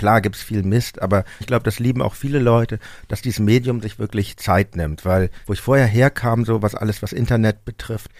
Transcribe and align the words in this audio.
klar 0.00 0.22
gibt's 0.22 0.42
viel 0.42 0.62
Mist, 0.62 1.02
aber 1.02 1.24
ich 1.40 1.46
glaube, 1.46 1.62
das 1.62 1.78
lieben 1.78 2.00
auch 2.00 2.14
viele 2.14 2.38
Leute, 2.38 2.78
dass 3.08 3.20
dieses 3.20 3.38
Medium 3.38 3.82
sich 3.82 3.98
wirklich 3.98 4.38
Zeit 4.38 4.74
nimmt, 4.74 5.04
weil 5.04 5.28
wo 5.44 5.52
ich 5.52 5.60
vorher 5.60 5.86
herkam, 5.86 6.46
so 6.46 6.62
was 6.62 6.74
alles, 6.74 7.02
was 7.02 7.12
Internet 7.12 7.66
betrifft, 7.66 8.10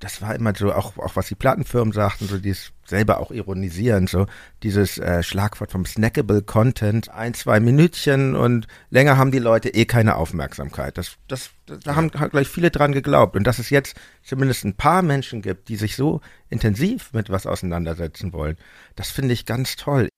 das 0.00 0.20
war 0.20 0.34
immer 0.34 0.54
so, 0.54 0.72
auch, 0.72 0.96
auch 0.98 1.16
was 1.16 1.28
die 1.28 1.34
Plattenfirmen 1.34 1.92
sagten, 1.92 2.26
so 2.26 2.38
dieses 2.38 2.72
selber 2.84 3.18
auch 3.18 3.30
ironisieren, 3.30 4.06
so 4.06 4.26
dieses 4.62 4.98
äh, 4.98 5.22
Schlagwort 5.22 5.72
vom 5.72 5.84
snackable 5.84 6.42
Content, 6.42 7.10
ein, 7.10 7.34
zwei 7.34 7.60
Minütchen 7.60 8.34
und 8.34 8.66
länger 8.90 9.16
haben 9.16 9.30
die 9.30 9.38
Leute 9.38 9.70
eh 9.70 9.86
keine 9.86 10.16
Aufmerksamkeit. 10.16 10.96
Das, 10.98 11.16
das, 11.28 11.50
das 11.66 11.80
da 11.80 11.96
haben 11.96 12.10
halt 12.18 12.32
gleich 12.32 12.48
viele 12.48 12.70
dran 12.70 12.92
geglaubt. 12.92 13.36
Und 13.36 13.44
dass 13.44 13.58
es 13.58 13.70
jetzt 13.70 13.96
zumindest 14.22 14.64
ein 14.64 14.76
paar 14.76 15.02
Menschen 15.02 15.42
gibt, 15.42 15.68
die 15.68 15.76
sich 15.76 15.96
so 15.96 16.20
intensiv 16.48 17.12
mit 17.12 17.30
was 17.30 17.46
auseinandersetzen 17.46 18.32
wollen, 18.32 18.56
das 18.94 19.10
finde 19.10 19.32
ich 19.32 19.46
ganz 19.46 19.76
toll. 19.76 20.08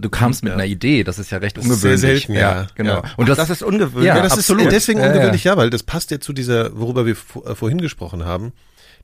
Du 0.00 0.08
kamst 0.10 0.42
mit 0.42 0.50
Ja. 0.50 0.56
einer 0.56 0.66
Idee, 0.66 1.04
das 1.04 1.18
ist 1.18 1.30
ja 1.30 1.38
recht 1.38 1.56
Das 1.56 1.64
ist 1.64 1.70
ungewöhnlich. 1.70 2.00
sehr 2.00 2.10
selten, 2.16 2.32
ja. 2.34 2.66
genau. 2.74 3.02
Ja. 3.02 3.10
Und 3.16 3.28
das, 3.28 3.36
das, 3.38 3.48
das 3.48 3.58
ist 3.60 3.62
ungewöhnlich. 3.66 4.06
Ja, 4.08 4.16
Ja, 4.16 4.22
das 4.22 4.32
absolut. 4.32 4.62
ist 4.66 4.72
deswegen 4.72 5.00
ungewöhnlich, 5.00 5.44
ja, 5.44 5.56
weil 5.56 5.70
das 5.70 5.82
passt 5.82 6.10
ja 6.10 6.20
zu 6.20 6.32
dieser, 6.32 6.78
worüber 6.78 7.06
wir 7.06 7.12
äh, 7.44 7.54
vorhin 7.54 7.80
gesprochen 7.80 8.24
haben, 8.24 8.52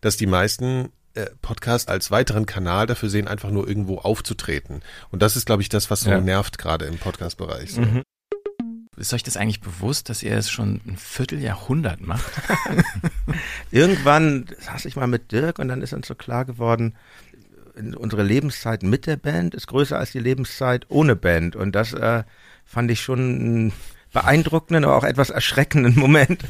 dass 0.00 0.16
die 0.16 0.26
meisten 0.26 0.88
äh, 1.14 1.26
Podcasts 1.42 1.88
als 1.88 2.10
weiteren 2.10 2.46
Kanal 2.46 2.86
dafür 2.86 3.08
sehen, 3.10 3.28
einfach 3.28 3.50
nur 3.50 3.66
irgendwo 3.68 3.98
aufzutreten. 3.98 4.80
Und 5.10 5.22
das 5.22 5.36
ist, 5.36 5.46
glaube 5.46 5.62
ich, 5.62 5.68
das, 5.68 5.90
was 5.90 6.00
so 6.02 6.10
Ja. 6.10 6.20
nervt 6.20 6.58
gerade 6.58 6.84
im 6.86 6.98
Podcast-Bereich. 6.98 7.72
So. 7.72 7.80
Mhm. 7.82 8.02
Ist 8.98 9.12
euch 9.12 9.22
das 9.22 9.36
eigentlich 9.36 9.60
bewusst, 9.60 10.08
dass 10.08 10.22
ihr 10.22 10.34
es 10.38 10.48
schon 10.50 10.80
ein 10.86 10.96
Vierteljahrhundert 10.96 12.00
macht? 12.00 12.24
Irgendwann 13.70 14.46
saß 14.58 14.84
ich 14.86 14.96
mal 14.96 15.06
mit 15.06 15.32
Dirk 15.32 15.58
und 15.58 15.68
dann 15.68 15.82
ist 15.82 15.92
uns 15.92 16.06
so 16.06 16.14
klar 16.14 16.44
geworden, 16.44 16.94
unsere 17.96 18.22
Lebenszeit 18.22 18.82
mit 18.82 19.06
der 19.06 19.16
Band 19.16 19.54
ist 19.54 19.66
größer 19.66 19.98
als 19.98 20.12
die 20.12 20.18
Lebenszeit 20.18 20.86
ohne 20.88 21.16
Band. 21.16 21.56
Und 21.56 21.72
das 21.72 21.92
äh, 21.92 22.24
fand 22.64 22.90
ich 22.90 23.00
schon 23.00 23.18
einen 23.18 23.72
beeindruckenden, 24.12 24.84
aber 24.84 24.96
auch 24.96 25.04
etwas 25.04 25.30
erschreckenden 25.30 25.94
Moment. 25.98 26.42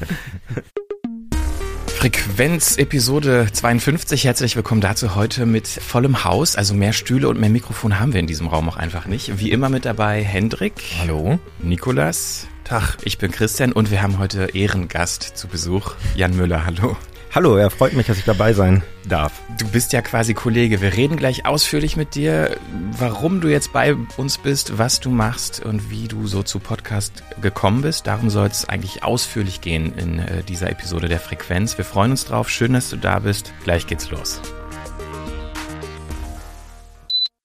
Frequenz 1.88 2.76
Episode 2.76 3.48
52. 3.50 4.24
Herzlich 4.24 4.54
willkommen 4.54 4.80
dazu 4.80 5.16
heute 5.16 5.46
mit 5.46 5.66
vollem 5.66 6.24
Haus. 6.24 6.54
Also 6.54 6.74
mehr 6.74 6.92
Stühle 6.92 7.28
und 7.28 7.40
mehr 7.40 7.50
Mikrofon 7.50 7.98
haben 7.98 8.12
wir 8.12 8.20
in 8.20 8.26
diesem 8.26 8.46
Raum 8.46 8.68
auch 8.68 8.76
einfach 8.76 9.06
nicht. 9.06 9.40
Wie 9.40 9.50
immer 9.50 9.68
mit 9.68 9.84
dabei 9.84 10.22
Hendrik. 10.22 10.74
Hallo. 11.00 11.40
Nikolas. 11.58 12.46
Tag. 12.62 12.98
Ich 13.04 13.18
bin 13.18 13.30
Christian 13.30 13.72
und 13.72 13.90
wir 13.90 14.02
haben 14.02 14.18
heute 14.18 14.48
Ehrengast 14.54 15.22
zu 15.36 15.46
Besuch. 15.48 15.94
Jan 16.16 16.36
Müller, 16.36 16.66
hallo. 16.66 16.96
Hallo, 17.36 17.54
er 17.58 17.68
freut 17.68 17.92
mich, 17.92 18.06
dass 18.06 18.16
ich 18.16 18.24
dabei 18.24 18.54
sein 18.54 18.82
darf. 19.06 19.42
Du 19.58 19.68
bist 19.68 19.92
ja 19.92 20.00
quasi 20.00 20.32
Kollege. 20.32 20.80
Wir 20.80 20.94
reden 20.94 21.18
gleich 21.18 21.44
ausführlich 21.44 21.94
mit 21.94 22.14
dir, 22.14 22.56
warum 22.92 23.42
du 23.42 23.48
jetzt 23.48 23.74
bei 23.74 23.94
uns 24.16 24.38
bist, 24.38 24.78
was 24.78 25.00
du 25.00 25.10
machst 25.10 25.62
und 25.62 25.90
wie 25.90 26.08
du 26.08 26.26
so 26.26 26.42
zu 26.42 26.60
Podcast 26.60 27.22
gekommen 27.42 27.82
bist. 27.82 28.06
Darum 28.06 28.30
soll 28.30 28.46
es 28.46 28.66
eigentlich 28.70 29.04
ausführlich 29.04 29.60
gehen 29.60 29.92
in 29.98 30.18
äh, 30.18 30.44
dieser 30.44 30.70
Episode 30.70 31.08
der 31.08 31.20
Frequenz. 31.20 31.76
Wir 31.76 31.84
freuen 31.84 32.12
uns 32.12 32.24
drauf. 32.24 32.48
Schön, 32.48 32.72
dass 32.72 32.88
du 32.88 32.96
da 32.96 33.18
bist. 33.18 33.52
Gleich 33.64 33.86
geht's 33.86 34.10
los. 34.10 34.40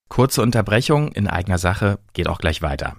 Kurze 0.07 0.41
Unterbrechung 0.41 1.11
in 1.11 1.27
eigener 1.27 1.57
Sache, 1.57 1.99
geht 2.13 2.29
auch 2.29 2.39
gleich 2.39 2.61
weiter. 2.61 2.95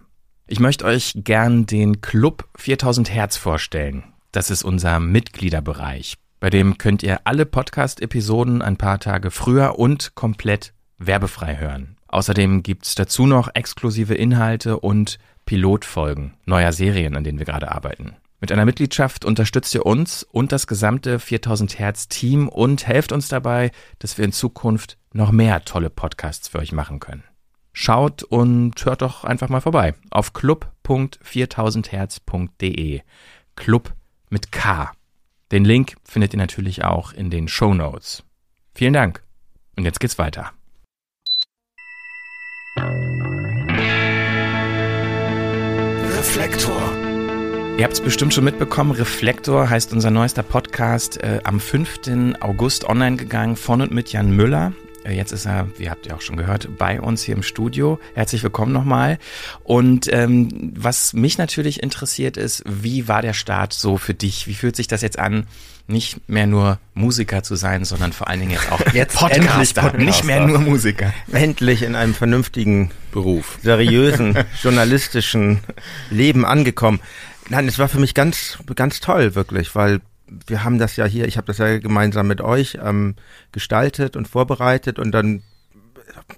Ich 0.46 0.60
möchte 0.60 0.84
euch 0.84 1.14
gern 1.16 1.64
den 1.64 2.02
Club 2.02 2.50
4000 2.58 3.10
Hertz 3.10 3.38
vorstellen. 3.38 4.04
Das 4.30 4.50
ist 4.50 4.62
unser 4.62 5.00
Mitgliederbereich. 5.00 6.18
Bei 6.42 6.50
dem 6.50 6.76
könnt 6.76 7.02
ihr 7.04 7.20
alle 7.22 7.46
Podcast-Episoden 7.46 8.60
ein 8.62 8.76
paar 8.76 8.98
Tage 8.98 9.30
früher 9.30 9.78
und 9.78 10.16
komplett 10.16 10.74
werbefrei 10.98 11.56
hören. 11.56 11.96
Außerdem 12.08 12.64
gibt's 12.64 12.96
dazu 12.96 13.26
noch 13.26 13.48
exklusive 13.54 14.14
Inhalte 14.14 14.80
und 14.80 15.20
Pilotfolgen 15.46 16.34
neuer 16.44 16.72
Serien, 16.72 17.16
an 17.16 17.22
denen 17.22 17.38
wir 17.38 17.46
gerade 17.46 17.70
arbeiten. 17.70 18.16
Mit 18.40 18.50
einer 18.50 18.64
Mitgliedschaft 18.64 19.24
unterstützt 19.24 19.72
ihr 19.72 19.86
uns 19.86 20.24
und 20.24 20.50
das 20.50 20.66
gesamte 20.66 21.20
4000 21.20 21.78
Hertz 21.78 22.08
Team 22.08 22.48
und 22.48 22.88
helft 22.88 23.12
uns 23.12 23.28
dabei, 23.28 23.70
dass 24.00 24.18
wir 24.18 24.24
in 24.24 24.32
Zukunft 24.32 24.98
noch 25.12 25.30
mehr 25.30 25.64
tolle 25.64 25.90
Podcasts 25.90 26.48
für 26.48 26.58
euch 26.58 26.72
machen 26.72 26.98
können. 26.98 27.22
Schaut 27.72 28.24
und 28.24 28.84
hört 28.84 29.02
doch 29.02 29.22
einfach 29.22 29.48
mal 29.48 29.60
vorbei 29.60 29.94
auf 30.10 30.32
club.4000herz.de. 30.32 33.00
Club 33.54 33.92
mit 34.28 34.50
K. 34.50 34.90
Den 35.52 35.66
Link 35.66 35.96
findet 36.02 36.32
ihr 36.32 36.38
natürlich 36.38 36.82
auch 36.82 37.12
in 37.12 37.28
den 37.28 37.46
Show 37.46 37.74
Notes. 37.74 38.24
Vielen 38.74 38.94
Dank. 38.94 39.22
Und 39.76 39.84
jetzt 39.84 40.00
geht's 40.00 40.18
weiter. 40.18 40.50
Reflektor. 46.16 46.80
Ihr 47.76 47.84
habt 47.84 47.92
es 47.92 48.00
bestimmt 48.00 48.32
schon 48.32 48.44
mitbekommen, 48.44 48.92
Reflektor 48.92 49.68
heißt 49.68 49.92
unser 49.92 50.10
neuester 50.10 50.42
Podcast, 50.42 51.22
äh, 51.22 51.40
am 51.44 51.60
5. 51.60 52.40
August 52.40 52.84
online 52.84 53.16
gegangen, 53.16 53.56
von 53.56 53.82
und 53.82 53.92
mit 53.92 54.10
Jan 54.10 54.34
Müller. 54.34 54.72
Äh, 55.04 55.14
Jetzt 55.14 55.32
ist 55.32 55.46
er, 55.46 55.68
wie 55.78 55.90
habt 55.90 56.06
ihr 56.06 56.14
auch 56.16 56.20
schon 56.20 56.36
gehört, 56.36 56.76
bei 56.78 57.00
uns 57.00 57.22
hier 57.22 57.34
im 57.34 57.42
Studio. 57.42 57.98
Herzlich 58.14 58.42
willkommen 58.42 58.72
nochmal. 58.72 59.18
Und 59.64 60.12
ähm, 60.12 60.72
was 60.76 61.12
mich 61.12 61.38
natürlich 61.38 61.82
interessiert 61.82 62.36
ist, 62.36 62.62
wie 62.66 63.08
war 63.08 63.22
der 63.22 63.32
Start 63.34 63.72
so 63.72 63.96
für 63.96 64.14
dich? 64.14 64.46
Wie 64.46 64.54
fühlt 64.54 64.76
sich 64.76 64.88
das 64.88 65.02
jetzt 65.02 65.18
an, 65.18 65.46
nicht 65.88 66.28
mehr 66.28 66.46
nur 66.46 66.78
Musiker 66.94 67.42
zu 67.42 67.56
sein, 67.56 67.84
sondern 67.84 68.12
vor 68.12 68.28
allen 68.28 68.40
Dingen 68.40 68.52
jetzt 68.52 68.70
auch 68.70 68.80
Jetzt 68.94 69.16
Podcaster, 69.16 69.42
endlich 69.52 69.74
Podcaster. 69.74 69.98
nicht 69.98 70.24
mehr 70.24 70.46
nur 70.46 70.58
Musiker. 70.60 71.12
Endlich 71.32 71.82
in 71.82 71.94
einem 71.96 72.14
vernünftigen, 72.14 72.90
Beruf. 73.10 73.58
seriösen, 73.62 74.38
journalistischen 74.62 75.58
Leben 76.10 76.44
angekommen. 76.44 77.00
Nein, 77.48 77.66
es 77.68 77.78
war 77.78 77.88
für 77.88 77.98
mich 77.98 78.14
ganz, 78.14 78.58
ganz 78.76 79.00
toll, 79.00 79.34
wirklich, 79.34 79.74
weil 79.74 80.00
wir 80.46 80.64
haben 80.64 80.78
das 80.78 80.96
ja 80.96 81.04
hier, 81.04 81.26
ich 81.26 81.36
habe 81.36 81.46
das 81.46 81.58
ja 81.58 81.78
gemeinsam 81.78 82.26
mit 82.26 82.40
euch 82.40 82.78
ähm, 82.82 83.16
gestaltet 83.52 84.16
und 84.16 84.28
vorbereitet 84.28 84.98
und 84.98 85.12
dann 85.12 85.42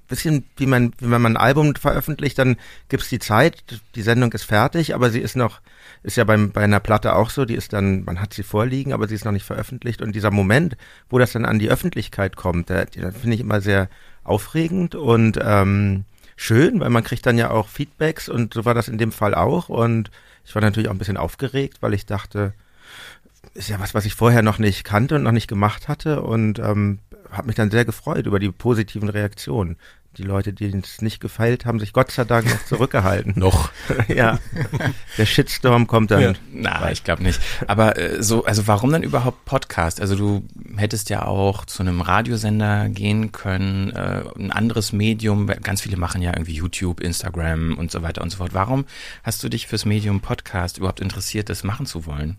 bisschen 0.08 0.44
wie 0.56 0.66
man, 0.66 0.92
wie 0.98 1.10
wenn 1.10 1.22
man 1.22 1.36
ein 1.36 1.42
Album 1.42 1.74
veröffentlicht, 1.74 2.38
dann 2.38 2.56
gibt's 2.88 3.08
die 3.08 3.18
Zeit, 3.18 3.80
die 3.94 4.02
Sendung 4.02 4.32
ist 4.32 4.44
fertig, 4.44 4.94
aber 4.94 5.10
sie 5.10 5.20
ist 5.20 5.36
noch, 5.36 5.60
ist 6.02 6.16
ja 6.16 6.24
beim, 6.24 6.52
bei 6.52 6.62
einer 6.62 6.80
Platte 6.80 7.14
auch 7.14 7.30
so, 7.30 7.44
die 7.44 7.54
ist 7.54 7.72
dann, 7.72 8.04
man 8.04 8.20
hat 8.20 8.34
sie 8.34 8.42
vorliegen, 8.42 8.92
aber 8.92 9.08
sie 9.08 9.14
ist 9.14 9.24
noch 9.24 9.32
nicht 9.32 9.46
veröffentlicht 9.46 10.02
und 10.02 10.14
dieser 10.14 10.30
Moment, 10.30 10.76
wo 11.08 11.18
das 11.18 11.32
dann 11.32 11.44
an 11.44 11.58
die 11.58 11.70
Öffentlichkeit 11.70 12.36
kommt, 12.36 12.68
der, 12.68 12.86
der 12.86 13.12
finde 13.12 13.34
ich 13.34 13.40
immer 13.40 13.60
sehr 13.60 13.88
aufregend 14.22 14.94
und 14.94 15.38
ähm, 15.42 16.04
schön, 16.36 16.80
weil 16.80 16.90
man 16.90 17.04
kriegt 17.04 17.26
dann 17.26 17.38
ja 17.38 17.50
auch 17.50 17.68
Feedbacks 17.68 18.28
und 18.28 18.54
so 18.54 18.64
war 18.64 18.74
das 18.74 18.88
in 18.88 18.98
dem 18.98 19.12
Fall 19.12 19.34
auch 19.34 19.68
und 19.68 20.10
ich 20.44 20.54
war 20.54 20.62
natürlich 20.62 20.88
auch 20.88 20.94
ein 20.94 20.98
bisschen 20.98 21.16
aufgeregt, 21.16 21.78
weil 21.80 21.94
ich 21.94 22.06
dachte, 22.06 22.52
ist 23.54 23.68
ja 23.68 23.80
was, 23.80 23.94
was 23.94 24.04
ich 24.04 24.14
vorher 24.14 24.42
noch 24.42 24.58
nicht 24.58 24.84
kannte 24.84 25.14
und 25.14 25.22
noch 25.22 25.32
nicht 25.32 25.48
gemacht 25.48 25.88
hatte 25.88 26.22
und 26.22 26.58
ähm, 26.58 26.98
habe 27.30 27.46
mich 27.46 27.56
dann 27.56 27.70
sehr 27.70 27.84
gefreut 27.84 28.26
über 28.26 28.38
die 28.38 28.50
positiven 28.50 29.08
Reaktionen. 29.08 29.76
Die 30.16 30.22
Leute, 30.22 30.52
denen 30.52 30.82
es 30.84 31.02
nicht 31.02 31.18
gefällt, 31.18 31.64
haben 31.64 31.80
sich 31.80 31.92
Gott 31.92 32.12
sei 32.12 32.24
Dank 32.24 32.48
noch 32.48 32.64
zurückgehalten. 32.66 33.32
Noch. 33.36 33.72
ja, 34.08 34.38
der 35.18 35.26
Shitstorm 35.26 35.88
kommt 35.88 36.12
dann. 36.12 36.20
Ja. 36.20 36.32
Na, 36.52 36.92
ich 36.92 37.02
glaube 37.02 37.24
nicht. 37.24 37.40
Aber 37.66 37.98
äh, 37.98 38.22
so, 38.22 38.44
also 38.44 38.68
warum 38.68 38.92
dann 38.92 39.02
überhaupt 39.02 39.44
Podcast? 39.44 40.00
Also 40.00 40.14
du 40.14 40.44
hättest 40.76 41.10
ja 41.10 41.26
auch 41.26 41.64
zu 41.64 41.82
einem 41.82 42.00
Radiosender 42.00 42.88
gehen 42.90 43.32
können, 43.32 43.90
äh, 43.90 44.22
ein 44.38 44.52
anderes 44.52 44.92
Medium. 44.92 45.48
Ganz 45.48 45.80
viele 45.80 45.96
machen 45.96 46.22
ja 46.22 46.30
irgendwie 46.30 46.54
YouTube, 46.54 47.00
Instagram 47.00 47.76
und 47.76 47.90
so 47.90 48.02
weiter 48.02 48.22
und 48.22 48.30
so 48.30 48.36
fort. 48.36 48.54
Warum 48.54 48.84
hast 49.24 49.42
du 49.42 49.48
dich 49.48 49.66
fürs 49.66 49.84
Medium 49.84 50.20
Podcast 50.20 50.78
überhaupt 50.78 51.00
interessiert, 51.00 51.48
das 51.48 51.64
machen 51.64 51.86
zu 51.86 52.06
wollen? 52.06 52.36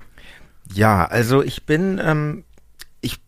Ja, 0.74 1.06
also 1.06 1.44
ich 1.44 1.66
bin, 1.66 2.00
ähm, 2.04 2.44
ich 3.02 3.20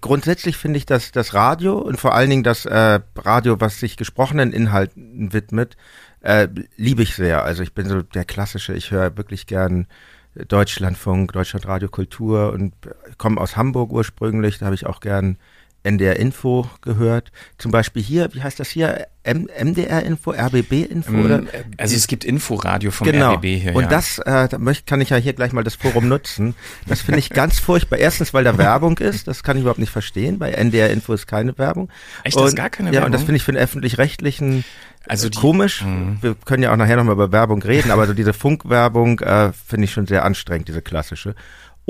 grundsätzlich 0.00 0.56
finde 0.56 0.78
ich, 0.78 0.86
dass 0.86 1.12
das 1.12 1.34
Radio 1.34 1.78
und 1.78 1.98
vor 1.98 2.14
allen 2.14 2.30
Dingen 2.30 2.42
das 2.42 2.64
äh, 2.64 3.00
Radio, 3.16 3.60
was 3.60 3.80
sich 3.80 3.96
gesprochenen 3.96 4.52
Inhalten 4.52 5.32
widmet, 5.32 5.76
äh, 6.20 6.48
liebe 6.76 7.02
ich 7.02 7.14
sehr. 7.14 7.44
Also 7.44 7.62
ich 7.62 7.74
bin 7.74 7.88
so 7.88 8.02
der 8.02 8.24
klassische, 8.24 8.74
ich 8.74 8.90
höre 8.90 9.16
wirklich 9.16 9.46
gern 9.46 9.86
Deutschlandfunk, 10.34 11.32
Deutschlandradio 11.32 11.88
Kultur 11.88 12.52
und 12.52 12.72
komme 13.18 13.40
aus 13.40 13.56
Hamburg 13.56 13.92
ursprünglich, 13.92 14.58
da 14.58 14.66
habe 14.66 14.74
ich 14.74 14.86
auch 14.86 15.00
gern 15.00 15.38
NDR 15.82 16.16
Info 16.16 16.68
gehört. 16.82 17.32
Zum 17.58 17.70
Beispiel 17.70 18.02
hier, 18.02 18.28
wie 18.34 18.42
heißt 18.42 18.60
das 18.60 18.68
hier? 18.68 19.06
M 19.22 19.48
MDR 19.62 20.02
Info, 20.02 20.30
RBB 20.32 20.72
Info 20.90 21.12
oder? 21.12 21.42
Also 21.76 21.94
es 21.94 22.06
gibt 22.06 22.24
Inforadio 22.24 22.90
vom 22.90 23.06
genau. 23.06 23.34
RBB 23.34 23.44
hier. 23.60 23.74
Und 23.76 23.82
ja. 23.84 23.88
das, 23.88 24.18
äh, 24.18 24.48
da 24.48 24.58
möcht, 24.58 24.86
kann 24.86 25.00
ich 25.02 25.10
ja 25.10 25.16
hier 25.18 25.34
gleich 25.34 25.52
mal 25.52 25.62
das 25.62 25.74
Forum 25.74 26.08
nutzen. 26.08 26.54
Das 26.86 27.02
finde 27.02 27.18
ich 27.18 27.28
ganz 27.30 27.58
furchtbar. 27.58 27.98
Erstens, 27.98 28.32
weil 28.32 28.44
da 28.44 28.56
Werbung 28.56 28.96
ist, 28.98 29.28
das 29.28 29.42
kann 29.42 29.56
ich 29.58 29.62
überhaupt 29.62 29.78
nicht 29.78 29.90
verstehen. 29.92 30.38
Bei 30.38 30.50
NDR 30.52 30.90
Info 30.90 31.12
ist 31.12 31.26
keine 31.26 31.56
Werbung. 31.58 31.90
Echt, 32.24 32.34
das 32.36 32.44
ist 32.44 32.50
und, 32.50 32.56
gar 32.56 32.70
keine 32.70 32.92
Ja, 32.92 33.04
und 33.04 33.12
das 33.12 33.20
Werbung? 33.20 33.26
finde 33.26 33.36
ich 33.36 33.42
für 33.44 33.52
den 33.52 33.62
öffentlich-rechtlichen 33.62 34.64
Also 35.06 35.26
äh, 35.26 35.30
die- 35.30 35.38
komisch. 35.38 35.84
Mhm. 35.84 36.18
Wir 36.22 36.34
können 36.34 36.62
ja 36.62 36.72
auch 36.72 36.76
nachher 36.76 36.96
nochmal 36.96 37.14
über 37.14 37.30
Werbung 37.30 37.62
reden, 37.62 37.90
aber 37.90 38.06
so 38.06 38.14
diese 38.14 38.32
Funkwerbung 38.32 39.20
äh, 39.20 39.52
finde 39.52 39.84
ich 39.84 39.92
schon 39.92 40.06
sehr 40.06 40.24
anstrengend, 40.24 40.68
diese 40.68 40.80
klassische. 40.82 41.34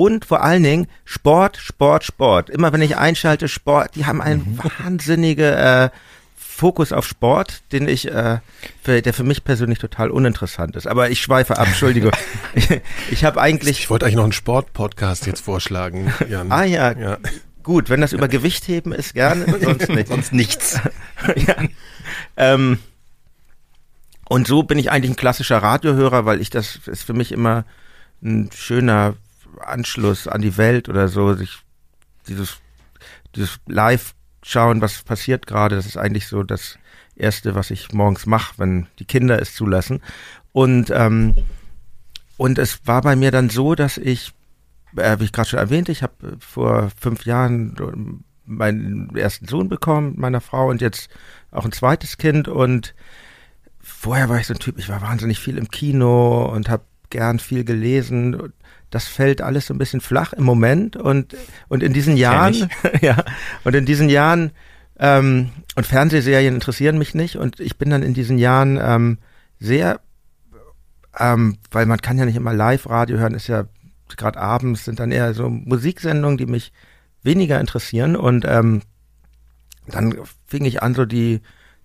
Und 0.01 0.25
vor 0.25 0.41
allen 0.43 0.63
Dingen 0.63 0.87
Sport, 1.05 1.57
Sport, 1.57 2.03
Sport. 2.03 2.49
Immer 2.49 2.73
wenn 2.73 2.81
ich 2.81 2.97
einschalte, 2.97 3.47
Sport, 3.47 3.95
die 3.95 4.05
haben 4.07 4.19
eine 4.19 4.37
Mhm. 4.43 4.59
wahnsinnige 4.83 5.55
äh, 5.55 5.89
Fokus 6.35 6.91
auf 6.91 7.05
Sport, 7.05 7.61
den 7.71 7.87
ich, 7.87 8.07
äh, 8.11 8.39
für, 8.83 9.03
der 9.03 9.13
für 9.13 9.23
mich 9.23 9.43
persönlich 9.43 9.77
total 9.77 10.09
uninteressant 10.09 10.75
ist. 10.75 10.87
Aber 10.87 11.11
ich 11.11 11.21
schweife 11.21 11.59
ab, 11.59 11.67
Entschuldigung. 11.67 12.11
ich 12.55 12.67
ich 13.11 13.23
habe 13.25 13.39
eigentlich. 13.39 13.77
Ich 13.79 13.89
wollte 13.91 14.05
eigentlich 14.05 14.15
noch 14.15 14.23
einen 14.23 14.31
Sport-Podcast 14.33 15.27
jetzt 15.27 15.41
vorschlagen, 15.45 16.11
Jan. 16.27 16.51
Ah 16.51 16.63
ja, 16.63 16.97
Ja. 16.97 17.17
gut, 17.61 17.89
wenn 17.91 18.01
das 18.01 18.11
über 18.13 18.27
Gewichtheben 18.27 18.93
ist, 18.93 19.13
gerne, 19.13 19.45
sonst 19.61 19.87
nicht. 19.89 20.07
Sonst 20.07 20.33
nichts. 20.33 20.79
ja. 21.35 21.55
ähm, 22.37 22.79
und 24.27 24.47
so 24.47 24.63
bin 24.63 24.79
ich 24.79 24.89
eigentlich 24.89 25.11
ein 25.11 25.15
klassischer 25.15 25.57
Radiohörer, 25.61 26.25
weil 26.25 26.41
ich 26.41 26.49
das 26.49 26.79
ist 26.87 27.03
für 27.03 27.13
mich 27.13 27.31
immer 27.31 27.65
ein 28.23 28.49
schöner 28.55 29.13
Anschluss 29.67 30.27
an 30.27 30.41
die 30.41 30.57
Welt 30.57 30.89
oder 30.89 31.07
so, 31.07 31.33
sich 31.33 31.59
dieses 32.27 32.57
dieses 33.35 33.59
Live 33.67 34.13
schauen, 34.43 34.81
was 34.81 35.03
passiert 35.03 35.47
gerade, 35.47 35.75
das 35.75 35.85
ist 35.85 35.97
eigentlich 35.97 36.27
so 36.27 36.43
das 36.43 36.77
erste, 37.15 37.55
was 37.55 37.71
ich 37.71 37.93
morgens 37.93 38.25
mache, 38.25 38.55
wenn 38.57 38.87
die 38.99 39.05
Kinder 39.05 39.41
es 39.41 39.53
zulassen. 39.55 40.01
Und 40.51 40.89
ähm, 40.89 41.35
und 42.37 42.57
es 42.57 42.87
war 42.87 43.01
bei 43.01 43.15
mir 43.15 43.29
dann 43.29 43.49
so, 43.49 43.75
dass 43.75 43.97
ich, 43.97 44.33
äh, 44.95 45.19
wie 45.19 45.25
ich 45.25 45.31
gerade 45.31 45.49
schon 45.49 45.59
erwähnt, 45.59 45.89
ich 45.89 46.01
habe 46.01 46.37
vor 46.39 46.89
fünf 46.99 47.25
Jahren 47.25 47.75
ähm, 47.79 48.23
meinen 48.45 49.15
ersten 49.15 49.47
Sohn 49.47 49.69
bekommen, 49.69 50.15
meiner 50.17 50.41
Frau 50.41 50.69
und 50.69 50.81
jetzt 50.81 51.09
auch 51.51 51.65
ein 51.65 51.71
zweites 51.71 52.17
Kind 52.17 52.47
und 52.47 52.95
vorher 53.79 54.27
war 54.27 54.39
ich 54.39 54.47
so 54.47 54.53
ein 54.53 54.59
Typ, 54.59 54.79
ich 54.79 54.89
war 54.89 55.01
wahnsinnig 55.01 55.39
viel 55.39 55.57
im 55.57 55.69
Kino 55.69 56.45
und 56.51 56.69
habe 56.69 56.83
gern 57.11 57.39
viel 57.39 57.63
gelesen. 57.63 58.53
Das 58.89 59.07
fällt 59.07 59.41
alles 59.41 59.67
so 59.67 59.73
ein 59.73 59.77
bisschen 59.77 60.01
flach 60.01 60.33
im 60.33 60.43
Moment 60.43 60.95
und 60.95 61.35
und 61.67 61.83
in 61.83 61.93
diesen 61.93 62.17
Jahren, 62.17 62.69
ja, 63.01 63.23
und 63.63 63.75
in 63.75 63.85
diesen 63.85 64.09
Jahren 64.09 64.51
ähm, 64.99 65.51
und 65.75 65.85
Fernsehserien 65.85 66.55
interessieren 66.55 66.97
mich 66.97 67.13
nicht 67.13 67.35
und 67.35 67.59
ich 67.59 67.77
bin 67.77 67.89
dann 67.89 68.03
in 68.03 68.13
diesen 68.13 68.37
Jahren 68.37 68.79
ähm, 68.81 69.17
sehr, 69.59 70.01
ähm, 71.17 71.57
weil 71.69 71.85
man 71.85 72.01
kann 72.01 72.17
ja 72.17 72.25
nicht 72.25 72.35
immer 72.35 72.53
Live-Radio 72.53 73.17
hören, 73.17 73.35
ist 73.35 73.47
ja 73.47 73.65
gerade 74.17 74.39
abends 74.39 74.83
sind 74.83 74.99
dann 74.99 75.11
eher 75.11 75.33
so 75.33 75.49
Musiksendungen, 75.49 76.37
die 76.37 76.45
mich 76.45 76.73
weniger 77.23 77.59
interessieren 77.61 78.15
und 78.15 78.45
ähm, 78.45 78.81
dann 79.87 80.17
fing 80.45 80.65
ich 80.65 80.83
an, 80.83 80.95
so 80.95 81.05
die 81.05 81.41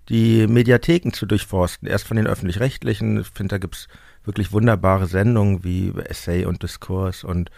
die 0.08 0.46
Mediatheken 0.46 1.12
zu 1.12 1.26
durchforsten. 1.26 1.88
Erst 1.88 2.06
von 2.06 2.17
den 2.17 2.26
öffentlich-rechtlichen. 2.26 3.20
Ich 3.20 3.29
finde, 3.29 3.55
da 3.55 3.58
gibt's 3.58 3.88
wirklich 4.26 4.52
wunderbare 4.52 5.06
Sendungen 5.06 5.64
wie 5.64 5.93
Essay 5.96 6.44
und 6.44 6.62
Diskurs 6.62 7.25
und, 7.25 7.50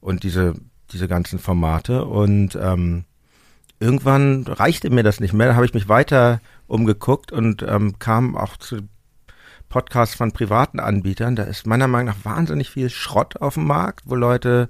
und 0.00 0.22
diese, 0.22 0.54
diese 0.92 1.08
ganzen 1.08 1.38
Formate. 1.38 2.04
Und 2.04 2.56
ähm, 2.60 3.04
irgendwann 3.80 4.44
reichte 4.46 4.90
mir 4.90 5.02
das 5.02 5.20
nicht 5.20 5.32
mehr. 5.32 5.48
Da 5.48 5.54
habe 5.54 5.66
ich 5.66 5.74
mich 5.74 5.88
weiter 5.88 6.40
umgeguckt 6.66 7.32
und 7.32 7.62
ähm, 7.62 7.98
kam 7.98 8.36
auch 8.36 8.56
zu 8.56 8.88
Podcasts 9.68 10.14
von 10.14 10.32
privaten 10.32 10.80
Anbietern. 10.80 11.34
Da 11.34 11.44
ist 11.44 11.66
meiner 11.66 11.88
Meinung 11.88 12.14
nach 12.14 12.24
wahnsinnig 12.24 12.70
viel 12.70 12.90
Schrott 12.90 13.38
auf 13.38 13.54
dem 13.54 13.66
Markt, 13.66 14.04
wo 14.06 14.14
Leute 14.14 14.68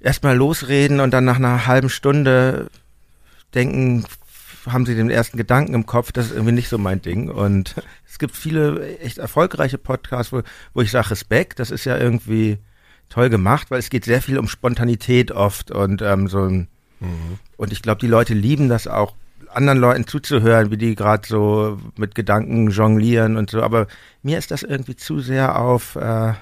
erstmal 0.00 0.36
losreden 0.36 1.00
und 1.00 1.12
dann 1.12 1.24
nach 1.24 1.36
einer 1.36 1.66
halben 1.66 1.88
Stunde 1.88 2.68
denken, 3.54 4.04
haben 4.66 4.86
sie 4.86 4.94
den 4.94 5.10
ersten 5.10 5.36
Gedanken 5.36 5.74
im 5.74 5.86
Kopf, 5.86 6.12
das 6.12 6.26
ist 6.26 6.32
irgendwie 6.32 6.52
nicht 6.52 6.68
so 6.68 6.78
mein 6.78 7.02
Ding. 7.02 7.28
Und 7.30 7.74
es 8.08 8.18
gibt 8.18 8.36
viele 8.36 8.98
echt 8.98 9.18
erfolgreiche 9.18 9.78
Podcasts, 9.78 10.32
wo, 10.32 10.42
wo 10.74 10.80
ich 10.82 10.90
sage 10.90 11.10
Respekt, 11.10 11.58
das 11.58 11.70
ist 11.70 11.84
ja 11.84 11.96
irgendwie 11.98 12.58
toll 13.08 13.28
gemacht, 13.28 13.70
weil 13.70 13.78
es 13.78 13.90
geht 13.90 14.04
sehr 14.04 14.22
viel 14.22 14.38
um 14.38 14.48
Spontanität 14.48 15.32
oft 15.32 15.70
und 15.70 16.00
ähm, 16.00 16.28
so 16.28 16.44
ein, 16.44 16.68
und 17.56 17.72
ich 17.72 17.82
glaube, 17.82 18.00
die 18.00 18.06
Leute 18.06 18.32
lieben 18.32 18.68
das 18.68 18.86
auch, 18.86 19.16
anderen 19.54 19.78
Leuten 19.78 20.06
zuzuhören, 20.06 20.70
wie 20.70 20.76
die 20.76 20.94
gerade 20.94 21.26
so 21.26 21.78
mit 21.96 22.14
Gedanken 22.14 22.70
jonglieren 22.70 23.36
und 23.36 23.50
so. 23.50 23.62
Aber 23.62 23.86
mir 24.22 24.38
ist 24.38 24.50
das 24.50 24.62
irgendwie 24.62 24.96
zu 24.96 25.20
sehr 25.20 25.60
auf, 25.60 25.96
äh, 25.96 26.32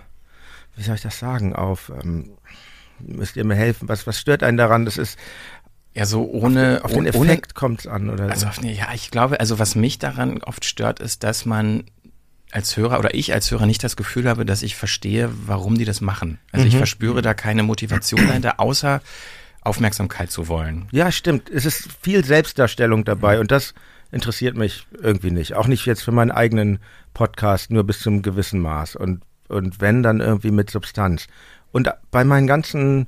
wie 0.77 0.83
soll 0.83 0.95
ich 0.95 1.03
das 1.03 1.19
sagen, 1.19 1.55
auf, 1.55 1.91
ähm, 2.03 2.31
müsst 3.01 3.37
ihr 3.37 3.45
mir 3.45 3.55
helfen, 3.55 3.89
was, 3.89 4.07
was 4.07 4.19
stört 4.19 4.43
einen 4.43 4.59
daran? 4.59 4.85
Das 4.85 4.99
ist, 4.99 5.19
Ja, 5.95 6.07
so 6.07 6.25
ohne, 6.31 6.81
auf 6.85 6.93
den 6.93 7.01
ohne 7.01 7.31
Effekt 7.31 7.55
kommt's 7.55 7.87
an 7.87 8.11
oder 8.11 8.31
Also, 8.31 8.43
so. 8.43 8.47
auf- 8.49 8.63
ja, 8.65 8.89
ich 8.95 9.11
glaube, 9.11 9.41
also 9.41 9.59
was 9.59 9.75
mich 9.75 9.99
daran 9.99 10.43
oft 10.43 10.65
stört, 10.65 11.01
ist, 11.01 11.25
dass 11.25 11.45
man 11.47 11.85
als 12.53 12.77
Hörer 12.77 12.99
oder 12.99 13.15
ich 13.15 13.33
als 13.33 13.51
Hörer 13.51 13.67
nicht 13.67 13.83
das 13.85 13.97
Gefühl 13.97 14.29
habe, 14.29 14.45
dass 14.45 14.63
ich 14.63 14.75
verstehe, 14.77 15.31
warum 15.47 15.79
die 15.79 15.85
das 15.85 16.01
machen. 16.01 16.39
Also 16.53 16.67
ich 16.67 16.77
verspüre 16.77 17.23
da 17.23 17.35
keine 17.35 17.63
Motivation 17.63 18.27
dahinter, 18.27 18.59
außer 18.61 19.01
Aufmerksamkeit 19.63 20.31
zu 20.31 20.49
wollen. 20.49 20.87
Ja, 20.91 21.13
stimmt. 21.13 21.51
Es 21.51 21.65
ist 21.67 21.89
viel 22.03 22.25
Selbstdarstellung 22.25 23.05
dabei 23.05 23.41
und 23.41 23.51
das 23.51 23.75
interessiert 24.11 24.57
mich 24.57 24.87
irgendwie 25.01 25.31
nicht. 25.31 25.55
Auch 25.55 25.67
nicht 25.69 25.87
jetzt 25.87 26.03
für 26.03 26.13
meinen 26.13 26.31
eigenen 26.33 26.79
Podcast, 27.15 27.71
nur 27.71 27.85
bis 27.85 28.01
zum 28.01 28.23
gewissen 28.23 28.61
Maß. 28.61 28.97
Und, 28.97 29.23
und 29.49 29.81
wenn, 29.81 30.03
dann 30.03 30.21
irgendwie 30.21 30.51
mit 30.51 30.71
Substanz. 30.71 31.27
Und 31.73 31.89
bei 32.11 32.25
meinen 32.25 32.47
ganzen, 32.49 33.07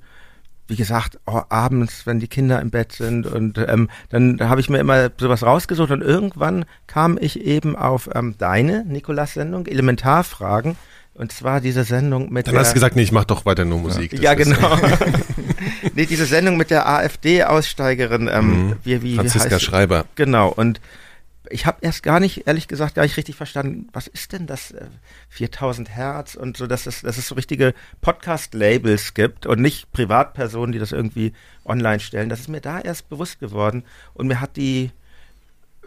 wie 0.68 0.76
gesagt, 0.76 1.18
oh, 1.26 1.40
abends, 1.48 2.06
wenn 2.06 2.18
die 2.20 2.28
Kinder 2.28 2.60
im 2.60 2.70
Bett 2.70 2.92
sind 2.92 3.26
und 3.26 3.58
ähm, 3.58 3.88
dann 4.10 4.38
habe 4.48 4.60
ich 4.60 4.70
mir 4.70 4.78
immer 4.78 5.10
sowas 5.18 5.42
rausgesucht 5.42 5.90
und 5.90 6.02
irgendwann 6.02 6.64
kam 6.86 7.18
ich 7.20 7.40
eben 7.40 7.76
auf 7.76 8.08
ähm, 8.14 8.36
deine 8.38 8.84
Nikolas-Sendung, 8.84 9.66
Elementarfragen. 9.66 10.76
Und 11.14 11.30
zwar 11.30 11.60
diese 11.60 11.84
Sendung 11.84 12.32
mit 12.32 12.46
Dann 12.46 12.54
der, 12.54 12.62
hast 12.62 12.70
du 12.70 12.74
gesagt, 12.74 12.96
nee, 12.96 13.02
ich 13.02 13.12
mach 13.12 13.24
doch 13.26 13.44
weiter 13.44 13.66
nur 13.66 13.80
Musik. 13.80 14.18
Ja, 14.18 14.32
ist- 14.32 14.46
genau. 14.50 14.76
nee, 15.94 16.06
diese 16.06 16.24
Sendung 16.24 16.56
mit 16.56 16.70
der 16.70 16.88
AfD-Aussteigerin, 16.88 18.30
ähm, 18.32 18.46
Mhm. 18.68 18.76
wie, 18.82 19.02
wie, 19.02 19.02
wie 19.02 19.14
Franziska 19.16 19.50
heißt 19.50 19.62
Schreiber. 19.62 20.06
Genau, 20.14 20.48
und 20.48 20.80
ich 21.50 21.66
habe 21.66 21.78
erst 21.80 22.02
gar 22.02 22.20
nicht, 22.20 22.46
ehrlich 22.46 22.68
gesagt, 22.68 22.94
gar 22.94 23.02
nicht 23.02 23.16
richtig 23.16 23.34
verstanden, 23.34 23.88
was 23.92 24.06
ist 24.06 24.32
denn 24.32 24.46
das 24.46 24.70
äh, 24.70 24.86
4000 25.28 25.90
Hertz 25.90 26.34
und 26.34 26.56
so, 26.56 26.66
dass 26.66 26.86
es, 26.86 27.02
dass 27.02 27.18
es 27.18 27.28
so 27.28 27.34
richtige 27.34 27.74
Podcast-Labels 28.00 29.14
gibt 29.14 29.46
und 29.46 29.60
nicht 29.60 29.90
Privatpersonen, 29.92 30.72
die 30.72 30.78
das 30.78 30.92
irgendwie 30.92 31.32
online 31.64 32.00
stellen. 32.00 32.28
Das 32.28 32.40
ist 32.40 32.48
mir 32.48 32.60
da 32.60 32.80
erst 32.80 33.08
bewusst 33.08 33.40
geworden 33.40 33.84
und 34.14 34.28
mir 34.28 34.40
hat 34.40 34.56
die, 34.56 34.92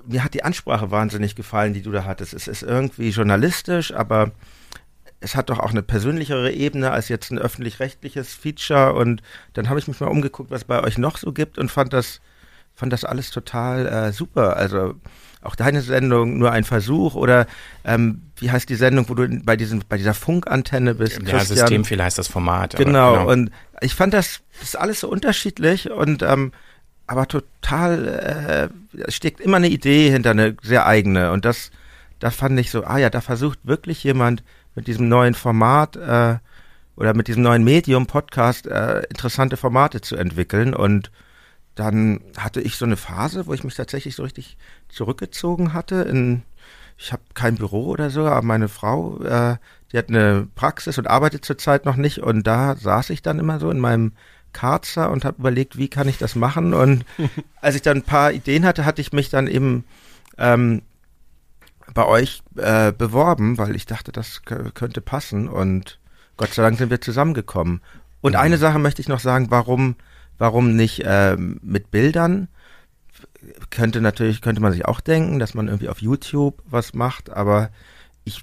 mir 0.06 0.24
hat 0.24 0.34
die 0.34 0.44
Ansprache 0.44 0.92
wahnsinnig 0.92 1.36
gefallen, 1.36 1.74
die 1.74 1.82
du 1.82 1.92
da 1.92 2.04
hattest. 2.04 2.34
Es 2.34 2.48
ist 2.48 2.64
irgendwie 2.64 3.10
journalistisch, 3.10 3.94
aber 3.94 4.32
es 5.22 5.36
hat 5.36 5.50
doch 5.50 5.60
auch 5.60 5.72
eine 5.72 5.84
persönlichere 5.84 6.52
Ebene 6.52 6.92
als 6.92 7.08
jetzt 7.08 7.32
ein 7.32 7.40
öffentlich-rechtliches 7.40 8.34
Feature 8.34 8.94
und 8.94 9.24
dann 9.54 9.70
habe 9.70 9.80
ich 9.80 9.88
mich 9.88 10.00
mal 10.00 10.08
umgeguckt, 10.08 10.52
was 10.52 10.66
bei 10.66 10.84
euch 10.84 10.98
noch 10.98 11.18
so 11.18 11.32
gibt 11.32 11.58
und 11.58 11.72
fand 11.72 11.94
das 11.94 12.22
fand 12.76 12.92
das 12.92 13.06
alles 13.06 13.32
total 13.32 13.88
äh, 13.88 14.12
super. 14.12 14.58
Also 14.58 14.96
auch 15.46 15.56
deine 15.56 15.82
Sendung 15.82 16.38
nur 16.38 16.52
ein 16.52 16.64
Versuch 16.64 17.16
oder 17.16 17.48
ähm, 17.84 18.22
wie 18.38 18.52
heißt 18.52 18.70
die 18.70 18.76
Sendung, 18.76 19.08
wo 19.10 19.14
du 19.14 19.28
bei 19.44 19.56
diesem 19.56 19.82
bei 19.88 19.98
dieser 19.98 20.14
Funkantenne 20.14 20.96
bist? 20.96 21.22
Ja, 21.22 21.40
Systemfehler 21.40 22.04
heißt 22.04 22.18
das 22.18 22.28
Format. 22.28 22.76
aber 22.76 22.84
Genau, 22.84 23.30
und 23.30 23.52
ich 23.82 23.96
fand 23.96 24.14
das, 24.14 24.42
das 24.60 24.70
ist 24.70 24.76
alles 24.76 25.02
so 25.02 25.10
unterschiedlich 25.10 25.92
und 25.92 26.22
ähm, 26.22 26.52
aber 27.08 27.28
total, 27.28 28.72
äh, 28.94 29.02
es 29.02 29.16
steckt 29.16 29.40
immer 29.40 29.58
eine 29.58 29.70
Idee 29.70 30.10
hinter, 30.10 30.32
eine 30.32 30.56
sehr 30.64 30.86
eigene 30.86 31.32
und 31.32 31.46
das, 31.46 31.72
da 32.20 32.32
fand 32.32 32.60
ich 32.60 32.72
so, 32.72 32.84
ah 32.84 32.98
ja, 32.98 33.10
da 33.10 33.22
versucht 33.22 33.60
wirklich 33.64 34.04
jemand 34.04 34.44
mit 34.74 34.88
diesem 34.88 35.08
neuen 35.08 35.36
Format 35.36 35.96
äh, 35.96 36.38
oder 36.96 37.14
mit 37.14 37.28
diesem 37.28 37.44
neuen 37.44 37.64
Medium 37.64 38.08
Podcast 38.08 38.68
äh, 38.68 39.02
interessante 39.10 39.58
Formate 39.58 40.02
zu 40.02 40.16
entwickeln 40.16 40.74
und 40.74 41.12
dann 41.76 42.22
hatte 42.38 42.62
ich 42.62 42.78
so 42.78 42.86
eine 42.86 42.98
Phase, 42.98 43.48
wo 43.48 43.54
ich 43.54 43.64
mich 43.64 43.76
tatsächlich 43.76 44.16
so 44.16 44.24
richtig 44.24 44.58
zurückgezogen 44.90 45.74
hatte. 45.74 45.96
In, 46.04 46.44
ich 46.98 47.12
habe 47.12 47.24
kein 47.34 47.56
Büro 47.56 47.86
oder 47.86 48.10
so, 48.10 48.26
aber 48.26 48.42
meine 48.42 48.68
Frau, 48.68 49.22
äh, 49.22 49.58
die 49.92 49.98
hat 49.98 50.10
eine 50.10 50.48
Praxis 50.56 50.98
und 50.98 51.08
arbeitet 51.08 51.46
zurzeit 51.46 51.86
noch 51.86 51.96
nicht. 51.96 52.20
Und 52.20 52.46
da 52.48 52.76
saß 52.76 53.10
ich 53.10 53.22
dann 53.22 53.40
immer 53.40 53.60
so 53.60 53.70
in 53.70 53.80
meinem 53.80 54.14
Karzer 54.54 55.12
und 55.12 55.26
habe 55.26 55.40
überlegt, 55.40 55.78
wie 55.78 55.90
kann 55.90 56.08
ich 56.08 56.18
das 56.18 56.36
machen. 56.36 56.74
Und 56.74 57.06
als 57.62 57.76
ich 57.76 57.82
dann 57.82 57.98
ein 57.98 58.04
paar 58.04 58.32
Ideen 58.32 58.66
hatte, 58.66 58.86
hatte 58.86 59.02
ich 59.02 59.14
mich 59.14 59.30
dann 59.30 59.48
eben 59.48 59.84
ähm, 60.38 60.82
bei 61.94 62.06
euch 62.06 62.42
äh, 62.56 62.92
beworben, 62.92 63.58
weil 63.58 63.76
ich 63.76 63.86
dachte, 63.86 64.12
das 64.12 64.42
könnte 64.44 65.02
passen. 65.02 65.48
Und 65.48 66.00
Gott 66.38 66.54
sei 66.54 66.64
Dank 66.64 66.78
sind 66.78 66.90
wir 66.90 67.02
zusammengekommen. 67.02 67.82
Und 68.22 68.36
eine 68.36 68.58
Sache 68.58 68.80
möchte 68.80 69.02
ich 69.02 69.08
noch 69.08 69.20
sagen, 69.20 69.52
warum, 69.52 69.96
warum 70.38 70.76
nicht 70.76 71.04
ähm, 71.06 71.60
mit 71.62 71.92
Bildern? 71.92 72.48
Könnte 73.70 74.02
natürlich, 74.02 74.42
könnte 74.42 74.62
man 74.62 74.72
sich 74.72 74.86
auch 74.86 75.02
denken, 75.02 75.40
dass 75.40 75.54
man 75.54 75.68
irgendwie 75.68 75.90
auf 75.90 76.02
YouTube 76.02 76.62
was 76.66 76.94
macht, 76.94 77.30
aber 77.30 77.70
ich, 78.24 78.42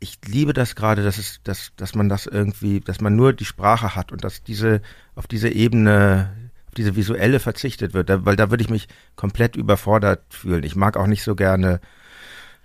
ich 0.00 0.18
liebe 0.26 0.52
das 0.52 0.74
gerade, 0.74 1.02
dass 1.02 1.18
es, 1.18 1.40
dass, 1.44 1.72
dass 1.76 1.94
man 1.94 2.08
das 2.08 2.26
irgendwie, 2.26 2.80
dass 2.80 3.00
man 3.00 3.14
nur 3.14 3.32
die 3.32 3.44
Sprache 3.44 3.94
hat 3.94 4.12
und 4.12 4.24
dass 4.24 4.42
diese, 4.42 4.80
auf 5.14 5.26
diese 5.26 5.48
Ebene, 5.48 6.32
auf 6.68 6.74
diese 6.74 6.96
visuelle 6.96 7.40
verzichtet 7.40 7.94
wird, 7.94 8.08
da, 8.08 8.24
weil 8.24 8.36
da 8.36 8.50
würde 8.50 8.62
ich 8.62 8.70
mich 8.70 8.88
komplett 9.16 9.56
überfordert 9.56 10.22
fühlen. 10.30 10.64
Ich 10.64 10.76
mag 10.76 10.96
auch 10.96 11.06
nicht 11.06 11.22
so 11.22 11.34
gerne 11.34 11.80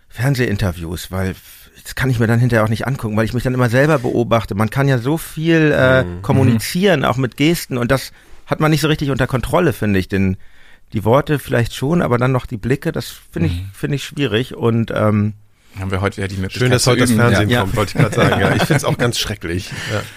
Fernsehinterviews, 0.10 1.12
weil 1.12 1.36
das 1.84 1.96
kann 1.96 2.10
ich 2.10 2.20
mir 2.20 2.28
dann 2.28 2.40
hinterher 2.40 2.64
auch 2.64 2.70
nicht 2.70 2.88
angucken, 2.88 3.16
weil 3.16 3.26
ich 3.26 3.34
mich 3.34 3.44
dann 3.44 3.54
immer 3.54 3.70
selber 3.70 4.00
beobachte. 4.00 4.56
Man 4.56 4.70
kann 4.70 4.88
ja 4.88 4.98
so 4.98 5.18
viel 5.18 5.72
äh, 5.72 6.04
kommunizieren, 6.22 7.06
auch 7.06 7.18
mit 7.18 7.38
Gesten 7.38 7.78
und 7.78 7.92
das 7.92 8.12
hat 8.46 8.60
man 8.60 8.72
nicht 8.72 8.82
so 8.82 8.88
richtig 8.88 9.12
unter 9.12 9.28
Kontrolle, 9.28 9.74
finde 9.74 10.00
ich, 10.00 10.08
den 10.08 10.38
die 10.94 11.04
Worte 11.04 11.40
vielleicht 11.40 11.74
schon, 11.76 12.02
aber 12.02 12.18
dann 12.18 12.32
noch 12.32 12.46
die 12.46 12.58
Blicke, 12.58 12.92
das 12.92 13.08
finde 13.32 13.50
ich, 13.50 13.56
Mhm. 13.62 13.70
finde 13.74 13.96
ich 13.96 14.04
schwierig 14.06 14.56
und 14.56 14.92
ähm, 14.96 15.34
Haben 15.80 15.92
wir 15.92 16.02
heute 16.02 16.22
ja 16.22 16.28
die 16.28 16.38
Möglichkeit 16.38 16.60
Schön, 16.62 16.72
dass 16.72 16.88
heute 16.88 17.02
das. 17.02 17.12
Fernsehen 17.12 17.50
Ja. 17.50 17.62
kommt, 17.62 17.76
wollte 17.76 17.92
ich 17.98 18.04
gerade 18.04 18.16
sagen. 18.16 18.42
Ja, 18.42 18.50
ich 18.56 18.64
finde 18.64 18.78
es 18.78 18.84
auch 18.84 18.98
ganz 18.98 19.20
schrecklich. 19.20 19.72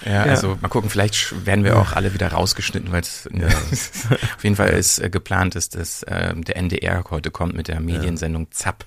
Ja. 0.05 0.11
Ja, 0.11 0.23
also 0.23 0.57
mal 0.59 0.69
gucken, 0.69 0.89
vielleicht 0.89 1.45
werden 1.45 1.63
wir 1.63 1.77
auch 1.77 1.91
alle 1.93 2.13
wieder 2.15 2.29
rausgeschnitten, 2.31 2.91
weil 2.91 3.01
es 3.01 3.27
auf 4.37 4.43
jeden 4.43 4.55
Fall 4.55 4.69
ist 4.69 4.97
äh, 4.99 5.09
geplant 5.11 5.55
ist, 5.55 5.75
dass 5.75 6.03
ähm, 6.07 6.43
der 6.45 6.55
NDR 6.57 7.03
heute 7.11 7.29
kommt 7.29 7.53
mit 7.55 7.67
der 7.67 7.79
Mediensendung 7.79 8.47
ZAP. 8.51 8.85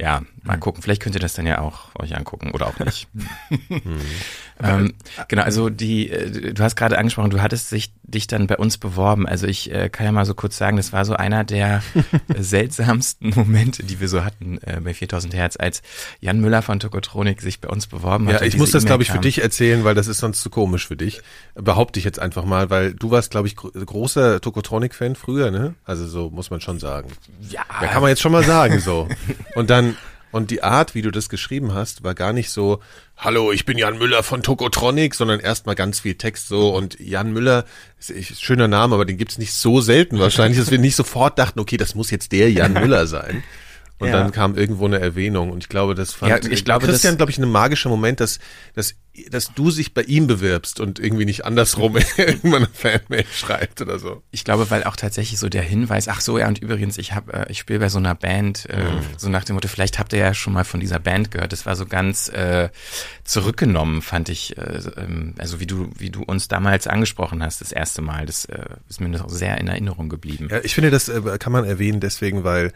Ja, 0.00 0.22
mal 0.42 0.58
gucken, 0.58 0.82
vielleicht 0.82 1.00
könnt 1.00 1.14
ihr 1.14 1.20
das 1.20 1.34
dann 1.34 1.46
ja 1.46 1.60
auch 1.60 1.94
euch 1.94 2.16
angucken 2.16 2.50
oder 2.50 2.66
auch 2.66 2.76
nicht. 2.80 3.06
ähm, 4.62 4.94
genau, 5.28 5.42
also 5.42 5.68
die, 5.68 6.10
äh, 6.10 6.52
du 6.52 6.62
hast 6.62 6.76
gerade 6.76 6.98
angesprochen, 6.98 7.30
du 7.30 7.42
hattest 7.42 7.68
sich, 7.68 7.92
dich 8.02 8.26
dann 8.26 8.46
bei 8.46 8.56
uns 8.56 8.78
beworben. 8.78 9.26
Also 9.26 9.46
ich 9.46 9.72
äh, 9.72 9.88
kann 9.88 10.06
ja 10.06 10.12
mal 10.12 10.24
so 10.24 10.34
kurz 10.34 10.56
sagen, 10.56 10.76
das 10.76 10.92
war 10.92 11.04
so 11.04 11.14
einer 11.14 11.44
der 11.44 11.82
äh, 12.28 12.42
seltsamsten 12.42 13.30
Momente, 13.34 13.82
die 13.82 14.00
wir 14.00 14.08
so 14.08 14.24
hatten 14.24 14.58
äh, 14.62 14.80
bei 14.80 14.94
4000 14.94 15.34
Hertz, 15.34 15.56
als 15.58 15.82
Jan 16.20 16.40
Müller 16.40 16.62
von 16.62 16.78
Tokotronik 16.78 17.40
sich 17.42 17.60
bei 17.60 17.68
uns 17.68 17.86
beworben 17.86 18.28
hat. 18.28 18.40
Ja, 18.40 18.46
ich 18.46 18.56
muss 18.56 18.70
das, 18.70 18.84
glaube 18.84 19.02
ich, 19.02 19.10
für 19.10 19.18
dich 19.18 19.42
erzählen, 19.42 19.84
weil 19.84 19.94
das 19.94 20.06
ist 20.06 20.18
sonst 20.18 20.40
zu 20.40 20.50
komisch 20.50 20.86
für 20.86 20.96
dich. 20.96 21.20
Behaupte 21.54 21.98
ich 21.98 22.04
jetzt 22.04 22.18
einfach 22.20 22.44
mal, 22.44 22.70
weil 22.70 22.94
du 22.94 23.10
warst, 23.10 23.30
glaube 23.30 23.48
ich, 23.48 23.56
gro 23.56 23.70
großer 23.70 24.40
Tokotronic-Fan 24.40 25.16
früher, 25.16 25.50
ne? 25.50 25.74
Also 25.84 26.06
so 26.06 26.30
muss 26.30 26.50
man 26.50 26.60
schon 26.60 26.78
sagen. 26.78 27.10
Ja, 27.48 27.62
Da 27.80 27.86
kann 27.86 28.02
man 28.02 28.10
jetzt 28.10 28.20
schon 28.20 28.32
mal 28.32 28.44
sagen, 28.44 28.78
so. 28.80 29.08
Und 29.54 29.70
dann, 29.70 29.96
und 30.34 30.50
die 30.50 30.64
Art, 30.64 30.96
wie 30.96 31.02
du 31.02 31.12
das 31.12 31.28
geschrieben 31.28 31.74
hast, 31.74 32.02
war 32.02 32.16
gar 32.16 32.32
nicht 32.32 32.50
so, 32.50 32.80
hallo, 33.16 33.52
ich 33.52 33.66
bin 33.66 33.78
Jan 33.78 33.98
Müller 33.98 34.24
von 34.24 34.42
Tokotronic, 34.42 35.14
sondern 35.14 35.38
erstmal 35.38 35.76
ganz 35.76 36.00
viel 36.00 36.16
Text 36.16 36.48
so 36.48 36.74
und 36.74 36.98
Jan 36.98 37.32
Müller, 37.32 37.64
ist, 38.00 38.42
schöner 38.42 38.66
Name, 38.66 38.96
aber 38.96 39.04
den 39.04 39.16
gibt's 39.16 39.38
nicht 39.38 39.54
so 39.54 39.80
selten 39.80 40.18
wahrscheinlich, 40.18 40.58
dass 40.58 40.72
wir 40.72 40.80
nicht 40.80 40.96
sofort 40.96 41.38
dachten, 41.38 41.60
okay, 41.60 41.76
das 41.76 41.94
muss 41.94 42.10
jetzt 42.10 42.32
der 42.32 42.50
Jan 42.50 42.72
Müller 42.80 43.06
sein. 43.06 43.44
Und 44.04 44.10
Ja. 44.10 44.22
dann 44.22 44.32
kam 44.32 44.56
irgendwo 44.56 44.84
eine 44.86 45.00
Erwähnung 45.00 45.50
und 45.50 45.58
ich 45.62 45.68
glaube, 45.68 45.94
das 45.94 46.12
fand 46.12 46.30
Ja, 46.30 46.50
ich 46.50 46.64
glaube, 46.64 46.86
Christian, 46.86 47.16
glaube 47.16 47.32
ich, 47.32 47.38
ein 47.38 47.50
magischer 47.50 47.88
Moment, 47.88 48.20
dass, 48.20 48.38
dass, 48.74 48.94
dass 49.30 49.54
du 49.54 49.70
sich 49.70 49.94
bei 49.94 50.02
ihm 50.02 50.26
bewirbst 50.26 50.80
und 50.80 50.98
irgendwie 50.98 51.24
nicht 51.24 51.44
andersrum 51.44 51.96
irgendwann 52.16 52.64
eine 52.64 52.68
Fanmail 52.72 53.24
schreibt 53.32 53.80
oder 53.80 53.98
so. 53.98 54.22
Ich 54.30 54.44
glaube, 54.44 54.70
weil 54.70 54.84
auch 54.84 54.96
tatsächlich 54.96 55.38
so 55.38 55.48
der 55.48 55.62
Hinweis, 55.62 56.08
ach 56.08 56.20
so, 56.20 56.38
ja, 56.38 56.48
und 56.48 56.58
übrigens, 56.58 56.98
ich 56.98 57.14
habe, 57.14 57.32
äh, 57.32 57.46
ich 57.50 57.58
spiele 57.60 57.78
bei 57.78 57.88
so 57.88 57.98
einer 57.98 58.14
Band, 58.14 58.68
äh, 58.68 58.84
so 59.16 59.28
nach 59.28 59.44
dem 59.44 59.54
Motto, 59.54 59.68
vielleicht 59.68 59.98
habt 59.98 60.12
ihr 60.12 60.18
ja 60.18 60.34
schon 60.34 60.52
mal 60.52 60.64
von 60.64 60.80
dieser 60.80 60.98
Band 60.98 61.30
gehört. 61.30 61.52
Das 61.52 61.64
war 61.64 61.76
so 61.76 61.86
ganz 61.86 62.28
äh, 62.28 62.68
zurückgenommen, 63.24 64.02
fand 64.02 64.28
ich, 64.28 64.56
äh, 64.58 64.80
ähm, 64.96 65.34
also 65.38 65.60
wie 65.60 65.66
du, 65.66 65.90
wie 65.96 66.10
du 66.10 66.22
uns 66.22 66.48
damals 66.48 66.86
angesprochen 66.86 67.42
hast, 67.42 67.60
das 67.60 67.72
erste 67.72 68.02
Mal. 68.02 68.26
Das 68.26 68.44
äh, 68.46 68.64
ist 68.88 69.00
mir 69.00 69.08
noch 69.08 69.28
sehr 69.30 69.58
in 69.58 69.68
Erinnerung 69.68 70.08
geblieben. 70.08 70.48
Ja, 70.50 70.60
ich 70.62 70.74
finde, 70.74 70.90
das 70.90 71.08
äh, 71.08 71.38
kann 71.38 71.52
man 71.52 71.64
erwähnen 71.64 72.00
deswegen, 72.00 72.44
weil 72.44 72.72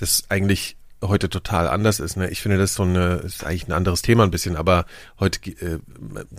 das 0.00 0.24
eigentlich 0.28 0.76
heute 1.02 1.30
total 1.30 1.68
anders 1.68 2.00
ist. 2.00 2.16
Ne? 2.16 2.28
Ich 2.30 2.40
finde, 2.42 2.58
das 2.58 2.70
ist 2.70 2.76
so 2.76 2.82
eine, 2.82 3.16
ist 3.16 3.44
eigentlich 3.44 3.68
ein 3.68 3.72
anderes 3.72 4.02
Thema 4.02 4.24
ein 4.24 4.30
bisschen, 4.30 4.56
aber 4.56 4.84
heute 5.18 5.40
äh, 5.50 5.78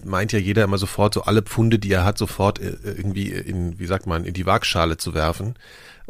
meint 0.03 0.31
ja 0.31 0.39
jeder 0.39 0.63
immer 0.63 0.77
sofort, 0.77 1.13
so 1.13 1.23
alle 1.23 1.41
Pfunde, 1.41 1.79
die 1.79 1.91
er 1.91 2.05
hat, 2.05 2.17
sofort 2.17 2.59
äh, 2.59 2.75
irgendwie 2.83 3.29
in, 3.29 3.79
wie 3.79 3.87
sagt 3.87 4.05
man, 4.05 4.23
in 4.25 4.33
die 4.33 4.45
Waagschale 4.45 4.97
zu 4.97 5.13
werfen, 5.13 5.55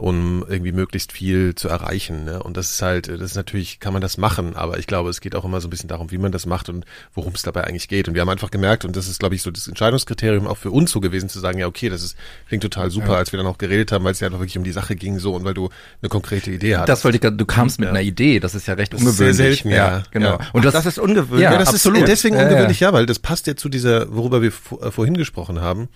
um 0.01 0.43
irgendwie 0.47 0.71
möglichst 0.71 1.11
viel 1.11 1.53
zu 1.53 1.69
erreichen. 1.69 2.25
Ne? 2.25 2.41
Und 2.41 2.57
das 2.57 2.71
ist 2.71 2.81
halt, 2.81 3.07
das 3.07 3.19
ist 3.21 3.35
natürlich, 3.35 3.79
kann 3.79 3.93
man 3.93 4.01
das 4.01 4.17
machen, 4.17 4.55
aber 4.55 4.79
ich 4.79 4.87
glaube, 4.87 5.09
es 5.11 5.21
geht 5.21 5.35
auch 5.35 5.45
immer 5.45 5.61
so 5.61 5.67
ein 5.67 5.69
bisschen 5.69 5.89
darum, 5.89 6.09
wie 6.11 6.17
man 6.17 6.31
das 6.31 6.45
macht 6.47 6.69
und 6.69 6.85
worum 7.13 7.33
es 7.35 7.43
dabei 7.43 7.65
eigentlich 7.65 7.87
geht. 7.87 8.07
Und 8.07 8.15
wir 8.15 8.21
haben 8.21 8.29
einfach 8.29 8.49
gemerkt, 8.49 8.83
und 8.83 8.95
das 8.95 9.07
ist, 9.07 9.19
glaube 9.19 9.35
ich, 9.35 9.43
so 9.43 9.51
das 9.51 9.67
Entscheidungskriterium 9.67 10.47
auch 10.47 10.57
für 10.57 10.71
uns 10.71 10.89
so 10.91 10.99
gewesen, 11.01 11.29
zu 11.29 11.39
sagen, 11.39 11.59
ja, 11.59 11.67
okay, 11.67 11.89
das 11.89 12.01
ist, 12.03 12.17
klingt 12.47 12.63
total 12.63 12.89
super, 12.89 13.15
als 13.15 13.31
wir 13.31 13.37
dann 13.37 13.45
auch 13.45 13.59
geredet 13.59 13.91
haben, 13.91 14.03
weil 14.03 14.13
es 14.13 14.19
ja 14.19 14.27
einfach 14.27 14.39
wirklich 14.39 14.57
um 14.57 14.63
die 14.63 14.71
Sache 14.71 14.95
ging, 14.95 15.19
so 15.19 15.35
und 15.35 15.43
weil 15.43 15.53
du 15.53 15.69
eine 16.01 16.09
konkrete 16.09 16.49
Idee 16.51 16.75
hattest. 16.77 16.89
Das 16.89 17.03
wollte 17.05 17.17
ich 17.17 17.21
gerade, 17.21 17.37
du 17.37 17.45
kamst 17.45 17.79
mit 17.79 17.87
einer 17.89 18.01
Idee, 18.01 18.39
das 18.39 18.55
ist 18.55 18.67
ja 18.67 18.73
recht 18.73 18.93
Das 18.93 19.01
ist 19.03 19.17
sehr 19.17 19.27
ungewöhnlich. 19.29 19.61
selten, 19.63 19.69
ja. 19.69 20.03
genau. 20.09 20.31
Ja. 20.39 20.39
Und 20.53 20.65
das, 20.65 20.73
das, 20.73 20.85
ist 20.87 20.97
ungewöhnlich. 20.99 21.43
Ja, 21.43 21.53
Ja, 21.53 21.59
das 21.59 21.69
absolut. 21.69 21.99
ist 21.99 22.07
deswegen 22.07 22.35
Ja, 22.35 22.41
ja. 22.41 22.47
ungewöhnlich, 22.47 22.79
ja, 22.79 22.91
weil 22.91 23.05
das 23.05 23.19
passt 23.19 23.45
ja 23.47 23.55
zu 23.55 23.69
dieser, 23.69 24.13
worüber 24.15 24.41
wir 24.41 24.51
vor- 24.51 24.91
vorhin 24.91 25.15
gesprochen 25.15 25.61
haben, 25.61 25.89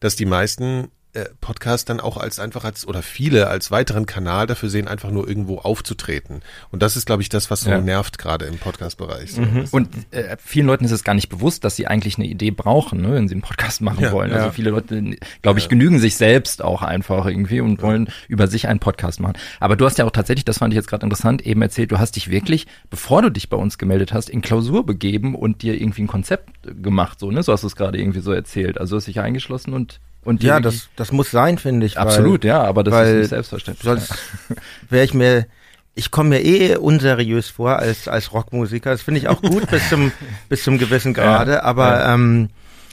dass 0.00 0.16
die 0.16 0.24
meisten 0.24 0.88
äh, 1.12 1.24
Podcasts 1.40 1.84
dann 1.84 1.98
auch 1.98 2.16
als 2.16 2.38
einfach 2.38 2.64
als 2.64 2.86
oder 2.86 3.02
viele 3.02 3.48
als 3.48 3.70
weiteren 3.72 4.06
Kanal 4.06 4.46
dafür 4.46 4.68
sehen, 4.68 4.86
einfach 4.86 5.10
nur 5.10 5.26
irgendwo 5.28 5.58
aufzutreten. 5.58 6.42
Und 6.70 6.82
das 6.82 6.96
ist, 6.96 7.06
glaube 7.06 7.22
ich, 7.22 7.28
das, 7.28 7.50
was 7.50 7.62
so 7.62 7.70
Ja. 7.70 7.80
nervt 7.80 8.18
gerade 8.18 8.44
im 8.44 8.58
Podcast-Bereich. 8.58 9.32
So. 9.32 9.42
Und 9.72 9.88
äh, 10.12 10.36
vielen 10.44 10.66
Leuten 10.66 10.84
ist 10.84 10.92
es 10.92 11.02
gar 11.02 11.14
nicht 11.14 11.28
bewusst, 11.28 11.64
dass 11.64 11.74
sie 11.74 11.86
eigentlich 11.88 12.16
eine 12.16 12.26
Idee 12.26 12.52
brauchen, 12.52 13.00
ne, 13.00 13.12
wenn 13.12 13.26
sie 13.28 13.34
einen 13.34 13.42
Podcast 13.42 13.80
machen 13.80 14.04
Ja, 14.04 14.12
wollen. 14.12 14.30
ja. 14.30 14.36
Also 14.36 14.52
viele 14.52 14.70
Leute, 14.70 15.16
glaube 15.42 15.58
ich, 15.58 15.68
genügen 15.68 15.98
sich 15.98 16.16
selbst 16.16 16.62
auch 16.62 16.82
einfach 16.82 17.26
irgendwie 17.26 17.60
und 17.60 17.82
wollen 17.82 18.08
über 18.28 18.46
sich 18.46 18.68
einen 18.68 18.78
Podcast 18.78 19.18
machen. 19.20 19.34
Aber 19.58 19.76
du 19.76 19.86
hast 19.86 19.98
ja 19.98 20.04
auch 20.04 20.10
tatsächlich, 20.12 20.44
das 20.44 20.58
fand 20.58 20.72
ich 20.72 20.76
jetzt 20.76 20.88
gerade 20.88 21.04
interessant, 21.04 21.44
eben 21.44 21.60
erzählt, 21.62 21.90
du 21.90 21.98
hast 21.98 22.16
dich 22.16 22.30
wirklich, 22.30 22.66
bevor 22.88 23.22
du 23.22 23.30
dich 23.30 23.48
bei 23.48 23.56
uns 23.56 23.78
gemeldet 23.78 24.12
hast, 24.12 24.30
in 24.30 24.42
Klausur 24.42 24.86
begeben 24.86 25.34
und 25.34 25.62
dir 25.62 25.74
irgendwie 25.80 26.02
ein 26.02 26.06
Konzept 26.06 26.50
gemacht, 26.82 27.18
so, 27.18 27.30
ne? 27.32 27.42
So 27.42 27.52
hast 27.52 27.62
du 27.62 27.66
es 27.66 27.74
gerade 27.76 27.98
irgendwie 27.98 28.20
so 28.20 28.32
erzählt. 28.32 28.78
Also 28.78 28.94
du 28.94 28.96
hast 28.98 29.06
dich 29.06 29.18
eingeschlossen 29.20 29.72
und 29.74 29.98
und 30.22 30.42
Ja, 30.42 30.60
das, 30.60 30.88
das 30.96 31.12
muss 31.12 31.30
sein, 31.30 31.58
finde 31.58 31.86
ich. 31.86 31.98
absolut, 31.98 32.42
weil, 32.42 32.48
ja, 32.48 32.62
aber 32.62 32.84
das 32.84 33.08
ist 33.08 33.14
nicht 33.16 33.28
selbstverständlich. 33.30 33.84
Sonst 33.84 34.14
wäre 34.90 35.04
ich 35.04 35.14
mir, 35.14 35.46
ich 35.94 36.10
komme 36.10 36.30
mir 36.30 36.44
eh 36.44 36.76
unseriös 36.76 37.48
vor 37.48 37.78
als, 37.78 38.06
als 38.06 38.32
Rockmusiker. 38.32 38.90
Das 38.90 39.02
finde 39.02 39.20
ich 39.20 39.28
auch 39.28 39.40
gut 39.40 39.70
bis 39.70 39.88
zum, 39.88 40.12
bis 40.48 40.62
zum 40.62 40.78
gewissen 40.78 41.14
Grade. 41.14 41.64
aber 41.64 42.06
ähm, 42.06 42.50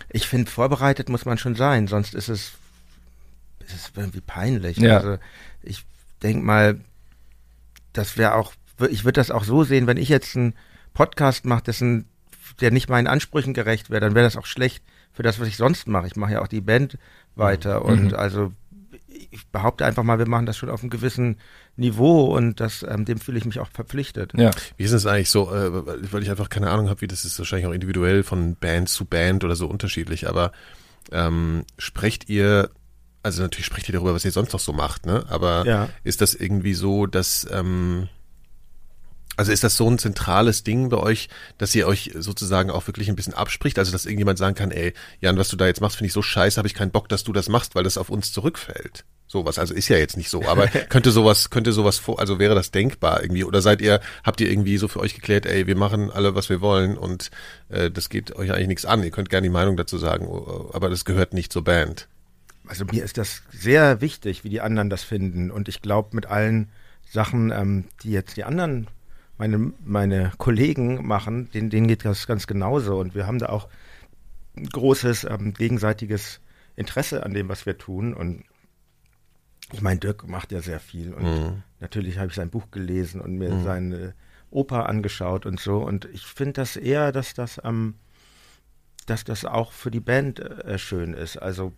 ich 0.10 0.28
finde, 0.28 0.50
vorbereitet 0.50 1.10
muss 1.10 1.26
man 1.26 1.38
schon 1.38 1.56
sein, 1.56 1.88
sonst 1.88 2.16
ist 2.16 2.30
es, 2.30 2.54
ist 3.60 3.76
es 3.76 3.92
irgendwie 3.96 4.22
peinlich. 4.22 4.78
Ja. 4.78 4.98
Also 4.98 5.18
ich 5.64 5.84
denke 6.24 6.46
mal, 6.46 6.80
das 7.92 8.18
wäre 8.18 8.36
auch, 8.36 8.54
ich 8.90 9.04
würde 9.04 9.20
das 9.20 9.32
auch 9.32 9.44
so 9.44 9.64
sehen, 9.64 9.86
wenn 9.86 9.98
ich 9.98 10.08
jetzt 10.08 10.36
einen 10.38 10.54
Podcast 10.94 11.46
mache, 11.46 11.64
dessen, 11.64 12.06
der 12.62 12.72
nicht 12.72 12.90
meinen 12.90 13.08
Ansprüchen 13.08 13.54
gerecht 13.54 13.90
wäre, 13.90 14.02
dann 14.02 14.16
wäre 14.16 14.26
das 14.26 14.38
auch 14.38 14.46
schlecht 14.46 14.82
für 15.18 15.24
das, 15.24 15.40
was 15.40 15.48
ich 15.48 15.58
sonst 15.58 15.88
mache. 15.88 16.06
Ich 16.06 16.16
mache 16.16 16.34
ja 16.34 16.42
auch 16.44 16.48
die 16.48 16.62
Band 16.62 17.00
weiter 17.36 17.84
und 17.84 18.14
also 18.14 18.54
ich 19.32 19.48
behaupte 19.48 19.84
einfach 19.84 20.04
mal, 20.04 20.20
wir 20.20 20.28
machen 20.28 20.46
das 20.46 20.58
schon 20.58 20.70
auf 20.70 20.82
einem 20.82 20.92
gewissen 20.92 21.38
Niveau 21.76 22.26
und 22.38 22.60
das, 22.60 22.86
ähm, 22.88 23.04
dem 23.04 23.20
fühle 23.20 23.40
ich 23.40 23.46
mich 23.46 23.60
auch 23.60 23.70
verpflichtet. 23.70 24.34
ja. 24.36 24.52
Wie 24.78 24.84
ist 24.84 24.92
es 24.92 25.08
eigentlich 25.08 25.32
so, 25.32 25.52
äh, 25.52 26.12
weil 26.12 26.22
ich 26.22 26.30
einfach 26.30 26.50
keine 26.50 26.70
Ahnung 26.70 26.88
habe, 26.88 27.02
wie 27.02 27.08
das 27.08 27.26
ist 27.26 27.38
wahrscheinlich 27.40 27.66
auch 27.68 27.74
individuell 27.74 28.22
von 28.22 28.56
Band 28.56 28.90
zu 28.90 29.06
Band 29.06 29.44
oder 29.44 29.56
so 29.56 29.66
unterschiedlich, 29.66 30.30
aber 30.30 30.52
ähm, 31.12 31.66
sprecht 31.80 32.30
ihr, 32.30 32.70
also 33.24 33.42
natürlich 33.42 33.66
sprecht 33.66 33.90
ihr 33.90 33.94
darüber, 33.94 34.14
was 34.14 34.24
ihr 34.24 34.32
sonst 34.32 34.54
noch 34.54 34.60
so 34.60 34.72
macht, 34.72 35.08
ne? 35.08 35.26
Aber 35.30 35.66
Ja. 35.66 35.90
ist 36.04 36.22
das 36.22 36.36
irgendwie 36.36 36.76
so, 36.76 37.08
dass 37.08 37.48
ähm, 37.52 38.08
also 39.38 39.52
ist 39.52 39.64
das 39.64 39.78
so 39.78 39.90
ein 39.90 40.00
zentrales 40.00 40.64
Ding 40.64 40.90
bei 40.90 40.98
euch, 40.98 41.30
dass 41.58 41.74
ihr 41.76 41.88
euch 41.88 42.12
sozusagen 42.16 42.72
auch 42.72 42.88
wirklich 42.88 43.08
ein 43.08 43.16
bisschen 43.16 43.36
abspricht? 43.36 43.78
Also 43.80 43.92
dass 43.92 44.06
irgendjemand 44.06 44.40
sagen 44.40 44.56
kann, 44.56 44.72
ey, 44.72 44.94
Jan, 45.22 45.38
was 45.38 45.50
du 45.50 45.56
da 45.56 45.68
jetzt 45.68 45.80
machst, 45.80 45.98
finde 45.98 46.08
ich 46.08 46.14
so 46.14 46.24
scheiße, 46.24 46.58
habe 46.58 46.68
ich 46.68 46.74
keinen 46.74 46.92
Bock, 46.92 47.08
dass 47.08 47.24
du 47.24 47.34
das 47.34 47.48
machst, 47.48 47.76
weil 47.76 47.84
das 47.84 47.98
auf 47.98 48.10
uns 48.10 48.34
zurückfällt. 48.34 49.06
Sowas, 49.28 49.60
also 49.60 49.74
ist 49.74 49.90
ja 49.90 49.98
jetzt 49.98 50.18
nicht 50.18 50.30
so, 50.30 50.44
aber 50.46 50.68
könnte 50.90 51.12
sowas, 51.12 51.50
könnte 51.50 51.72
sowas 51.72 51.98
vor, 52.00 52.20
also 52.20 52.40
wäre 52.40 52.56
das 52.56 52.72
denkbar 52.72 53.22
irgendwie? 53.22 53.44
Oder 53.44 53.62
seid 53.62 53.82
ihr, 53.82 54.00
habt 54.24 54.42
ihr 54.42 54.50
irgendwie 54.50 54.78
so 54.78 54.88
für 54.88 55.02
euch 55.02 55.14
geklärt, 55.14 55.46
ey, 55.46 55.68
wir 55.68 55.76
machen 55.76 56.10
alle, 56.10 56.34
was 56.34 56.50
wir 56.50 56.62
wollen 56.62 56.98
und 56.98 57.30
äh, 57.70 57.92
das 57.92 58.10
geht 58.10 58.36
euch 58.36 58.52
eigentlich 58.54 58.70
nichts 58.70 58.86
an. 58.86 59.04
Ihr 59.04 59.12
könnt 59.12 59.30
gerne 59.30 59.46
die 59.46 59.54
Meinung 59.54 59.78
dazu 59.78 59.98
sagen, 59.98 60.28
aber 60.74 60.90
das 60.90 61.06
gehört 61.06 61.34
nicht 61.34 61.54
zur 61.54 61.64
Band. 61.64 62.08
Also 62.66 62.86
mir 62.86 63.04
ist 63.04 63.18
das 63.18 63.44
sehr 63.52 64.02
wichtig, 64.02 64.44
wie 64.44 64.50
die 64.50 64.62
anderen 64.62 64.90
das 64.90 65.04
finden 65.04 65.52
und 65.52 65.70
ich 65.70 65.82
glaube 65.82 66.16
mit 66.16 66.26
allen 66.26 66.70
Sachen, 67.10 67.52
ähm, 67.52 67.86
die 68.04 68.12
jetzt 68.12 68.36
die 68.36 68.44
anderen 68.44 68.88
meine, 69.38 69.74
meine 69.84 70.32
Kollegen 70.38 71.06
machen, 71.08 71.50
denen, 71.52 71.70
denen 71.70 71.88
geht 71.88 72.06
das 72.06 72.28
ganz 72.28 72.48
genauso. 72.48 73.00
Und 73.00 73.16
wir 73.16 73.28
haben 73.28 73.40
da 73.40 73.50
auch 73.50 73.68
ein 74.56 74.68
großes 74.68 75.26
ähm, 75.26 75.54
gegenseitiges 75.54 76.40
Interesse 76.76 77.24
an 77.26 77.34
dem, 77.34 77.50
was 77.50 77.66
wir 77.66 77.78
tun. 77.78 78.14
Und 78.14 78.44
ich 79.72 79.82
meine, 79.82 80.00
Dirk 80.00 80.28
macht 80.28 80.52
ja 80.52 80.62
sehr 80.62 80.80
viel. 80.80 81.14
Und 81.14 81.24
Mhm. 81.24 81.64
natürlich 81.80 82.18
habe 82.18 82.28
ich 82.30 82.36
sein 82.36 82.50
Buch 82.50 82.72
gelesen 82.72 83.22
und 83.22 83.38
mir 83.38 83.60
seine 83.64 84.14
Oper 84.50 84.88
angeschaut 84.88 85.46
und 85.46 85.60
so. 85.60 85.80
Und 85.80 86.06
ich 86.14 86.26
finde 86.26 86.54
das 86.54 86.76
eher, 86.76 87.12
dass 87.12 87.34
das, 87.34 87.60
ähm, 87.64 87.96
dass 89.06 89.24
das 89.24 89.46
auch 89.46 89.72
für 89.72 89.92
die 89.92 90.00
Band 90.00 90.40
äh, 90.40 90.78
schön 90.78 91.14
ist. 91.14 91.38
Also 91.38 91.74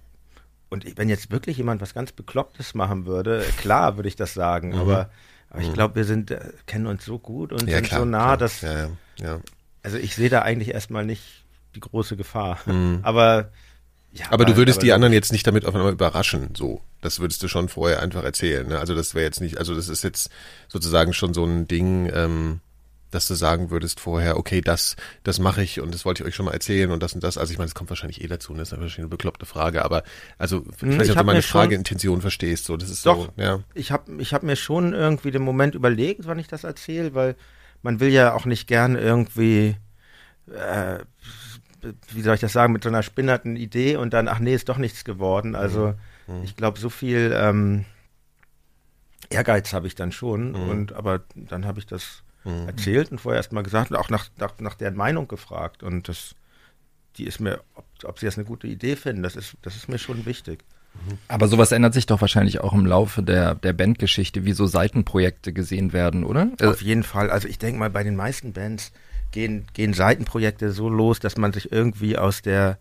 und 0.70 0.98
wenn 0.98 1.10
jetzt 1.10 1.32
wirklich 1.32 1.58
jemand 1.58 1.82
was 1.82 1.96
ganz 1.96 2.12
Beklopptes 2.12 2.76
machen 2.76 3.06
würde, 3.08 3.44
klar 3.58 3.98
würde 3.98 4.08
ich 4.08 4.16
das 4.16 4.36
sagen, 4.36 4.76
aber, 4.76 5.10
aber 5.50 5.62
ich 5.62 5.74
glaube, 5.74 5.96
wir 5.96 6.06
sind, 6.06 6.32
äh, 6.32 6.40
kennen 6.66 6.86
uns 6.86 7.06
so 7.06 7.18
gut 7.18 7.52
und 7.52 7.70
sind 7.70 7.88
so 7.88 8.06
nah, 8.06 8.24
klar. 8.24 8.38
dass, 8.38 8.62
Ja, 8.62 8.78
ja, 8.78 8.90
ja. 9.18 9.40
also 9.84 9.98
ich 9.98 10.16
sehe 10.16 10.30
da 10.30 10.42
eigentlich 10.42 10.74
erstmal 10.74 11.06
nicht 11.06 11.46
die 11.76 11.80
große 11.80 12.18
Gefahr. 12.18 12.60
Aber, 13.02 13.52
ja. 14.12 14.26
Aber 14.32 14.46
du 14.46 14.56
würdest 14.56 14.80
aber 14.80 14.86
die 14.86 14.94
anderen 14.94 15.14
jetzt 15.14 15.32
nicht 15.32 15.46
damit 15.46 15.66
auf 15.66 15.76
einmal 15.76 15.94
überraschen, 15.94 16.56
so. 16.56 16.82
Das 17.02 17.20
würdest 17.20 17.44
du 17.44 17.48
schon 17.48 17.70
vorher 17.70 18.02
einfach 18.02 18.24
erzählen, 18.24 18.68
ne? 18.68 18.80
Also 18.80 18.96
das 18.96 19.14
wäre 19.14 19.24
jetzt 19.24 19.40
nicht, 19.40 19.58
also 19.58 19.76
das 19.76 19.88
ist 19.88 20.04
jetzt 20.04 20.32
sozusagen 20.68 21.14
schon 21.14 21.34
so 21.34 21.46
ein 21.46 21.68
Ding, 21.68 22.12
ähm, 22.14 22.60
dass 23.12 23.28
du 23.28 23.34
sagen 23.36 23.72
würdest 23.72 24.00
vorher, 24.00 24.38
okay, 24.38 24.62
das, 24.62 24.96
das 25.24 25.40
mache 25.40 25.64
ich 25.64 25.82
und 25.82 25.94
das 25.94 26.06
wollte 26.06 26.24
ich 26.24 26.28
euch 26.30 26.36
schon 26.36 26.46
mal 26.46 26.54
erzählen 26.54 26.92
und 26.92 27.02
das 27.02 27.14
und 27.14 27.24
das. 27.24 27.38
Also 27.38 27.52
ich 27.52 27.58
meine, 27.58 27.68
das 27.68 27.76
kommt 27.76 27.90
wahrscheinlich 27.90 28.24
eh 28.24 28.28
dazu, 28.28 28.52
und 28.52 28.60
das 28.60 28.68
ist 28.70 28.72
wahrscheinlich 28.74 29.00
eine 29.00 29.08
bekloppte 29.08 29.46
Frage, 29.46 29.84
aber 29.84 30.04
also 30.38 30.64
Hm, 30.80 31.02
ich 31.02 31.12
ob 31.12 31.18
du 31.18 31.24
meine 31.24 31.42
Frageintention 31.42 32.22
verstehst. 32.22 32.66
So, 32.66 32.78
das 32.78 32.90
ist 32.90 33.06
Doch. 33.06 33.26
so, 33.36 33.42
ja. 33.42 33.60
Ich 33.74 33.92
habe 33.92 34.22
ich 34.22 34.34
hab 34.34 34.44
mir 34.44 34.56
schon 34.56 34.94
irgendwie 34.94 35.32
den 35.32 35.42
Moment 35.42 35.76
überlegt, 35.76 36.26
wann 36.28 36.40
ich 36.40 36.48
das 36.48 36.64
erzähle, 36.64 37.14
weil 37.14 37.36
man 37.82 38.00
will 38.00 38.10
ja 38.10 38.34
auch 38.34 38.46
nicht 38.46 38.68
gern 38.68 38.96
irgendwie, 38.96 39.76
äh, 40.54 41.00
wie 42.12 42.22
soll 42.22 42.36
ich 42.36 42.42
das 42.42 42.52
sagen, 42.54 42.74
mit 42.74 42.84
so 42.84 42.90
einer 42.90 43.04
spinnerten 43.04 43.56
Idee 43.56 43.96
und 43.96 44.14
dann, 44.14 44.28
ach 44.28 44.40
nee, 44.40 44.54
ist 44.54 44.70
doch 44.70 44.78
nichts 44.78 45.04
geworden. 45.04 45.56
Also 45.56 45.94
Mhm. 46.28 46.44
ich 46.44 46.56
glaube, 46.56 46.78
so 46.80 46.90
viel 46.90 47.34
ähm, 47.36 47.86
Ehrgeiz 49.30 49.74
habe 49.74 49.88
ich 49.88 49.96
dann 49.96 50.12
schon. 50.12 50.52
Mhm. 50.52 50.70
Und 50.70 50.94
aber 50.94 51.22
dann 51.36 51.66
habe 51.66 51.80
ich 51.80 51.86
das 51.86 52.24
Mhm. 52.50 52.68
erzählt 52.68 53.12
und 53.12 53.20
vorher 53.20 53.40
erst 53.40 53.52
mal 53.52 53.64
gesagt 53.64 53.92
und 53.92 53.98
auch 53.98 54.10
nach, 54.10 54.30
nach, 54.38 54.54
nach 54.60 54.76
deren 54.76 54.96
Meinung 54.96 55.28
gefragt. 55.28 55.84
Und 55.84 56.08
das, 56.08 56.36
die 57.18 57.26
ist 57.26 57.40
mir, 57.40 57.62
ob, 57.76 57.86
ob 58.04 58.20
sie 58.20 58.26
das 58.26 58.38
eine 58.38 58.46
gute 58.46 58.68
Idee 58.68 58.96
finden, 58.96 59.24
das 59.24 59.36
ist, 59.36 59.56
das 59.62 59.76
ist 59.76 59.90
mir 59.90 60.00
schon 60.00 60.26
wichtig. 60.26 60.64
Aber 61.28 61.48
sowas 61.48 61.72
ändert 61.72 61.94
sich 61.94 62.08
doch 62.08 62.20
wahrscheinlich 62.20 62.62
auch 62.62 62.74
im 62.74 62.86
Laufe 62.86 63.22
der, 63.22 63.56
der 63.56 63.74
Bandgeschichte, 63.74 64.44
wie 64.44 64.54
so 64.54 64.66
Seitenprojekte 64.66 65.54
gesehen 65.54 65.94
werden, 65.94 66.24
oder? 66.24 66.50
Äh, 66.60 66.66
Auf 66.66 66.82
jeden 66.82 67.04
Fall. 67.04 67.30
Also 67.30 67.48
ich 67.48 67.60
denke 67.60 67.80
mal, 67.80 67.90
bei 67.90 68.04
den 68.04 68.16
meisten 68.16 68.54
Bands 68.54 68.92
gehen, 69.32 69.68
gehen 69.74 69.94
Seitenprojekte 69.94 70.72
so 70.72 70.90
los, 70.90 71.20
dass 71.20 71.38
man 71.38 71.54
sich 71.54 71.72
irgendwie 71.72 72.18
aus 72.18 72.42
der 72.42 72.80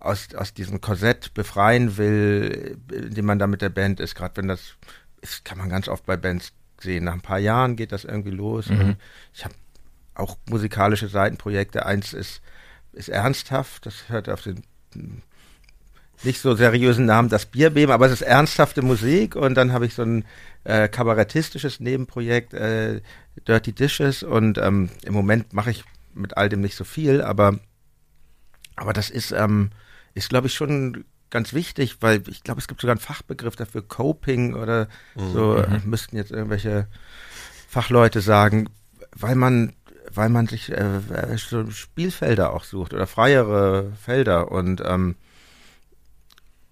aus, 0.00 0.28
aus 0.34 0.54
diesem 0.54 0.80
Korsett 0.80 1.34
befreien 1.34 1.96
will, 1.96 2.78
in 2.92 3.14
dem 3.14 3.26
man 3.26 3.38
da 3.38 3.46
mit 3.46 3.62
der 3.62 3.68
Band 3.68 4.00
ist. 4.00 4.14
Gerade 4.14 4.36
wenn 4.36 4.48
das 4.48 4.76
ist, 5.20 5.44
kann 5.44 5.58
man 5.58 5.68
ganz 5.68 5.88
oft 5.88 6.06
bei 6.06 6.16
Bands 6.16 6.52
sehen. 6.82 7.04
Nach 7.04 7.14
ein 7.14 7.20
paar 7.20 7.38
Jahren 7.38 7.76
geht 7.76 7.92
das 7.92 8.04
irgendwie 8.04 8.30
los. 8.30 8.68
Mhm. 8.68 8.96
Ich 9.34 9.44
habe 9.44 9.54
auch 10.14 10.36
musikalische 10.48 11.08
Seitenprojekte. 11.08 11.86
Eins 11.86 12.12
ist, 12.12 12.40
ist 12.92 13.08
ernsthaft, 13.08 13.86
das 13.86 14.08
hört 14.08 14.28
auf 14.28 14.42
den 14.42 14.62
nicht 16.24 16.40
so 16.40 16.54
seriösen 16.54 17.06
Namen 17.06 17.28
das 17.28 17.46
Bierbeben, 17.46 17.92
aber 17.92 18.06
es 18.06 18.12
ist 18.12 18.22
ernsthafte 18.22 18.82
Musik 18.82 19.36
und 19.36 19.54
dann 19.54 19.72
habe 19.72 19.86
ich 19.86 19.94
so 19.94 20.02
ein 20.02 20.24
äh, 20.64 20.88
kabarettistisches 20.88 21.80
Nebenprojekt, 21.80 22.54
äh, 22.54 23.00
Dirty 23.46 23.72
Dishes 23.72 24.22
und 24.22 24.58
ähm, 24.58 24.90
im 25.04 25.14
Moment 25.14 25.52
mache 25.52 25.70
ich 25.70 25.84
mit 26.14 26.36
all 26.36 26.48
dem 26.48 26.60
nicht 26.60 26.74
so 26.74 26.84
viel, 26.84 27.22
aber 27.22 27.58
aber 28.74 28.92
das 28.92 29.10
ist 29.10 29.32
ähm, 29.32 29.70
ist 30.14 30.28
glaube 30.28 30.48
ich 30.48 30.54
schon 30.54 31.04
ganz 31.30 31.52
wichtig, 31.52 31.98
weil 32.00 32.22
ich 32.28 32.42
glaube 32.42 32.60
es 32.60 32.68
gibt 32.68 32.80
sogar 32.80 32.92
einen 32.92 33.00
Fachbegriff 33.00 33.56
dafür 33.56 33.82
Coping 33.82 34.54
oder 34.54 34.88
so 35.14 35.56
äh, 35.56 35.80
müssten 35.84 36.16
jetzt 36.16 36.30
irgendwelche 36.30 36.86
Fachleute 37.68 38.20
sagen, 38.20 38.68
weil 39.12 39.34
man 39.34 39.72
weil 40.14 40.28
man 40.28 40.46
sich 40.46 40.70
äh, 40.70 40.96
äh, 40.96 41.36
so 41.36 41.70
Spielfelder 41.70 42.52
auch 42.52 42.64
sucht 42.64 42.94
oder 42.94 43.06
freiere 43.06 43.92
Felder 44.00 44.50
und 44.50 44.82
ähm, 44.84 45.16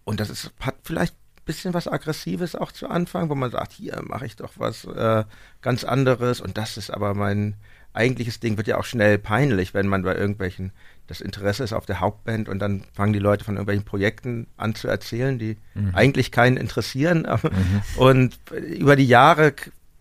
und 0.05 0.21
das 0.21 0.31
ist, 0.31 0.53
hat 0.61 0.77
vielleicht 0.85 1.15
ein 1.15 1.45
bisschen 1.45 1.75
was 1.75 1.89
Aggressives 1.89 2.55
auch 2.55 2.73
zu 2.73 2.89
Anfang, 2.89 3.29
wo 3.29 3.35
man 3.35 3.51
sagt, 3.51 3.73
hier 3.73 4.01
mache 4.05 4.27
ich 4.27 4.37
doch 4.37 4.53
was 4.57 4.85
äh, 4.85 5.25
ganz 5.61 5.85
anderes 5.85 6.41
und 6.41 6.57
das 6.57 6.77
ist 6.77 6.91
aber 6.91 7.15
mein 7.15 7.57
eigentliches 7.93 8.41
Ding, 8.41 8.57
wird 8.57 8.69
ja 8.69 8.79
auch 8.79 8.85
schnell 8.85 9.19
peinlich, 9.19 9.75
wenn 9.75 9.89
man 9.89 10.03
bei 10.03 10.15
irgendwelchen, 10.15 10.73
das 11.07 11.21
Interesse 11.21 11.63
ist 11.65 11.73
auf 11.73 11.87
der 11.87 12.01
Hauptband 12.01 12.49
und 12.49 12.59
dann 12.59 12.83
fangen 12.93 13.13
die 13.13 13.19
Leute 13.21 13.45
von 13.45 13.55
irgendwelchen 13.55 13.85
Projekten 13.85 14.47
an 14.57 14.75
zu 14.75 14.89
erzählen, 14.89 15.39
die 15.39 15.57
eigentlich 15.93 16.33
keinen 16.33 16.57
interessieren. 16.57 17.27
aber- 17.27 17.51
Und 17.97 18.39
über 18.51 18.97
die 18.97 19.07
Jahre 19.07 19.55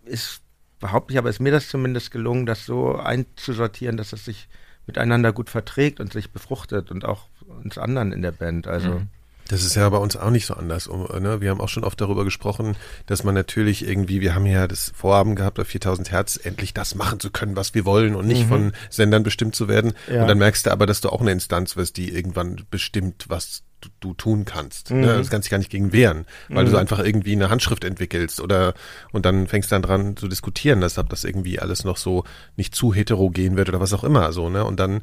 ist, 0.06 0.42
behaupte 0.80 1.14
ich, 1.14 1.18
aber 1.20 1.30
ist 1.30 1.40
mir 1.40 1.52
das 1.52 1.70
zumindest 1.70 2.12
gelungen, 2.12 2.46
das 2.46 2.66
so 2.66 2.96
einzusortieren, 2.98 3.98
dass 3.98 4.14
es 4.14 4.26
sich 4.26 4.48
miteinander 4.88 5.32
gut 5.34 5.50
verträgt 5.50 6.00
und 6.00 6.14
sich 6.14 6.32
befruchtet 6.32 6.92
und 6.92 7.06
auch 7.06 7.28
uns 7.64 7.78
anderen 7.78 8.12
in 8.12 8.22
der 8.22 8.32
Band. 8.32 8.68
Also 8.68 9.02
Das 9.48 9.64
ist 9.64 9.76
ja 9.76 9.88
bei 9.90 9.98
uns 9.98 10.16
auch 10.16 10.30
nicht 10.30 10.46
so 10.46 10.56
anders. 10.56 10.90
Ne? 10.90 11.42
Wir 11.42 11.50
haben 11.52 11.62
auch 11.62 11.70
schon 11.70 11.84
oft 11.84 12.00
darüber 12.02 12.24
gesprochen, 12.24 12.76
dass 13.06 13.24
man 13.24 13.36
natürlich 13.36 13.88
irgendwie, 13.88 14.22
wir 14.22 14.36
haben 14.36 14.46
ja 14.46 14.68
das 14.68 14.92
Vorhaben 14.96 15.36
gehabt, 15.36 15.58
bei 15.58 15.66
4000 15.66 16.12
Hertz 16.12 16.40
endlich 16.42 16.74
das 16.74 16.96
machen 16.96 17.20
zu 17.20 17.30
können, 17.32 17.56
was 17.56 17.74
wir 17.74 17.86
wollen 17.86 18.16
und 18.16 18.28
nicht 18.28 18.48
von 18.48 18.74
Sendern 18.90 19.24
bestimmt 19.24 19.56
zu 19.56 19.68
werden. 19.68 19.94
Ja. 20.12 20.22
Und 20.22 20.28
dann 20.28 20.38
merkst 20.38 20.66
du 20.66 20.72
aber, 20.72 20.86
dass 20.86 21.02
du 21.02 21.10
auch 21.10 21.22
eine 21.22 21.32
Instanz 21.32 21.76
wirst, 21.76 21.98
die 21.98 22.14
irgendwann 22.14 22.66
bestimmt, 22.72 23.26
was 23.28 23.64
du, 23.82 23.90
du 24.00 24.14
tun 24.14 24.46
kannst. 24.46 24.92
Ne? 24.92 25.06
Das 25.06 25.30
kannst 25.30 25.46
dich 25.46 25.52
gar 25.52 25.58
nicht 25.58 25.70
gegen 25.70 25.94
wehren, 25.94 26.26
weil 26.50 26.66
du 26.66 26.72
so 26.72 26.78
einfach 26.78 27.00
irgendwie 27.00 27.34
eine 27.34 27.50
Handschrift 27.50 27.84
entwickelst 27.84 28.40
oder 28.42 28.74
und 29.12 29.26
dann 29.26 29.48
fängst 29.48 29.72
dann 29.72 29.82
dran 29.82 30.18
zu 30.18 30.28
diskutieren, 30.28 30.82
deshalb 30.82 31.10
das 31.10 31.24
irgendwie 31.24 31.60
alles 31.60 31.84
noch 31.84 31.98
so 31.98 32.24
nicht 32.56 32.74
zu 32.74 32.94
heterogen 32.94 33.58
wird 33.58 33.70
oder 33.70 33.80
was 33.80 33.94
auch 33.94 34.04
immer 34.04 34.32
so, 34.32 34.50
ne? 34.50 34.66
Und 34.66 34.80
dann 34.80 35.02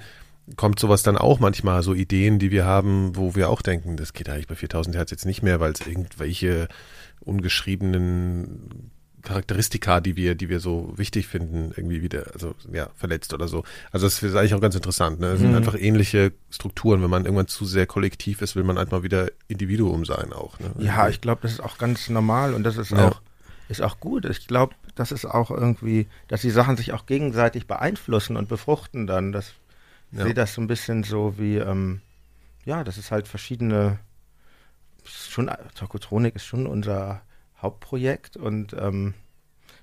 kommt 0.56 0.78
sowas 0.78 1.02
dann 1.02 1.16
auch 1.16 1.40
manchmal, 1.40 1.82
so 1.82 1.94
Ideen, 1.94 2.38
die 2.38 2.50
wir 2.50 2.64
haben, 2.64 3.16
wo 3.16 3.34
wir 3.34 3.48
auch 3.48 3.62
denken, 3.62 3.96
das 3.96 4.12
geht 4.12 4.28
eigentlich 4.28 4.48
bei 4.48 4.54
4000 4.56 4.96
Hertz 4.96 5.10
jetzt 5.10 5.26
nicht 5.26 5.42
mehr, 5.42 5.60
weil 5.60 5.72
es 5.72 5.86
irgendwelche 5.86 6.68
ungeschriebenen 7.20 8.90
Charakteristika, 9.22 10.00
die 10.00 10.16
wir, 10.16 10.34
die 10.34 10.48
wir 10.48 10.58
so 10.58 10.92
wichtig 10.96 11.28
finden, 11.28 11.72
irgendwie 11.76 12.02
wieder, 12.02 12.26
also 12.34 12.54
ja, 12.72 12.88
verletzt 12.96 13.32
oder 13.32 13.46
so. 13.46 13.62
Also 13.92 14.06
das 14.06 14.20
ist 14.20 14.34
eigentlich 14.34 14.54
auch 14.54 14.60
ganz 14.60 14.74
interessant. 14.74 15.20
Ne? 15.20 15.28
Es 15.28 15.40
sind 15.40 15.54
einfach 15.54 15.76
ähnliche 15.78 16.32
Strukturen. 16.50 17.02
Wenn 17.02 17.10
man 17.10 17.24
irgendwann 17.24 17.46
zu 17.46 17.64
sehr 17.64 17.86
kollektiv 17.86 18.42
ist, 18.42 18.56
will 18.56 18.64
man 18.64 18.78
halt 18.78 18.90
mal 18.90 19.04
wieder 19.04 19.28
Individuum 19.46 20.04
sein 20.04 20.32
auch. 20.32 20.58
Ne? 20.58 20.72
Ja, 20.78 21.08
ich 21.08 21.20
glaube, 21.20 21.42
das 21.42 21.52
ist 21.52 21.60
auch 21.60 21.78
ganz 21.78 22.08
normal 22.08 22.52
und 22.52 22.64
das 22.64 22.76
ist 22.76 22.90
Ja. 22.90 23.08
auch 23.08 23.20
ist 23.68 23.80
auch 23.80 24.00
gut. 24.00 24.26
Ich 24.26 24.46
glaube, 24.46 24.74
das 24.94 25.12
ist 25.12 25.24
auch 25.24 25.50
irgendwie, 25.50 26.06
dass 26.28 26.42
die 26.42 26.50
Sachen 26.50 26.76
sich 26.76 26.92
auch 26.92 27.06
gegenseitig 27.06 27.66
beeinflussen 27.66 28.36
und 28.36 28.48
befruchten 28.48 29.06
dann. 29.06 29.32
Das 29.32 29.54
Ja. 30.12 30.24
sehe 30.24 30.34
das 30.34 30.54
so 30.54 30.60
ein 30.60 30.66
bisschen 30.66 31.04
so 31.04 31.38
wie, 31.38 31.56
ähm, 31.56 32.00
ja, 32.64 32.84
das 32.84 32.98
ist 32.98 33.10
halt 33.10 33.28
verschiedene. 33.28 33.98
Schon 35.04 35.50
Tokotronik 35.74 36.36
ist 36.36 36.44
schon 36.46 36.66
unser 36.66 37.22
Hauptprojekt 37.60 38.36
und 38.36 38.72
ähm, 38.78 39.14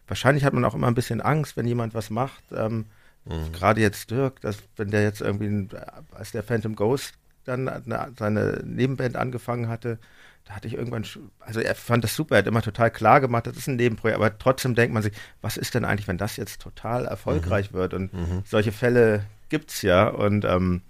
wahrscheinlich 0.07 0.45
hat 0.45 0.53
man 0.53 0.63
auch 0.63 0.75
immer 0.75 0.87
ein 0.87 0.95
bisschen 0.95 1.19
Angst, 1.19 1.57
wenn 1.57 1.67
jemand 1.67 1.93
was 1.93 2.09
macht. 2.09 2.43
Ähm, 2.51 2.85
Mhm. 3.25 3.51
Gerade 3.51 3.81
jetzt 3.81 4.11
Dirk, 4.11 4.41
dass 4.41 4.57
wenn 4.75 4.91
der 4.91 5.03
jetzt 5.03 5.21
irgendwie, 5.21 5.67
als 6.11 6.31
der 6.31 6.43
Phantom 6.43 6.75
Ghost 6.75 7.13
dann 7.45 7.67
eine, 7.67 8.11
seine 8.17 8.61
Nebenband 8.65 9.15
angefangen 9.15 9.67
hatte, 9.67 9.99
da 10.45 10.55
hatte 10.55 10.67
ich 10.67 10.73
irgendwann, 10.73 11.05
also 11.39 11.59
er 11.59 11.75
fand 11.75 12.03
das 12.03 12.15
super, 12.15 12.35
er 12.35 12.39
hat 12.39 12.47
immer 12.47 12.61
total 12.61 12.89
klar 12.89 13.21
gemacht, 13.21 13.45
das 13.45 13.57
ist 13.57 13.67
ein 13.67 13.75
Nebenprojekt, 13.75 14.17
aber 14.19 14.37
trotzdem 14.37 14.73
denkt 14.73 14.93
man 14.93 15.03
sich, 15.03 15.13
was 15.41 15.57
ist 15.57 15.75
denn 15.75 15.85
eigentlich, 15.85 16.07
wenn 16.07 16.17
das 16.17 16.37
jetzt 16.37 16.61
total 16.61 17.05
erfolgreich 17.05 17.71
wird? 17.73 17.93
Und 17.93 18.11
solche 18.45 18.71
Fälle 18.71 19.25
gibt's 19.49 19.81
ja 19.81 20.07
und 20.07 20.45
ähm, 20.45 20.81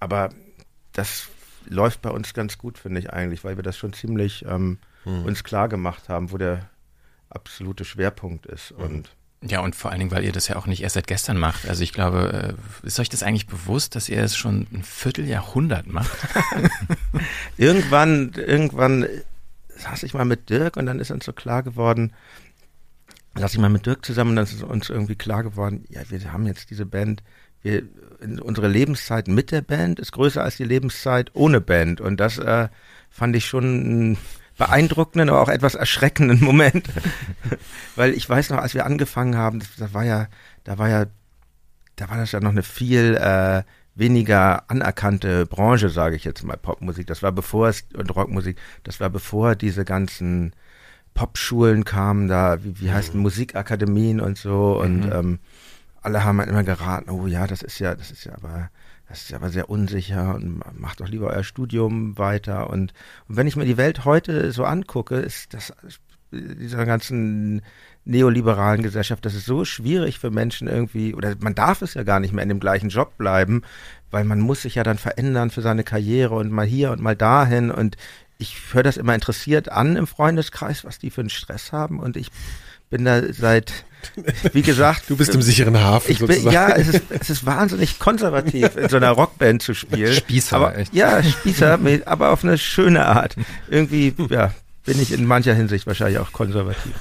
aber 0.00 0.30
das 0.92 1.28
läuft 1.68 2.02
bei 2.02 2.10
uns 2.10 2.34
ganz 2.34 2.58
gut, 2.58 2.78
finde 2.78 3.00
ich 3.00 3.12
eigentlich, 3.12 3.44
weil 3.44 3.56
wir 3.56 3.62
das 3.62 3.76
schon 3.76 3.92
ziemlich 3.92 4.44
ähm, 4.46 4.78
uns 5.04 5.44
klar 5.44 5.68
gemacht 5.68 6.08
haben, 6.08 6.32
wo 6.32 6.38
der 6.38 6.68
absolute 7.28 7.84
Schwerpunkt 7.84 8.46
ist. 8.46 8.72
Und 8.72 9.10
Ja, 9.42 9.60
und 9.60 9.76
vor 9.76 9.90
allen 9.90 10.00
Dingen, 10.00 10.10
weil 10.10 10.24
ihr 10.24 10.32
das 10.32 10.48
ja 10.48 10.56
auch 10.56 10.66
nicht 10.66 10.82
erst 10.82 10.94
seit 10.94 11.06
gestern 11.06 11.38
macht. 11.38 11.68
Also 11.68 11.82
ich 11.82 11.92
glaube, 11.92 12.56
äh, 12.82 12.86
ist 12.86 12.98
euch 12.98 13.08
das 13.08 13.22
eigentlich 13.22 13.46
bewusst, 13.46 13.94
dass 13.94 14.08
ihr 14.08 14.22
es 14.22 14.36
schon 14.36 14.66
ein 14.72 14.82
Vierteljahrhundert 14.82 15.86
macht? 15.86 16.16
irgendwann, 17.56 18.32
irgendwann 18.34 19.06
saß 19.76 20.02
ich 20.02 20.14
mal 20.14 20.24
mit 20.24 20.50
Dirk 20.50 20.76
und 20.76 20.86
dann 20.86 21.00
ist 21.00 21.10
uns 21.10 21.24
so 21.24 21.32
klar 21.32 21.62
geworden, 21.62 22.12
saß 23.36 23.52
ich 23.52 23.60
mal 23.60 23.68
mit 23.68 23.86
Dirk 23.86 24.04
zusammen 24.04 24.30
und 24.30 24.36
dann 24.36 24.44
ist 24.46 24.62
uns 24.62 24.88
irgendwie 24.88 25.16
klar 25.16 25.42
geworden, 25.42 25.84
ja, 25.88 26.00
wir 26.08 26.32
haben 26.32 26.46
jetzt 26.46 26.70
diese 26.70 26.86
Band, 26.86 27.22
wir, 27.66 27.82
unsere 28.40 28.68
Lebenszeit 28.68 29.28
mit 29.28 29.50
der 29.50 29.62
Band 29.62 29.98
ist 29.98 30.12
größer 30.12 30.42
als 30.42 30.56
die 30.56 30.64
Lebenszeit 30.64 31.30
ohne 31.34 31.60
Band. 31.60 32.00
Und 32.00 32.18
das 32.18 32.38
äh, 32.38 32.68
fand 33.10 33.36
ich 33.36 33.46
schon 33.46 33.64
einen 33.64 34.18
beeindruckenden, 34.56 35.28
aber 35.28 35.42
auch 35.42 35.48
etwas 35.48 35.74
erschreckenden 35.74 36.40
Moment, 36.44 36.88
weil 37.96 38.14
ich 38.14 38.28
weiß 38.28 38.50
noch, 38.50 38.58
als 38.58 38.74
wir 38.74 38.86
angefangen 38.86 39.36
haben, 39.36 39.60
das, 39.60 39.76
da 39.76 39.92
war 39.92 40.04
ja, 40.04 40.28
da 40.64 40.78
war 40.78 40.88
ja, 40.88 41.06
da 41.96 42.08
war 42.10 42.16
das 42.16 42.32
ja 42.32 42.40
noch 42.40 42.50
eine 42.50 42.62
viel 42.62 43.16
äh, 43.16 43.62
weniger 43.94 44.70
anerkannte 44.70 45.46
Branche, 45.46 45.88
sage 45.88 46.16
ich 46.16 46.24
jetzt 46.24 46.44
mal, 46.44 46.56
Popmusik. 46.56 47.06
Das 47.06 47.22
war 47.22 47.32
bevor 47.32 47.68
es 47.68 47.84
und 47.94 48.14
Rockmusik, 48.14 48.58
das 48.84 49.00
war 49.00 49.08
bevor 49.10 49.54
diese 49.56 49.84
ganzen 49.84 50.52
Popschulen 51.14 51.84
kamen, 51.84 52.28
da, 52.28 52.62
wie, 52.62 52.80
wie 52.80 52.92
heißt 52.92 53.14
Musikakademien 53.14 54.20
und 54.20 54.36
so. 54.36 54.78
Und 54.78 55.10
ähm, 55.10 55.38
alle 56.06 56.24
haben 56.24 56.38
halt 56.38 56.48
immer 56.48 56.64
geraten, 56.64 57.10
oh 57.10 57.26
ja, 57.26 57.46
das 57.46 57.62
ist 57.62 57.78
ja, 57.80 57.94
das 57.94 58.10
ist 58.10 58.24
ja 58.24 58.34
aber, 58.34 58.70
das 59.08 59.22
ist 59.22 59.30
ja 59.30 59.36
aber 59.36 59.50
sehr 59.50 59.68
unsicher 59.68 60.36
und 60.36 60.62
macht 60.78 61.00
doch 61.00 61.08
lieber 61.08 61.28
euer 61.28 61.44
Studium 61.44 62.16
weiter. 62.16 62.70
Und, 62.70 62.94
und 63.28 63.36
wenn 63.36 63.46
ich 63.46 63.56
mir 63.56 63.66
die 63.66 63.76
Welt 63.76 64.04
heute 64.04 64.52
so 64.52 64.64
angucke, 64.64 65.16
ist 65.16 65.52
das 65.52 65.72
dieser 66.30 66.86
ganzen 66.86 67.62
neoliberalen 68.04 68.82
Gesellschaft, 68.82 69.24
das 69.24 69.34
ist 69.34 69.46
so 69.46 69.64
schwierig 69.64 70.18
für 70.18 70.30
Menschen 70.30 70.68
irgendwie, 70.68 71.14
oder 71.14 71.34
man 71.40 71.54
darf 71.54 71.82
es 71.82 71.94
ja 71.94 72.04
gar 72.04 72.20
nicht 72.20 72.32
mehr 72.32 72.42
in 72.42 72.48
dem 72.48 72.60
gleichen 72.60 72.88
Job 72.88 73.16
bleiben, 73.18 73.62
weil 74.10 74.24
man 74.24 74.40
muss 74.40 74.62
sich 74.62 74.76
ja 74.76 74.84
dann 74.84 74.98
verändern 74.98 75.50
für 75.50 75.62
seine 75.62 75.82
Karriere 75.82 76.36
und 76.36 76.52
mal 76.52 76.66
hier 76.66 76.92
und 76.92 77.00
mal 77.00 77.16
dahin. 77.16 77.72
Und 77.72 77.96
ich 78.38 78.56
höre 78.72 78.84
das 78.84 78.96
immer 78.96 79.14
interessiert 79.14 79.70
an 79.70 79.96
im 79.96 80.06
Freundeskreis, 80.06 80.84
was 80.84 81.00
die 81.00 81.10
für 81.10 81.22
einen 81.22 81.30
Stress 81.30 81.72
haben. 81.72 81.98
Und 81.98 82.16
ich 82.16 82.30
bin 82.90 83.04
da 83.04 83.22
seit, 83.32 83.72
wie 84.52 84.62
gesagt. 84.62 85.04
Du 85.08 85.16
bist 85.16 85.34
im 85.34 85.42
sicheren 85.42 85.78
Hafen 85.78 86.12
ich 86.12 86.18
bin, 86.18 86.50
Ja, 86.50 86.70
es 86.70 86.88
ist, 86.88 87.02
es 87.10 87.30
ist 87.30 87.46
wahnsinnig 87.46 87.98
konservativ, 87.98 88.76
in 88.76 88.88
so 88.88 88.96
einer 88.96 89.10
Rockband 89.10 89.62
zu 89.62 89.74
spielen. 89.74 90.12
Spießer, 90.12 90.56
aber, 90.56 90.78
echt. 90.78 90.94
Ja, 90.94 91.22
Spießer, 91.22 91.78
aber 92.06 92.30
auf 92.30 92.44
eine 92.44 92.58
schöne 92.58 93.06
Art. 93.06 93.36
Irgendwie, 93.68 94.14
ja, 94.30 94.52
bin 94.84 95.00
ich 95.02 95.12
in 95.12 95.26
mancher 95.26 95.54
Hinsicht 95.54 95.86
wahrscheinlich 95.86 96.18
auch 96.18 96.32
konservativ. 96.32 96.92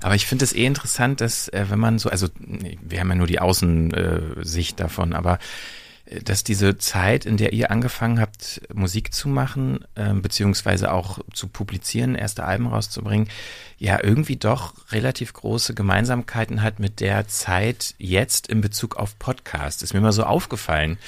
Aber 0.00 0.14
ich 0.14 0.26
finde 0.26 0.44
es 0.44 0.54
eh 0.54 0.64
interessant, 0.64 1.20
dass 1.20 1.48
äh, 1.48 1.66
wenn 1.68 1.78
man 1.78 1.98
so, 1.98 2.08
also 2.08 2.28
wir 2.38 3.00
haben 3.00 3.08
ja 3.10 3.16
nur 3.16 3.26
die 3.26 3.40
Außensicht 3.40 4.80
davon, 4.80 5.12
aber 5.12 5.38
dass 6.24 6.44
diese 6.44 6.78
Zeit, 6.78 7.24
in 7.24 7.36
der 7.36 7.52
ihr 7.52 7.70
angefangen 7.70 8.20
habt, 8.20 8.60
Musik 8.72 9.14
zu 9.14 9.28
machen, 9.28 9.84
äh, 9.94 10.12
beziehungsweise 10.12 10.92
auch 10.92 11.20
zu 11.32 11.48
publizieren, 11.48 12.14
erste 12.14 12.44
Alben 12.44 12.66
rauszubringen, 12.66 13.28
ja 13.78 14.02
irgendwie 14.02 14.36
doch 14.36 14.74
relativ 14.90 15.32
große 15.32 15.74
Gemeinsamkeiten 15.74 16.62
hat 16.62 16.78
mit 16.78 17.00
der 17.00 17.28
Zeit 17.28 17.94
jetzt 17.98 18.46
in 18.48 18.60
Bezug 18.60 18.96
auf 18.96 19.18
Podcast. 19.18 19.82
Ist 19.82 19.94
mir 19.94 20.00
mal 20.00 20.12
so 20.12 20.24
aufgefallen. 20.24 20.98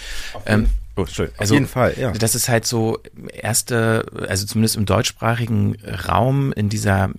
Ähm, 0.46 0.70
oh, 0.96 1.06
schön. 1.06 1.28
Auf 1.28 1.40
also, 1.40 1.54
jeden 1.54 1.66
Fall, 1.66 1.94
ja. 1.98 2.12
Das 2.12 2.34
ist 2.34 2.48
halt 2.48 2.66
so 2.66 3.00
erste, 3.32 4.06
also 4.28 4.46
zumindest 4.46 4.76
im 4.76 4.86
deutschsprachigen 4.86 5.76
Raum 6.08 6.52
in 6.52 6.68
dieser 6.68 7.10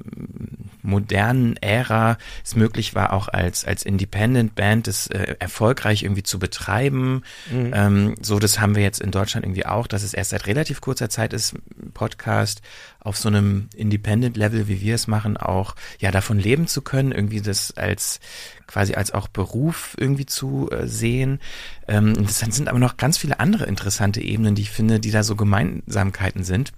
modernen 0.85 1.57
Ära 1.57 2.17
es 2.43 2.55
möglich 2.55 2.95
war, 2.95 3.11
auch 3.11 3.27
als, 3.27 3.65
als 3.65 3.83
Independent 3.83 4.55
Band 4.55 4.87
das 4.87 5.07
äh, 5.07 5.35
erfolgreich 5.39 6.03
irgendwie 6.03 6.23
zu 6.23 6.39
betreiben. 6.39 7.23
Mhm. 7.51 7.71
Ähm, 7.73 8.15
so, 8.21 8.39
das 8.39 8.59
haben 8.59 8.75
wir 8.75 8.83
jetzt 8.83 9.01
in 9.01 9.11
Deutschland 9.11 9.45
irgendwie 9.45 9.65
auch, 9.65 9.87
dass 9.87 10.03
es 10.03 10.13
erst 10.13 10.29
seit 10.29 10.47
relativ 10.47 10.81
kurzer 10.81 11.09
Zeit 11.09 11.33
ist, 11.33 11.55
Podcast 11.93 12.61
auf 12.99 13.17
so 13.17 13.29
einem 13.29 13.69
Independent-Level, 13.75 14.67
wie 14.67 14.81
wir 14.81 14.95
es 14.95 15.07
machen, 15.07 15.37
auch 15.37 15.75
ja 15.99 16.11
davon 16.11 16.39
leben 16.39 16.67
zu 16.67 16.81
können, 16.81 17.11
irgendwie 17.11 17.41
das 17.41 17.75
als 17.75 18.19
quasi 18.67 18.95
als 18.95 19.13
auch 19.13 19.27
Beruf 19.27 19.95
irgendwie 19.99 20.25
zu 20.25 20.69
äh, 20.71 20.87
sehen. 20.87 21.39
Ähm, 21.87 22.13
das 22.13 22.39
sind 22.39 22.67
aber 22.67 22.79
noch 22.79 22.97
ganz 22.97 23.17
viele 23.17 23.39
andere 23.39 23.65
interessante 23.65 24.21
Ebenen, 24.21 24.55
die 24.55 24.63
ich 24.63 24.71
finde, 24.71 24.99
die 24.99 25.11
da 25.11 25.23
so 25.23 25.35
Gemeinsamkeiten 25.35 26.43
sind. 26.43 26.71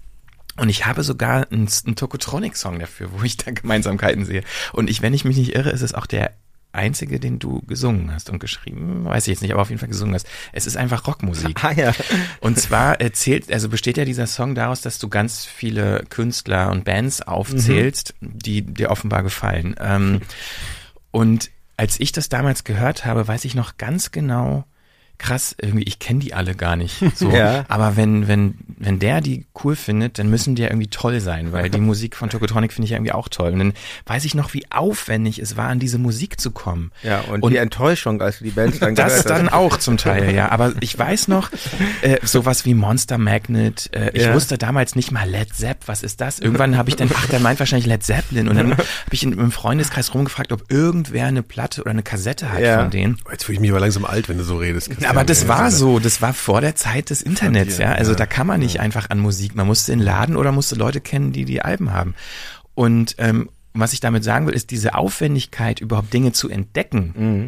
Und 0.57 0.69
ich 0.69 0.85
habe 0.85 1.03
sogar 1.03 1.51
einen, 1.51 1.69
einen 1.85 1.95
Tokotronic-Song 1.95 2.79
dafür, 2.79 3.09
wo 3.13 3.23
ich 3.23 3.37
da 3.37 3.51
Gemeinsamkeiten 3.51 4.25
sehe. 4.25 4.43
Und 4.73 4.89
ich, 4.89 5.01
wenn 5.01 5.13
ich 5.13 5.23
mich 5.23 5.37
nicht 5.37 5.55
irre, 5.55 5.69
ist 5.69 5.83
es 5.83 5.93
auch 5.93 6.07
der 6.07 6.33
einzige, 6.73 7.19
den 7.19 7.39
du 7.39 7.61
gesungen 7.61 8.13
hast 8.13 8.29
und 8.29 8.39
geschrieben, 8.39 9.05
weiß 9.05 9.23
ich 9.23 9.31
jetzt 9.31 9.41
nicht, 9.41 9.51
aber 9.51 9.61
auf 9.61 9.69
jeden 9.69 9.79
Fall 9.79 9.89
gesungen 9.89 10.15
hast. 10.15 10.27
Es 10.53 10.67
ist 10.67 10.77
einfach 10.77 11.07
Rockmusik. 11.07 11.57
Ah 11.67 11.71
ja. 11.73 11.91
Und 12.39 12.59
zwar 12.59 13.01
erzählt, 13.01 13.51
also 13.51 13.67
besteht 13.67 13.97
ja 13.97 14.05
dieser 14.05 14.27
Song 14.27 14.55
daraus, 14.55 14.81
dass 14.81 14.99
du 14.99 15.09
ganz 15.09 15.43
viele 15.45 16.03
Künstler 16.09 16.71
und 16.71 16.85
Bands 16.85 17.21
aufzählst, 17.21 18.13
mhm. 18.19 18.39
die 18.39 18.61
dir 18.61 18.91
offenbar 18.91 19.23
gefallen. 19.23 19.75
Ähm, 19.79 20.21
und 21.11 21.49
als 21.77 21.99
ich 21.99 22.11
das 22.11 22.27
damals 22.27 22.63
gehört 22.63 23.05
habe, 23.05 23.27
weiß 23.27 23.45
ich 23.45 23.55
noch 23.55 23.77
ganz 23.77 24.11
genau, 24.11 24.65
krass, 25.17 25.55
irgendwie, 25.61 25.83
ich 25.83 25.99
kenne 25.99 26.19
die 26.19 26.33
alle 26.33 26.55
gar 26.55 26.75
nicht. 26.75 26.97
So. 27.17 27.31
ja. 27.31 27.65
Aber 27.67 27.95
wenn, 27.95 28.27
wenn, 28.27 28.55
wenn 28.77 28.99
der 28.99 29.21
die 29.21 29.45
cool 29.63 29.75
findet, 29.75 30.19
dann 30.19 30.29
müssen 30.29 30.53
die 30.53 30.61
ja 30.61 30.67
irgendwie 30.67 30.87
toll 30.87 31.19
sein, 31.19 31.51
weil 31.51 31.69
die 31.69 31.79
Musik 31.81 32.15
von 32.15 32.29
Tokotronic 32.29 32.71
finde 32.71 32.85
ich 32.85 32.91
ja 32.91 32.97
irgendwie 32.97 33.13
auch 33.13 33.27
toll. 33.27 33.53
Und 33.53 33.59
dann 33.59 33.73
weiß 34.05 34.25
ich 34.25 34.35
noch, 34.35 34.53
wie 34.53 34.69
aufwendig 34.69 35.39
es 35.39 35.57
war, 35.57 35.69
an 35.69 35.79
diese 35.79 35.97
Musik 35.97 36.39
zu 36.39 36.51
kommen. 36.51 36.91
Ja, 37.01 37.21
und, 37.21 37.41
und 37.41 37.51
die 37.51 37.57
Enttäuschung, 37.57 38.21
als 38.21 38.37
du 38.37 38.43
die 38.43 38.51
Bands 38.51 38.77
dann 38.77 38.93
Das 38.93 39.23
dann 39.23 39.49
auch 39.49 39.77
zum 39.77 39.97
Teil, 39.97 40.35
ja. 40.35 40.49
Aber 40.49 40.73
ich 40.81 40.97
weiß 40.97 41.27
noch, 41.27 41.49
äh, 42.01 42.17
sowas 42.21 42.65
wie 42.65 42.75
Monster 42.75 43.17
Magnet, 43.17 43.89
äh, 43.95 44.11
ich 44.13 44.23
ja. 44.23 44.33
wusste 44.35 44.59
damals 44.59 44.95
nicht 44.95 45.11
mal 45.11 45.27
Led 45.27 45.55
Zepp, 45.55 45.79
was 45.87 46.03
ist 46.03 46.21
das? 46.21 46.37
Irgendwann 46.39 46.77
habe 46.77 46.89
ich 46.89 46.97
dann, 46.97 47.09
ach, 47.15 47.27
der 47.27 47.39
meint 47.39 47.59
wahrscheinlich 47.59 47.87
Led 47.87 48.03
Zeppelin. 48.03 48.47
Und 48.47 48.57
dann 48.57 48.71
habe 48.77 48.83
ich 49.11 49.23
in, 49.23 49.33
im 49.33 49.51
Freundeskreis 49.51 50.13
rumgefragt, 50.13 50.51
ob 50.51 50.71
irgendwer 50.71 51.25
eine 51.25 51.41
Platte 51.41 51.81
oder 51.81 51.91
eine 51.91 52.03
Kassette 52.03 52.51
hat 52.51 52.59
ja. 52.59 52.81
von 52.81 52.91
denen. 52.91 53.17
Jetzt 53.31 53.45
fühle 53.45 53.55
ich 53.55 53.61
mich 53.61 53.71
aber 53.71 53.79
langsam 53.79 54.05
alt, 54.05 54.29
wenn 54.29 54.37
du 54.37 54.43
so 54.43 54.57
redest. 54.57 54.89
Aber 55.07 55.23
das 55.23 55.47
war 55.47 55.71
so, 55.71 55.99
das 55.99 56.21
war 56.21 56.33
vor 56.33 56.61
der 56.61 56.75
Zeit 56.75 57.09
des 57.09 57.21
Internets, 57.21 57.77
ja. 57.77 57.91
Also 57.91 58.15
da 58.15 58.25
kann 58.25 58.47
man 58.47 58.59
nicht 58.59 58.79
einfach 58.79 59.09
an 59.09 59.19
Musik. 59.19 59.55
Man 59.55 59.67
musste 59.67 59.93
in 59.93 59.99
Laden 59.99 60.35
oder 60.35 60.51
musste 60.51 60.75
Leute 60.75 61.01
kennen, 61.01 61.31
die 61.31 61.45
die 61.45 61.61
Alben 61.61 61.93
haben. 61.93 62.15
Und 62.75 63.15
ähm, 63.17 63.49
was 63.73 63.93
ich 63.93 63.99
damit 63.99 64.23
sagen 64.23 64.47
will, 64.47 64.53
ist 64.53 64.71
diese 64.71 64.95
Aufwendigkeit, 64.95 65.79
überhaupt 65.79 66.13
Dinge 66.13 66.31
zu 66.31 66.49
entdecken. 66.49 67.13
Mhm 67.15 67.47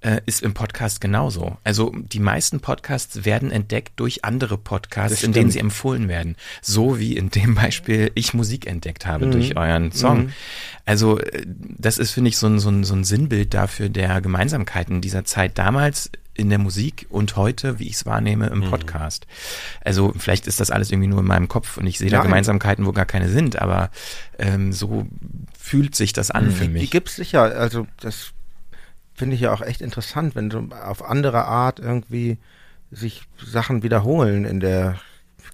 äh, 0.00 0.20
ist 0.26 0.42
im 0.42 0.54
Podcast 0.54 1.00
genauso. 1.00 1.56
Also 1.64 1.92
die 1.96 2.20
meisten 2.20 2.60
Podcasts 2.60 3.24
werden 3.24 3.50
entdeckt 3.50 3.98
durch 3.98 4.24
andere 4.24 4.56
Podcasts, 4.56 5.22
in 5.22 5.32
denen 5.32 5.50
sie 5.50 5.58
empfohlen 5.58 6.08
werden. 6.08 6.36
So 6.62 6.98
wie 6.98 7.16
in 7.16 7.30
dem 7.30 7.54
Beispiel 7.54 8.12
ich 8.14 8.34
Musik 8.34 8.66
entdeckt 8.66 9.06
habe 9.06 9.26
mhm. 9.26 9.32
durch 9.32 9.56
euren 9.56 9.92
Song. 9.92 10.26
Mhm. 10.26 10.32
Also 10.84 11.18
äh, 11.18 11.44
das 11.46 11.98
ist, 11.98 12.12
finde 12.12 12.28
ich, 12.28 12.38
so 12.38 12.46
ein, 12.46 12.58
so, 12.58 12.70
ein, 12.70 12.84
so 12.84 12.94
ein 12.94 13.04
Sinnbild 13.04 13.54
dafür 13.54 13.88
der 13.88 14.20
Gemeinsamkeiten 14.20 15.00
dieser 15.00 15.24
Zeit 15.24 15.58
damals 15.58 16.10
in 16.34 16.50
der 16.50 16.58
Musik 16.60 17.06
und 17.08 17.34
heute, 17.34 17.80
wie 17.80 17.88
ich 17.88 17.94
es 17.94 18.06
wahrnehme, 18.06 18.46
im 18.46 18.60
mhm. 18.60 18.70
Podcast. 18.70 19.26
Also 19.82 20.14
vielleicht 20.16 20.46
ist 20.46 20.60
das 20.60 20.70
alles 20.70 20.92
irgendwie 20.92 21.08
nur 21.08 21.18
in 21.18 21.26
meinem 21.26 21.48
Kopf 21.48 21.76
und 21.76 21.86
ich 21.88 21.98
sehe 21.98 22.10
da 22.10 22.22
Gemeinsamkeiten, 22.22 22.86
wo 22.86 22.92
gar 22.92 23.06
keine 23.06 23.28
sind, 23.28 23.60
aber 23.60 23.90
ähm, 24.38 24.72
so 24.72 25.08
fühlt 25.58 25.96
sich 25.96 26.12
das 26.12 26.30
an 26.30 26.46
mhm. 26.46 26.52
für 26.52 26.68
mich. 26.68 26.82
Die 26.82 26.90
gibt's 26.90 27.16
sicher, 27.16 27.42
also 27.42 27.88
das 27.98 28.32
finde 29.18 29.34
ich 29.34 29.42
ja 29.42 29.52
auch 29.52 29.62
echt 29.62 29.80
interessant, 29.80 30.34
wenn 30.34 30.50
so 30.50 30.68
auf 30.70 31.04
andere 31.04 31.44
Art 31.44 31.80
irgendwie 31.80 32.38
sich 32.90 33.22
Sachen 33.44 33.82
wiederholen 33.82 34.44
in 34.44 34.60
der 34.60 34.98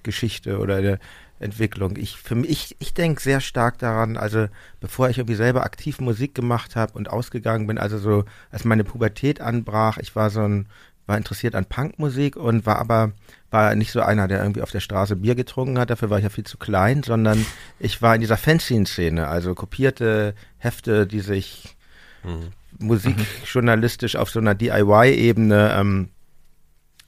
Geschichte 0.02 0.58
oder 0.58 0.82
der 0.82 0.98
Entwicklung. 1.40 1.96
Ich 1.96 2.18
ich, 2.44 2.76
ich 2.78 2.94
denke 2.94 3.20
sehr 3.20 3.40
stark 3.40 3.78
daran, 3.78 4.16
also 4.16 4.46
bevor 4.80 5.08
ich 5.08 5.18
irgendwie 5.18 5.34
selber 5.34 5.64
aktiv 5.64 6.00
Musik 6.00 6.34
gemacht 6.34 6.76
habe 6.76 6.92
und 6.92 7.10
ausgegangen 7.10 7.66
bin, 7.66 7.78
also 7.78 7.98
so, 7.98 8.24
als 8.50 8.64
meine 8.64 8.84
Pubertät 8.84 9.40
anbrach, 9.40 9.98
ich 9.98 10.14
war 10.14 10.30
so 10.30 10.42
ein, 10.42 10.68
war 11.06 11.16
interessiert 11.16 11.54
an 11.54 11.66
Punkmusik 11.66 12.36
und 12.36 12.66
war 12.66 12.78
aber, 12.78 13.12
war 13.50 13.74
nicht 13.74 13.92
so 13.92 14.00
einer, 14.00 14.28
der 14.28 14.40
irgendwie 14.40 14.62
auf 14.62 14.70
der 14.70 14.80
Straße 14.80 15.16
Bier 15.16 15.34
getrunken 15.34 15.78
hat, 15.78 15.90
dafür 15.90 16.10
war 16.10 16.18
ich 16.18 16.24
ja 16.24 16.30
viel 16.30 16.44
zu 16.44 16.56
klein, 16.56 17.02
sondern 17.02 17.44
ich 17.78 18.00
war 18.00 18.14
in 18.14 18.20
dieser 18.20 18.36
Fanzine-Szene, 18.36 19.26
also 19.26 19.54
kopierte 19.54 20.34
Hefte, 20.58 21.06
die 21.06 21.20
sich 21.20 21.76
mhm. 22.22 22.52
Musikjournalistisch 22.78 24.16
auf 24.16 24.30
so 24.30 24.40
einer 24.40 24.54
DIY-Ebene 24.54 25.76
ähm, 25.78 26.08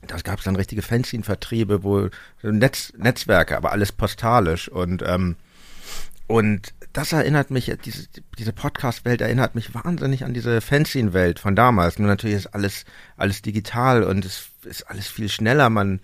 da 0.07 0.17
gab 0.19 0.39
es 0.39 0.45
dann 0.45 0.57
richtige 0.57 0.83
Fanzine-Vertriebe, 0.83 1.83
wo 1.83 2.09
Netz, 2.43 2.93
Netzwerke, 2.97 3.57
aber 3.57 3.73
alles 3.73 3.93
postalisch 3.93 4.69
und 4.69 5.03
ähm, 5.05 5.37
und 6.29 6.75
das 6.93 7.13
erinnert 7.13 7.53
mich, 7.53 7.73
diese, 7.85 8.09
diese 8.37 8.53
Podcast-Welt 8.53 9.21
erinnert 9.21 9.55
mich 9.55 9.75
wahnsinnig 9.75 10.25
an 10.25 10.35
diese 10.35 10.61
Fanzine-Welt 10.61 11.39
von 11.39 11.55
damals. 11.55 12.01
Nur 12.01 12.09
natürlich 12.09 12.37
ist 12.37 12.47
alles, 12.49 12.85
alles 13.17 13.43
digital 13.43 14.03
und 14.03 14.25
es 14.25 14.49
ist 14.65 14.91
alles 14.91 15.07
viel 15.07 15.29
schneller. 15.29 15.71
Man 15.71 16.01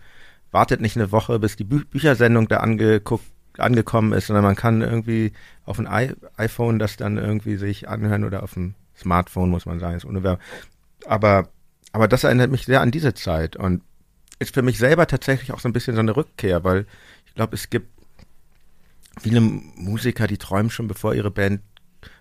wartet 0.52 0.80
nicht 0.80 0.96
eine 0.96 1.10
Woche, 1.10 1.40
bis 1.40 1.56
die 1.56 1.64
Bü 1.64 1.84
Büchersendung 1.84 2.46
da 2.46 2.58
angeguckt, 2.58 3.24
angekommen 3.58 4.12
ist, 4.12 4.28
sondern 4.28 4.44
man 4.44 4.54
kann 4.54 4.80
irgendwie 4.80 5.32
auf 5.64 5.80
ein 5.80 5.88
I 5.90 6.14
iPhone 6.36 6.78
das 6.78 6.96
dann 6.96 7.18
irgendwie 7.18 7.56
sich 7.56 7.88
anhören 7.88 8.22
oder 8.22 8.44
auf 8.44 8.54
dem 8.54 8.76
Smartphone, 8.96 9.50
muss 9.50 9.66
man 9.66 9.80
sagen, 9.80 9.96
ist 9.96 10.04
ohne 10.04 10.38
Aber, 11.06 11.48
aber 11.92 12.08
das 12.08 12.24
erinnert 12.24 12.50
mich 12.50 12.64
sehr 12.64 12.80
an 12.80 12.90
diese 12.90 13.14
Zeit 13.14 13.56
und 13.56 13.82
ist 14.38 14.54
für 14.54 14.62
mich 14.62 14.78
selber 14.78 15.06
tatsächlich 15.06 15.52
auch 15.52 15.60
so 15.60 15.68
ein 15.68 15.72
bisschen 15.72 15.94
so 15.94 16.00
eine 16.00 16.16
Rückkehr, 16.16 16.64
weil 16.64 16.86
ich 17.26 17.34
glaube, 17.34 17.54
es 17.54 17.70
gibt 17.70 17.88
viele 19.20 19.40
Musiker, 19.40 20.26
die 20.26 20.38
träumen 20.38 20.70
schon, 20.70 20.88
bevor 20.88 21.14
ihre 21.14 21.30
Band 21.30 21.60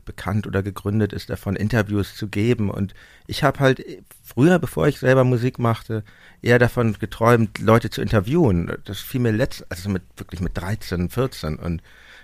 bekannt 0.05 0.47
oder 0.47 0.63
gegründet 0.63 1.13
ist, 1.13 1.29
davon 1.29 1.55
Interviews 1.55 2.15
zu 2.15 2.27
geben. 2.27 2.69
Und 2.69 2.93
ich 3.27 3.43
habe 3.43 3.60
halt 3.60 3.84
früher, 4.23 4.60
bevor 4.60 4.88
ich 4.88 4.99
selber 4.99 5.23
Musik 5.23 5.60
machte, 5.60 6.03
eher 6.41 6.60
davon 6.60 6.93
geträumt, 6.99 7.60
Leute 7.60 7.89
zu 7.89 8.01
interviewen. 8.01 8.71
Das 8.86 8.99
fiel 8.99 9.21
mir 9.21 9.31
letzt, 9.31 9.65
also 9.69 9.89
mit 9.89 10.03
wirklich 10.17 10.41
mit 10.41 10.57
13, 10.57 11.10
14 11.10 11.57
und 11.57 11.81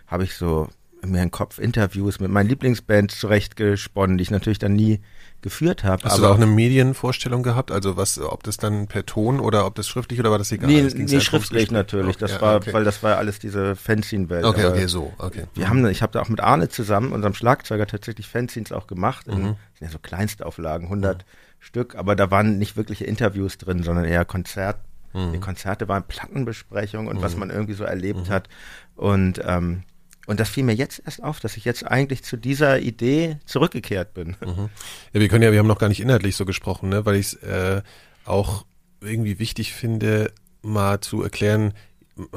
habe 0.07 0.23
ich 0.23 0.35
so 0.35 0.69
mir 1.03 1.23
im 1.23 1.31
Kopf 1.31 1.59
Interviews 1.59 2.19
mit 2.19 2.31
meinen 2.31 2.47
Lieblingsbands 2.47 3.19
zurechtgesponnen, 3.19 4.17
die 4.17 4.23
ich 4.23 4.31
natürlich 4.31 4.59
dann 4.59 4.73
nie 4.73 4.99
geführt 5.41 5.83
habe. 5.83 6.03
Hast 6.03 6.17
du 6.17 6.23
da 6.23 6.31
auch 6.31 6.35
eine 6.35 6.47
Medienvorstellung 6.47 7.43
gehabt? 7.43 7.71
Also 7.71 7.95
was, 7.95 8.19
ob 8.19 8.43
das 8.43 8.57
dann 8.57 8.87
per 8.87 9.05
Ton 9.05 9.39
oder 9.39 9.65
ob 9.65 9.75
das 9.75 9.87
schriftlich 9.87 10.19
oder 10.19 10.31
war 10.31 10.39
das 10.39 10.51
egal? 10.51 10.67
Nee, 10.67 10.81
das 10.81 10.95
nee 10.95 11.19
schriftlich 11.19 11.69
natürlich. 11.69 12.17
Das 12.17 12.31
ja, 12.31 12.41
war, 12.41 12.55
okay. 12.57 12.73
weil 12.73 12.83
das 12.83 13.03
war 13.03 13.17
alles 13.17 13.37
diese 13.39 13.75
Fanzine-Welt. 13.75 14.45
Okay, 14.45 14.65
okay, 14.65 14.87
so, 14.87 15.13
okay. 15.19 15.45
Wir 15.53 15.69
haben, 15.69 15.85
ich 15.87 16.01
habe 16.01 16.11
da 16.11 16.21
auch 16.21 16.29
mit 16.29 16.39
Arne 16.39 16.69
zusammen, 16.69 17.11
unserem 17.11 17.35
Schlagzeuger, 17.35 17.85
tatsächlich 17.85 18.27
Fanzines 18.27 18.71
auch 18.71 18.87
gemacht. 18.87 19.27
In, 19.27 19.39
mhm. 19.41 19.45
sind 19.75 19.81
ja 19.81 19.89
so 19.89 19.99
Kleinstauflagen, 19.99 20.87
100 20.87 21.19
mhm. 21.19 21.23
Stück, 21.59 21.95
aber 21.95 22.15
da 22.15 22.31
waren 22.31 22.57
nicht 22.57 22.75
wirkliche 22.75 23.05
Interviews 23.05 23.57
drin, 23.57 23.83
sondern 23.83 24.05
eher 24.05 24.25
Konzert. 24.25 24.77
Mhm. 25.13 25.33
Die 25.33 25.39
Konzerte 25.39 25.87
waren 25.87 26.03
Plattenbesprechungen 26.03 27.07
und 27.07 27.21
was 27.21 27.33
mhm. 27.33 27.41
man 27.41 27.49
irgendwie 27.51 27.73
so 27.73 27.83
erlebt 27.83 28.27
mhm. 28.27 28.29
hat. 28.29 28.49
Und 28.95 29.39
ähm, 29.45 29.83
und 30.27 30.39
das 30.39 30.49
fiel 30.49 30.63
mir 30.63 30.75
jetzt 30.75 31.01
erst 31.05 31.23
auf, 31.23 31.39
dass 31.39 31.57
ich 31.57 31.65
jetzt 31.65 31.87
eigentlich 31.87 32.23
zu 32.23 32.37
dieser 32.37 32.79
Idee 32.79 33.39
zurückgekehrt 33.45 34.13
bin. 34.13 34.35
Mhm. 34.45 34.69
Ja, 35.13 35.21
wir 35.21 35.29
können 35.29 35.43
ja, 35.43 35.51
wir 35.51 35.59
haben 35.59 35.67
noch 35.67 35.79
gar 35.79 35.89
nicht 35.89 36.01
inhaltlich 36.01 36.35
so 36.35 36.45
gesprochen, 36.45 36.89
ne? 36.89 37.05
weil 37.05 37.15
ich 37.15 37.27
es 37.27 37.33
äh, 37.35 37.81
auch 38.25 38.65
irgendwie 39.01 39.39
wichtig 39.39 39.73
finde, 39.73 40.31
mal 40.61 40.99
zu 40.99 41.23
erklären, 41.23 41.73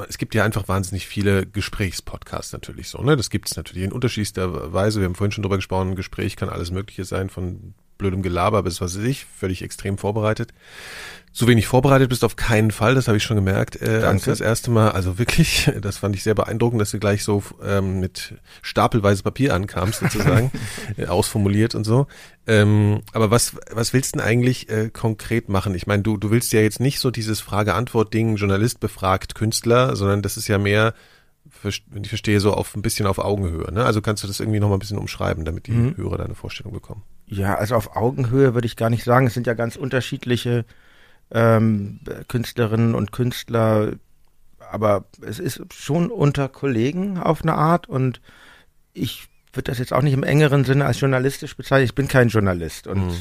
es 0.07 0.17
gibt 0.17 0.35
ja 0.35 0.45
einfach 0.45 0.67
wahnsinnig 0.67 1.07
viele 1.07 1.45
Gesprächspodcasts 1.45 2.53
natürlich 2.53 2.87
so, 2.87 3.01
ne? 3.01 3.17
Das 3.17 3.31
gibt 3.31 3.49
es 3.49 3.57
natürlich 3.57 3.83
in 3.83 3.91
unterschiedlichster 3.91 4.71
Weise. 4.71 4.99
Wir 4.99 5.05
haben 5.05 5.15
vorhin 5.15 5.31
schon 5.31 5.41
drüber 5.41 5.55
gesprochen, 5.55 5.89
ein 5.89 5.95
Gespräch 5.95 6.35
kann 6.35 6.49
alles 6.49 6.69
Mögliche 6.69 7.03
sein, 7.03 7.29
von 7.29 7.73
blödem 8.01 8.21
Gelaber 8.21 8.63
bis 8.63 8.81
was 8.81 8.97
weiß 8.97 9.05
ich, 9.05 9.25
völlig 9.25 9.61
extrem 9.61 9.97
vorbereitet. 9.97 10.53
So 11.33 11.47
wenig 11.47 11.65
vorbereitet 11.65 12.09
bist 12.09 12.25
auf 12.25 12.35
keinen 12.35 12.71
Fall, 12.71 12.93
das 12.93 13.07
habe 13.07 13.15
ich 13.15 13.23
schon 13.23 13.37
gemerkt, 13.37 13.81
äh, 13.81 14.01
als 14.03 14.25
das 14.25 14.41
erste 14.41 14.69
Mal. 14.69 14.91
Also 14.91 15.17
wirklich, 15.17 15.71
das 15.81 15.97
fand 15.97 16.13
ich 16.13 16.23
sehr 16.23 16.35
beeindruckend, 16.35 16.81
dass 16.81 16.91
du 16.91 16.99
gleich 16.99 17.23
so 17.23 17.41
ähm, 17.63 18.01
mit 18.01 18.33
stapelweise 18.61 19.23
Papier 19.23 19.53
ankamst, 19.53 20.01
sozusagen, 20.01 20.51
äh, 20.97 21.05
ausformuliert 21.05 21.73
und 21.73 21.85
so. 21.85 22.07
Ähm, 22.47 23.01
aber 23.13 23.31
was, 23.31 23.55
was 23.71 23.93
willst 23.93 24.13
du 24.13 24.19
denn 24.19 24.27
eigentlich 24.27 24.67
äh, 24.69 24.89
konkret 24.89 25.47
machen? 25.47 25.73
Ich 25.73 25.87
meine, 25.87 26.03
du, 26.03 26.17
du 26.17 26.31
willst 26.31 26.51
ja 26.51 26.59
jetzt 26.59 26.81
nicht 26.81 26.99
so 26.99 27.11
dieses 27.11 27.39
Frage-Antwort-Ding, 27.39 28.35
Journalist 28.35 28.81
befragt 28.81 29.33
Künstler, 29.33 29.95
sondern 29.95 30.21
das 30.21 30.35
ist 30.35 30.49
ja 30.49 30.57
mehr, 30.57 30.93
wenn 31.63 32.03
ich 32.03 32.09
verstehe, 32.09 32.39
so 32.39 32.53
auf 32.53 32.75
ein 32.75 32.81
bisschen 32.81 33.07
auf 33.07 33.19
Augenhöhe. 33.19 33.71
Ne? 33.73 33.83
Also 33.83 34.01
kannst 34.01 34.23
du 34.23 34.27
das 34.27 34.39
irgendwie 34.39 34.59
nochmal 34.59 34.77
ein 34.77 34.79
bisschen 34.79 34.97
umschreiben, 34.97 35.45
damit 35.45 35.67
die 35.67 35.71
mhm. 35.71 35.97
Hörer 35.97 36.17
deine 36.17 36.35
Vorstellung 36.35 36.73
bekommen. 36.73 37.03
Ja, 37.27 37.55
also 37.55 37.75
auf 37.75 37.95
Augenhöhe 37.95 38.53
würde 38.53 38.65
ich 38.65 38.75
gar 38.75 38.89
nicht 38.89 39.03
sagen. 39.03 39.27
Es 39.27 39.33
sind 39.33 39.47
ja 39.47 39.53
ganz 39.53 39.75
unterschiedliche 39.75 40.65
ähm, 41.31 41.99
Künstlerinnen 42.27 42.93
und 42.95 43.11
Künstler, 43.11 43.93
aber 44.71 45.05
es 45.21 45.39
ist 45.39 45.61
schon 45.73 46.09
unter 46.09 46.49
Kollegen 46.49 47.17
auf 47.17 47.41
eine 47.43 47.53
Art 47.53 47.87
und 47.87 48.21
ich 48.93 49.27
würde 49.53 49.71
das 49.71 49.79
jetzt 49.79 49.93
auch 49.93 50.01
nicht 50.01 50.13
im 50.13 50.23
engeren 50.23 50.63
Sinne 50.63 50.85
als 50.85 50.99
journalistisch 50.99 51.55
bezeichnen. 51.55 51.85
Ich 51.85 51.95
bin 51.95 52.07
kein 52.07 52.29
Journalist 52.29 52.87
und 52.87 53.07
mhm. 53.07 53.17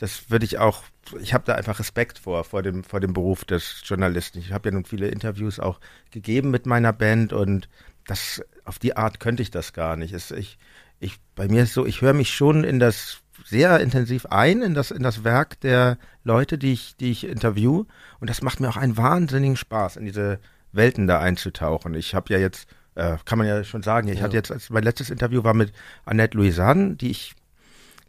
Das 0.00 0.30
würde 0.30 0.46
ich 0.46 0.56
auch, 0.56 0.84
ich 1.20 1.34
habe 1.34 1.44
da 1.44 1.56
einfach 1.56 1.78
Respekt 1.78 2.18
vor, 2.18 2.42
vor 2.44 2.62
dem, 2.62 2.84
vor 2.84 3.00
dem 3.00 3.12
Beruf 3.12 3.44
des 3.44 3.82
Journalisten. 3.84 4.38
Ich 4.38 4.50
habe 4.50 4.70
ja 4.70 4.72
nun 4.72 4.86
viele 4.86 5.08
Interviews 5.08 5.60
auch 5.60 5.78
gegeben 6.10 6.50
mit 6.50 6.64
meiner 6.64 6.94
Band 6.94 7.34
und 7.34 7.68
das, 8.06 8.42
auf 8.64 8.78
die 8.78 8.96
Art 8.96 9.20
könnte 9.20 9.42
ich 9.42 9.50
das 9.50 9.74
gar 9.74 9.96
nicht. 9.96 10.14
Es, 10.14 10.30
ich, 10.30 10.58
ich, 11.00 11.18
bei 11.34 11.48
mir 11.48 11.64
ist 11.64 11.74
so, 11.74 11.84
ich 11.84 12.00
höre 12.00 12.14
mich 12.14 12.32
schon 12.34 12.64
in 12.64 12.78
das 12.78 13.18
sehr 13.44 13.80
intensiv 13.80 14.24
ein 14.26 14.62
in 14.62 14.72
das, 14.72 14.90
in 14.90 15.02
das 15.02 15.22
Werk 15.22 15.60
der 15.60 15.98
Leute, 16.24 16.56
die 16.56 16.72
ich, 16.72 16.96
die 16.96 17.10
ich 17.10 17.24
interview. 17.24 17.84
Und 18.20 18.30
das 18.30 18.40
macht 18.40 18.58
mir 18.58 18.70
auch 18.70 18.78
einen 18.78 18.96
wahnsinnigen 18.96 19.56
Spaß, 19.56 19.96
in 19.96 20.06
diese 20.06 20.40
Welten 20.72 21.08
da 21.08 21.20
einzutauchen. 21.20 21.92
Ich 21.92 22.14
habe 22.14 22.32
ja 22.32 22.38
jetzt, 22.38 22.68
äh, 22.94 23.18
kann 23.26 23.36
man 23.36 23.46
ja 23.46 23.64
schon 23.64 23.82
sagen, 23.82 24.08
ich 24.08 24.20
ja. 24.20 24.24
hatte 24.24 24.36
jetzt, 24.36 24.50
als 24.50 24.70
mein 24.70 24.82
letztes 24.82 25.10
Interview 25.10 25.44
war 25.44 25.52
mit 25.52 25.72
Annette 26.06 26.38
Louisanne, 26.38 26.96
die 26.96 27.10
ich 27.10 27.34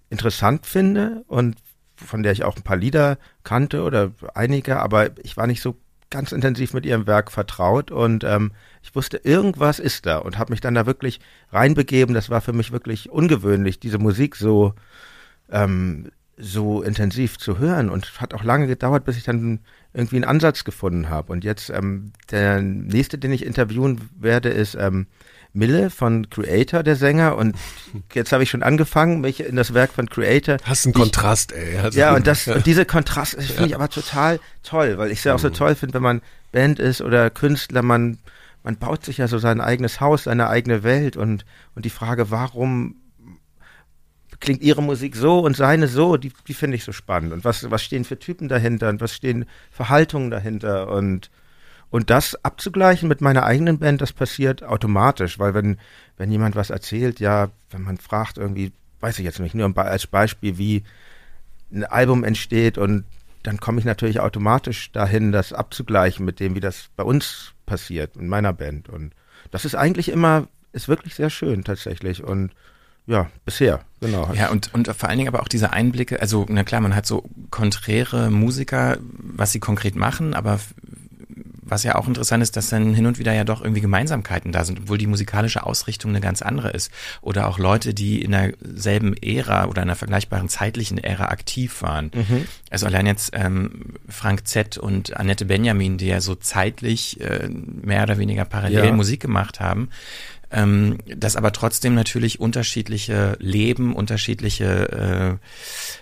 interessant 0.09 0.65
finde 0.65 1.25
und 1.27 1.57
von 2.05 2.23
der 2.23 2.31
ich 2.31 2.43
auch 2.43 2.55
ein 2.55 2.63
paar 2.63 2.77
Lieder 2.77 3.17
kannte 3.43 3.83
oder 3.83 4.11
einige, 4.33 4.79
aber 4.79 5.09
ich 5.23 5.37
war 5.37 5.47
nicht 5.47 5.61
so 5.61 5.77
ganz 6.09 6.31
intensiv 6.33 6.73
mit 6.73 6.85
ihrem 6.85 7.07
Werk 7.07 7.31
vertraut 7.31 7.89
und 7.89 8.23
ähm, 8.23 8.51
ich 8.83 8.93
wusste, 8.95 9.17
irgendwas 9.17 9.79
ist 9.79 10.05
da 10.05 10.17
und 10.17 10.37
habe 10.37 10.51
mich 10.51 10.61
dann 10.61 10.75
da 10.75 10.85
wirklich 10.85 11.21
reinbegeben. 11.51 12.13
Das 12.13 12.29
war 12.29 12.41
für 12.41 12.53
mich 12.53 12.71
wirklich 12.71 13.09
ungewöhnlich, 13.09 13.79
diese 13.79 13.97
Musik 13.97 14.35
so 14.35 14.73
ähm, 15.49 16.11
so 16.37 16.81
intensiv 16.81 17.37
zu 17.37 17.59
hören 17.59 17.89
und 17.89 18.19
hat 18.19 18.33
auch 18.33 18.43
lange 18.43 18.67
gedauert, 18.67 19.05
bis 19.05 19.15
ich 19.17 19.23
dann 19.23 19.59
irgendwie 19.93 20.15
einen 20.15 20.25
Ansatz 20.25 20.63
gefunden 20.63 21.09
habe. 21.09 21.31
Und 21.31 21.43
jetzt 21.43 21.69
ähm, 21.69 22.13
der 22.31 22.61
nächste, 22.61 23.17
den 23.17 23.31
ich 23.31 23.45
interviewen 23.45 24.09
werde, 24.19 24.49
ist 24.49 24.75
ähm, 24.75 25.07
Mille 25.53 25.89
von 25.89 26.29
Creator, 26.29 26.83
der 26.83 26.95
Sänger. 26.95 27.37
Und 27.37 27.55
jetzt 28.13 28.31
habe 28.31 28.43
ich 28.43 28.49
schon 28.49 28.63
angefangen, 28.63 29.21
mich 29.21 29.41
in 29.41 29.55
das 29.55 29.73
Werk 29.73 29.91
von 29.91 30.09
Creator. 30.09 30.57
Hast 30.63 30.85
einen 30.85 30.93
Kontrast, 30.93 31.51
ey. 31.51 31.77
Hast 31.81 31.95
ja, 31.95 32.15
und 32.15 32.27
das 32.27 32.47
und 32.47 32.65
diese 32.65 32.85
Kontrast 32.85 33.35
finde 33.35 33.61
ja. 33.61 33.65
ich 33.67 33.75
aber 33.75 33.89
total 33.89 34.39
toll, 34.63 34.97
weil 34.97 35.11
ich 35.11 35.19
es 35.19 35.23
ja 35.23 35.35
auch 35.35 35.39
so 35.39 35.49
mhm. 35.49 35.53
toll 35.53 35.75
finde, 35.75 35.95
wenn 35.95 36.03
man 36.03 36.21
Band 36.51 36.79
ist 36.79 37.01
oder 37.01 37.29
Künstler, 37.29 37.81
man 37.81 38.17
man 38.63 38.77
baut 38.77 39.03
sich 39.03 39.17
ja 39.17 39.27
so 39.27 39.39
sein 39.39 39.59
eigenes 39.59 39.99
Haus, 39.99 40.25
seine 40.25 40.47
eigene 40.47 40.83
Welt 40.83 41.17
und 41.17 41.45
und 41.75 41.85
die 41.85 41.89
Frage, 41.89 42.31
warum 42.31 42.95
klingt 44.39 44.61
ihre 44.61 44.81
Musik 44.81 45.15
so 45.15 45.39
und 45.39 45.55
seine 45.55 45.87
so, 45.87 46.17
die, 46.17 46.33
die 46.47 46.55
finde 46.55 46.75
ich 46.75 46.83
so 46.83 46.91
spannend. 46.91 47.31
Und 47.31 47.45
was, 47.45 47.69
was 47.69 47.83
stehen 47.83 48.03
für 48.03 48.17
Typen 48.17 48.49
dahinter 48.49 48.89
und 48.89 48.99
was 48.99 49.15
stehen 49.15 49.45
für 49.69 49.89
Haltungen 49.89 50.31
dahinter 50.31 50.89
und, 50.89 51.29
und 51.91 52.09
das 52.09 52.43
abzugleichen 52.43 53.07
mit 53.09 53.21
meiner 53.21 53.43
eigenen 53.43 53.77
Band, 53.77 54.01
das 54.01 54.13
passiert 54.13 54.63
automatisch, 54.63 55.37
weil 55.37 55.53
wenn, 55.53 55.77
wenn 56.17 56.31
jemand 56.31 56.55
was 56.55 56.69
erzählt, 56.69 57.19
ja, 57.19 57.49
wenn 57.69 57.83
man 57.83 57.97
fragt 57.97 58.37
irgendwie, 58.37 58.71
weiß 59.01 59.19
ich 59.19 59.25
jetzt 59.25 59.39
nicht, 59.39 59.55
nur 59.55 59.77
als 59.77 60.07
Beispiel, 60.07 60.57
wie 60.57 60.83
ein 61.71 61.83
Album 61.83 62.23
entsteht 62.23 62.77
und 62.77 63.03
dann 63.43 63.59
komme 63.59 63.79
ich 63.79 63.85
natürlich 63.85 64.19
automatisch 64.19 64.91
dahin, 64.91 65.31
das 65.31 65.51
abzugleichen 65.51 66.25
mit 66.25 66.39
dem, 66.39 66.55
wie 66.55 66.59
das 66.59 66.89
bei 66.95 67.03
uns 67.03 67.53
passiert, 67.65 68.15
in 68.15 68.27
meiner 68.27 68.53
Band. 68.53 68.87
Und 68.87 69.13
das 69.51 69.65
ist 69.65 69.75
eigentlich 69.75 70.09
immer, 70.09 70.47
ist 70.73 70.87
wirklich 70.87 71.15
sehr 71.15 71.29
schön 71.29 71.63
tatsächlich. 71.63 72.23
Und 72.23 72.51
ja, 73.07 73.29
bisher, 73.45 73.81
genau. 73.99 74.31
Ja, 74.33 74.49
und, 74.51 74.73
und 74.73 74.87
vor 74.87 75.09
allen 75.09 75.17
Dingen 75.17 75.27
aber 75.27 75.41
auch 75.41 75.47
diese 75.47 75.73
Einblicke, 75.73 76.21
also 76.21 76.45
na 76.47 76.63
klar, 76.63 76.81
man 76.81 76.95
hat 76.95 77.07
so 77.07 77.23
konträre 77.49 78.29
Musiker, 78.29 78.97
was 79.01 79.51
sie 79.51 79.59
konkret 79.59 79.95
machen, 79.95 80.35
aber 80.35 80.59
was 81.61 81.83
ja 81.83 81.95
auch 81.95 82.07
interessant 82.07 82.41
ist, 82.43 82.57
dass 82.57 82.69
dann 82.69 82.93
hin 82.93 83.05
und 83.05 83.19
wieder 83.19 83.33
ja 83.33 83.43
doch 83.43 83.61
irgendwie 83.61 83.81
Gemeinsamkeiten 83.81 84.51
da 84.51 84.65
sind, 84.65 84.79
obwohl 84.81 84.97
die 84.97 85.07
musikalische 85.07 85.65
Ausrichtung 85.65 86.11
eine 86.11 86.21
ganz 86.21 86.41
andere 86.41 86.69
ist. 86.69 86.91
Oder 87.21 87.47
auch 87.47 87.59
Leute, 87.59 87.93
die 87.93 88.21
in 88.21 88.31
derselben 88.31 89.15
Ära 89.15 89.65
oder 89.65 89.81
einer 89.81 89.95
vergleichbaren 89.95 90.49
zeitlichen 90.49 90.97
Ära 90.97 91.25
aktiv 91.25 91.81
waren. 91.81 92.11
Mhm. 92.13 92.45
Also 92.69 92.85
allein 92.85 93.05
jetzt 93.05 93.31
ähm, 93.33 93.95
Frank 94.07 94.47
Z 94.47 94.77
und 94.77 95.15
Annette 95.17 95.45
Benjamin, 95.45 95.97
die 95.97 96.07
ja 96.07 96.21
so 96.21 96.35
zeitlich 96.35 97.21
äh, 97.21 97.47
mehr 97.47 98.03
oder 98.03 98.17
weniger 98.17 98.45
parallel 98.45 98.85
ja. 98.85 98.91
Musik 98.91 99.21
gemacht 99.21 99.59
haben 99.59 99.89
ähm, 100.51 100.97
dass 101.05 101.35
aber 101.35 101.53
trotzdem 101.53 101.95
natürlich 101.95 102.39
unterschiedliche 102.39 103.37
Leben, 103.39 103.95
unterschiedliche 103.95 105.39
äh, 105.39 105.45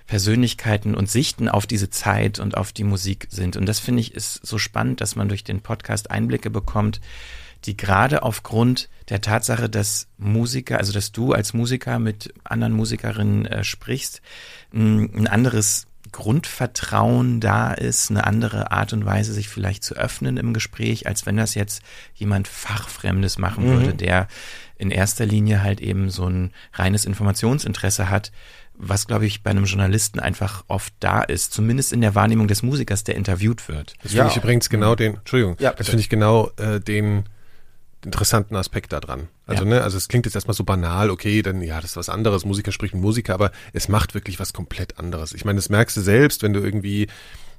Persönlichkeiten 0.07 0.95
und 0.95 1.09
Sichten 1.09 1.49
auf 1.49 1.67
diese 1.67 1.89
Zeit 1.89 2.39
und 2.39 2.57
auf 2.57 2.73
die 2.73 2.83
Musik 2.83 3.27
sind. 3.29 3.57
Und 3.57 3.65
das 3.67 3.79
finde 3.79 4.01
ich 4.01 4.15
ist 4.15 4.45
so 4.45 4.57
spannend, 4.57 5.01
dass 5.01 5.15
man 5.15 5.29
durch 5.29 5.43
den 5.43 5.61
Podcast 5.61 6.09
Einblicke 6.09 6.49
bekommt, 6.49 6.99
die 7.65 7.77
gerade 7.77 8.23
aufgrund 8.23 8.89
der 9.09 9.21
Tatsache, 9.21 9.69
dass 9.69 10.07
Musiker, 10.17 10.77
also 10.77 10.93
dass 10.93 11.11
du 11.11 11.33
als 11.33 11.53
Musiker 11.53 11.99
mit 11.99 12.33
anderen 12.43 12.73
Musikerinnen 12.73 13.45
äh, 13.45 13.63
sprichst, 13.63 14.21
ein, 14.73 15.13
ein 15.13 15.27
anderes 15.27 15.88
Grundvertrauen 16.11 17.39
da 17.39 17.73
ist, 17.73 18.09
eine 18.09 18.25
andere 18.25 18.71
Art 18.71 18.93
und 18.93 19.05
Weise, 19.05 19.33
sich 19.33 19.49
vielleicht 19.49 19.83
zu 19.83 19.95
öffnen 19.95 20.37
im 20.37 20.53
Gespräch, 20.53 21.07
als 21.07 21.25
wenn 21.25 21.37
das 21.37 21.55
jetzt 21.55 21.81
jemand 22.13 22.47
Fachfremdes 22.47 23.37
machen 23.37 23.65
mhm. 23.65 23.71
würde, 23.71 23.93
der 23.93 24.27
in 24.77 24.91
erster 24.91 25.25
Linie 25.25 25.61
halt 25.61 25.81
eben 25.81 26.09
so 26.09 26.25
ein 26.27 26.51
reines 26.73 27.05
Informationsinteresse 27.05 28.09
hat, 28.09 28.31
was, 28.73 29.07
glaube 29.07 29.25
ich, 29.25 29.43
bei 29.43 29.51
einem 29.51 29.65
Journalisten 29.65 30.19
einfach 30.19 30.63
oft 30.69 30.93
da 31.01 31.21
ist, 31.21 31.53
zumindest 31.53 31.91
in 31.91 31.99
der 31.99 32.15
Wahrnehmung 32.15 32.47
des 32.47 32.63
Musikers, 32.63 33.03
der 33.03 33.15
interviewt 33.15 33.67
wird. 33.67 33.95
Das 34.01 34.13
finde 34.13 34.25
ja. 34.25 34.31
ich 34.31 34.37
übrigens 34.37 34.69
genau 34.69 34.95
den, 34.95 35.15
Entschuldigung, 35.15 35.57
ja, 35.59 35.73
das 35.73 35.89
finde 35.89 36.01
ich 36.01 36.09
genau 36.09 36.51
äh, 36.57 36.79
den 36.79 37.25
interessanten 38.05 38.55
Aspekt 38.55 38.93
da 38.93 38.99
dran. 38.99 39.27
Also, 39.45 39.63
ja. 39.63 39.69
ne, 39.69 39.81
also 39.83 39.97
es 39.97 40.07
klingt 40.07 40.25
jetzt 40.25 40.35
erstmal 40.35 40.55
so 40.55 40.63
banal, 40.63 41.09
okay, 41.09 41.41
dann 41.41 41.61
ja, 41.61 41.81
das 41.81 41.91
ist 41.91 41.97
was 41.97 42.09
anderes, 42.09 42.45
Musiker 42.45 42.71
spricht 42.71 42.93
mit 42.93 43.03
Musiker, 43.03 43.33
aber 43.33 43.51
es 43.73 43.89
macht 43.89 44.13
wirklich 44.13 44.39
was 44.39 44.53
komplett 44.53 44.99
anderes. 44.99 45.33
Ich 45.33 45.45
meine, 45.45 45.57
das 45.57 45.69
merkst 45.69 45.97
du 45.97 46.01
selbst, 46.01 46.43
wenn 46.43 46.53
du 46.53 46.61
irgendwie 46.61 47.07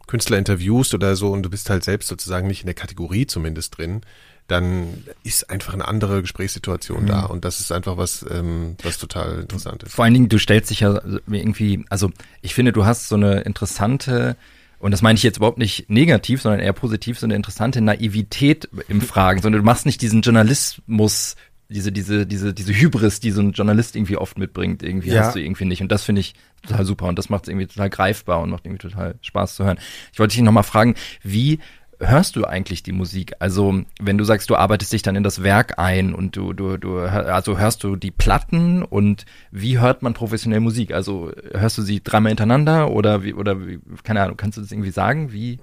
Künstler 0.07 0.38
interviewst 0.38 0.94
oder 0.94 1.14
so 1.14 1.31
und 1.31 1.42
du 1.42 1.50
bist 1.50 1.70
halt 1.70 1.85
selbst 1.85 2.09
sozusagen 2.09 2.48
nicht 2.48 2.62
in 2.62 2.66
der 2.66 2.74
Kategorie 2.74 3.26
zumindest 3.26 3.79
drin, 3.79 4.00
dann 4.48 5.05
ist 5.22 5.48
einfach 5.50 5.74
eine 5.74 5.87
andere 5.87 6.22
Gesprächssituation 6.22 7.03
mhm. 7.03 7.07
da 7.07 7.24
und 7.26 7.44
das 7.44 7.61
ist 7.61 7.70
einfach 7.70 7.96
was, 7.96 8.24
ähm, 8.29 8.76
was 8.83 8.98
total 8.98 9.40
interessant 9.40 9.85
ist. 9.85 9.94
Vor 9.94 10.05
allen 10.05 10.14
Dingen, 10.14 10.29
du 10.29 10.38
stellst 10.38 10.70
dich 10.70 10.81
ja 10.81 11.00
irgendwie, 11.29 11.85
also 11.88 12.11
ich 12.42 12.55
finde, 12.55 12.72
du 12.72 12.85
hast 12.85 13.09
so 13.09 13.14
eine 13.14 13.42
interessante 13.42 14.37
und 14.80 14.90
das 14.90 15.02
meine 15.02 15.16
ich 15.16 15.22
jetzt 15.22 15.36
überhaupt 15.36 15.58
nicht 15.58 15.88
negativ, 15.90 16.42
sondern 16.42 16.60
eher 16.60 16.72
positiv, 16.72 17.18
so 17.18 17.26
eine 17.26 17.34
interessante 17.34 17.80
Naivität 17.80 18.68
im 18.88 19.00
Fragen, 19.02 19.42
sondern 19.42 19.60
du 19.60 19.64
machst 19.64 19.86
nicht 19.86 20.00
diesen 20.00 20.22
Journalismus, 20.22 21.36
diese, 21.68 21.92
diese, 21.92 22.26
diese, 22.26 22.52
diese 22.52 22.72
Hybris, 22.74 23.20
die 23.20 23.30
so 23.30 23.42
ein 23.42 23.52
Journalist 23.52 23.94
irgendwie 23.94 24.16
oft 24.16 24.38
mitbringt, 24.38 24.82
irgendwie 24.82 25.10
ja. 25.10 25.24
hast 25.24 25.36
du 25.36 25.40
irgendwie 25.40 25.66
nicht. 25.66 25.82
Und 25.82 25.92
das 25.92 26.02
finde 26.02 26.20
ich 26.22 26.34
total 26.62 26.84
super 26.84 27.06
und 27.06 27.18
das 27.18 27.28
macht 27.28 27.44
es 27.44 27.48
irgendwie 27.48 27.66
total 27.66 27.90
greifbar 27.90 28.40
und 28.40 28.50
macht 28.50 28.66
irgendwie 28.66 28.88
total 28.88 29.14
Spaß 29.20 29.54
zu 29.54 29.64
hören. 29.64 29.78
Ich 30.12 30.18
wollte 30.18 30.34
dich 30.34 30.42
nochmal 30.42 30.64
fragen, 30.64 30.94
wie 31.22 31.60
hörst 32.00 32.36
du 32.36 32.44
eigentlich 32.44 32.82
die 32.82 32.92
Musik? 32.92 33.34
Also, 33.38 33.82
wenn 34.00 34.18
du 34.18 34.24
sagst, 34.24 34.50
du 34.50 34.56
arbeitest 34.56 34.92
dich 34.92 35.02
dann 35.02 35.16
in 35.16 35.22
das 35.22 35.42
Werk 35.42 35.78
ein 35.78 36.14
und 36.14 36.34
du, 36.36 36.52
du, 36.52 36.76
du, 36.76 36.98
also 36.98 37.58
hörst 37.58 37.84
du 37.84 37.96
die 37.96 38.10
Platten 38.10 38.82
und 38.82 39.26
wie 39.50 39.78
hört 39.78 40.02
man 40.02 40.14
professionell 40.14 40.60
Musik? 40.60 40.92
Also, 40.92 41.30
hörst 41.52 41.78
du 41.78 41.82
sie 41.82 42.02
dreimal 42.02 42.30
hintereinander 42.30 42.90
oder 42.90 43.22
wie, 43.22 43.34
oder 43.34 43.66
wie, 43.66 43.80
keine 44.02 44.22
Ahnung, 44.22 44.36
kannst 44.36 44.58
du 44.58 44.62
das 44.62 44.72
irgendwie 44.72 44.90
sagen, 44.90 45.32
wie, 45.32 45.58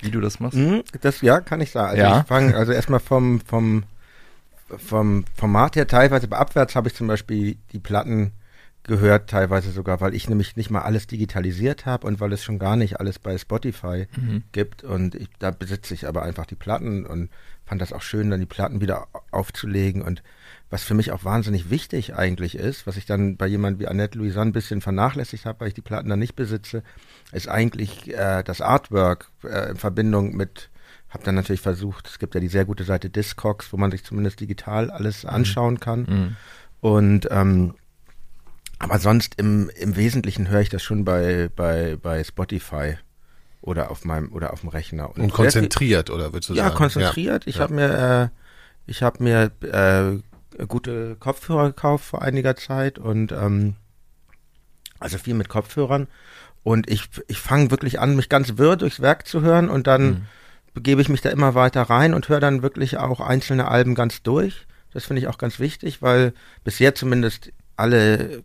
wie 0.00 0.10
du 0.10 0.20
das 0.20 0.40
machst? 0.40 0.56
Mhm, 0.56 0.82
das, 1.00 1.20
ja, 1.20 1.40
kann 1.40 1.60
ich 1.60 1.70
sagen. 1.70 1.90
Also, 1.90 2.02
ja. 2.02 2.20
ich 2.20 2.26
fange, 2.26 2.56
also 2.56 2.72
erstmal 2.72 3.00
vom, 3.00 3.40
vom, 3.40 3.82
vom 4.78 5.24
Format 5.34 5.76
her 5.76 5.86
teilweise, 5.86 6.26
aber 6.26 6.38
abwärts 6.38 6.76
habe 6.76 6.88
ich 6.88 6.94
zum 6.94 7.08
Beispiel 7.08 7.56
die 7.72 7.80
Platten 7.80 8.32
gehört, 8.84 9.30
teilweise 9.30 9.70
sogar, 9.70 10.00
weil 10.00 10.14
ich 10.14 10.28
nämlich 10.28 10.56
nicht 10.56 10.70
mal 10.70 10.82
alles 10.82 11.06
digitalisiert 11.06 11.86
habe 11.86 12.06
und 12.06 12.20
weil 12.20 12.32
es 12.32 12.42
schon 12.42 12.58
gar 12.58 12.76
nicht 12.76 12.98
alles 12.98 13.18
bei 13.18 13.36
Spotify 13.36 14.06
mhm. 14.16 14.42
gibt. 14.52 14.84
Und 14.84 15.14
ich, 15.14 15.28
da 15.38 15.50
besitze 15.50 15.94
ich 15.94 16.08
aber 16.08 16.22
einfach 16.22 16.46
die 16.46 16.54
Platten 16.54 17.06
und 17.06 17.30
fand 17.64 17.80
das 17.80 17.92
auch 17.92 18.02
schön, 18.02 18.30
dann 18.30 18.40
die 18.40 18.46
Platten 18.46 18.80
wieder 18.80 19.08
aufzulegen. 19.30 20.02
Und 20.02 20.22
was 20.70 20.82
für 20.82 20.94
mich 20.94 21.12
auch 21.12 21.24
wahnsinnig 21.24 21.70
wichtig 21.70 22.14
eigentlich 22.14 22.54
ist, 22.54 22.86
was 22.86 22.96
ich 22.96 23.06
dann 23.06 23.36
bei 23.36 23.46
jemand 23.46 23.78
wie 23.78 23.86
Annette 23.86 24.18
Louisanne 24.18 24.50
ein 24.50 24.54
bisschen 24.54 24.80
vernachlässigt 24.80 25.44
habe, 25.44 25.60
weil 25.60 25.68
ich 25.68 25.74
die 25.74 25.82
Platten 25.82 26.08
dann 26.08 26.18
nicht 26.18 26.34
besitze, 26.34 26.82
ist 27.32 27.48
eigentlich 27.48 28.12
äh, 28.12 28.42
das 28.42 28.60
Artwork 28.60 29.30
äh, 29.44 29.70
in 29.70 29.76
Verbindung 29.76 30.34
mit 30.34 30.70
habe 31.10 31.24
dann 31.24 31.34
natürlich 31.34 31.60
versucht, 31.60 32.06
es 32.06 32.18
gibt 32.18 32.34
ja 32.34 32.40
die 32.40 32.48
sehr 32.48 32.64
gute 32.64 32.84
Seite 32.84 33.10
Discogs, 33.10 33.72
wo 33.72 33.76
man 33.76 33.90
sich 33.90 34.04
zumindest 34.04 34.40
digital 34.40 34.90
alles 34.90 35.24
mhm. 35.24 35.30
anschauen 35.30 35.80
kann. 35.80 36.00
Mhm. 36.02 36.36
Und 36.80 37.28
ähm, 37.30 37.74
aber 38.80 38.98
sonst 38.98 39.34
im, 39.36 39.70
im 39.76 39.94
Wesentlichen 39.94 40.48
höre 40.48 40.62
ich 40.62 40.70
das 40.70 40.82
schon 40.82 41.04
bei, 41.04 41.50
bei, 41.54 41.98
bei 42.02 42.24
Spotify 42.24 42.96
oder 43.60 43.90
auf 43.90 44.06
meinem 44.06 44.32
oder 44.32 44.54
auf 44.54 44.60
dem 44.60 44.70
Rechner. 44.70 45.10
Und, 45.10 45.22
und 45.22 45.32
konzentriert, 45.32 46.08
oder 46.08 46.32
würdest 46.32 46.48
du 46.48 46.54
ja, 46.54 46.64
sagen? 46.64 46.76
Konzentriert. 46.76 47.46
Ich 47.46 47.56
ja, 47.56 47.60
habe 47.60 47.74
mir, 47.74 48.32
äh, 48.32 48.90
ich 48.90 49.02
habe 49.02 49.22
mir 49.22 49.50
äh, 49.60 50.64
gute 50.64 51.16
Kopfhörer 51.16 51.68
gekauft 51.68 52.06
vor 52.06 52.22
einiger 52.22 52.56
Zeit 52.56 52.98
und 52.98 53.32
ähm, 53.32 53.74
also 54.98 55.18
viel 55.18 55.34
mit 55.34 55.50
Kopfhörern. 55.50 56.08
Und 56.62 56.88
ich, 56.90 57.10
ich 57.28 57.38
fange 57.38 57.70
wirklich 57.70 58.00
an, 58.00 58.16
mich 58.16 58.30
ganz 58.30 58.56
wirr 58.56 58.76
durchs 58.76 59.00
Werk 59.00 59.26
zu 59.26 59.42
hören 59.42 59.68
und 59.68 59.88
dann 59.88 60.04
mhm. 60.04 60.26
begebe 60.72 61.02
ich 61.02 61.10
mich 61.10 61.20
da 61.20 61.28
immer 61.28 61.54
weiter 61.54 61.82
rein 61.82 62.14
und 62.14 62.30
höre 62.30 62.40
dann 62.40 62.62
wirklich 62.62 62.96
auch 62.96 63.20
einzelne 63.20 63.68
Alben 63.68 63.94
ganz 63.94 64.22
durch. 64.22 64.66
Das 64.94 65.04
finde 65.04 65.20
ich 65.20 65.28
auch 65.28 65.38
ganz 65.38 65.58
wichtig, 65.58 66.00
weil 66.00 66.32
bisher 66.64 66.94
zumindest 66.94 67.52
alle 67.76 68.42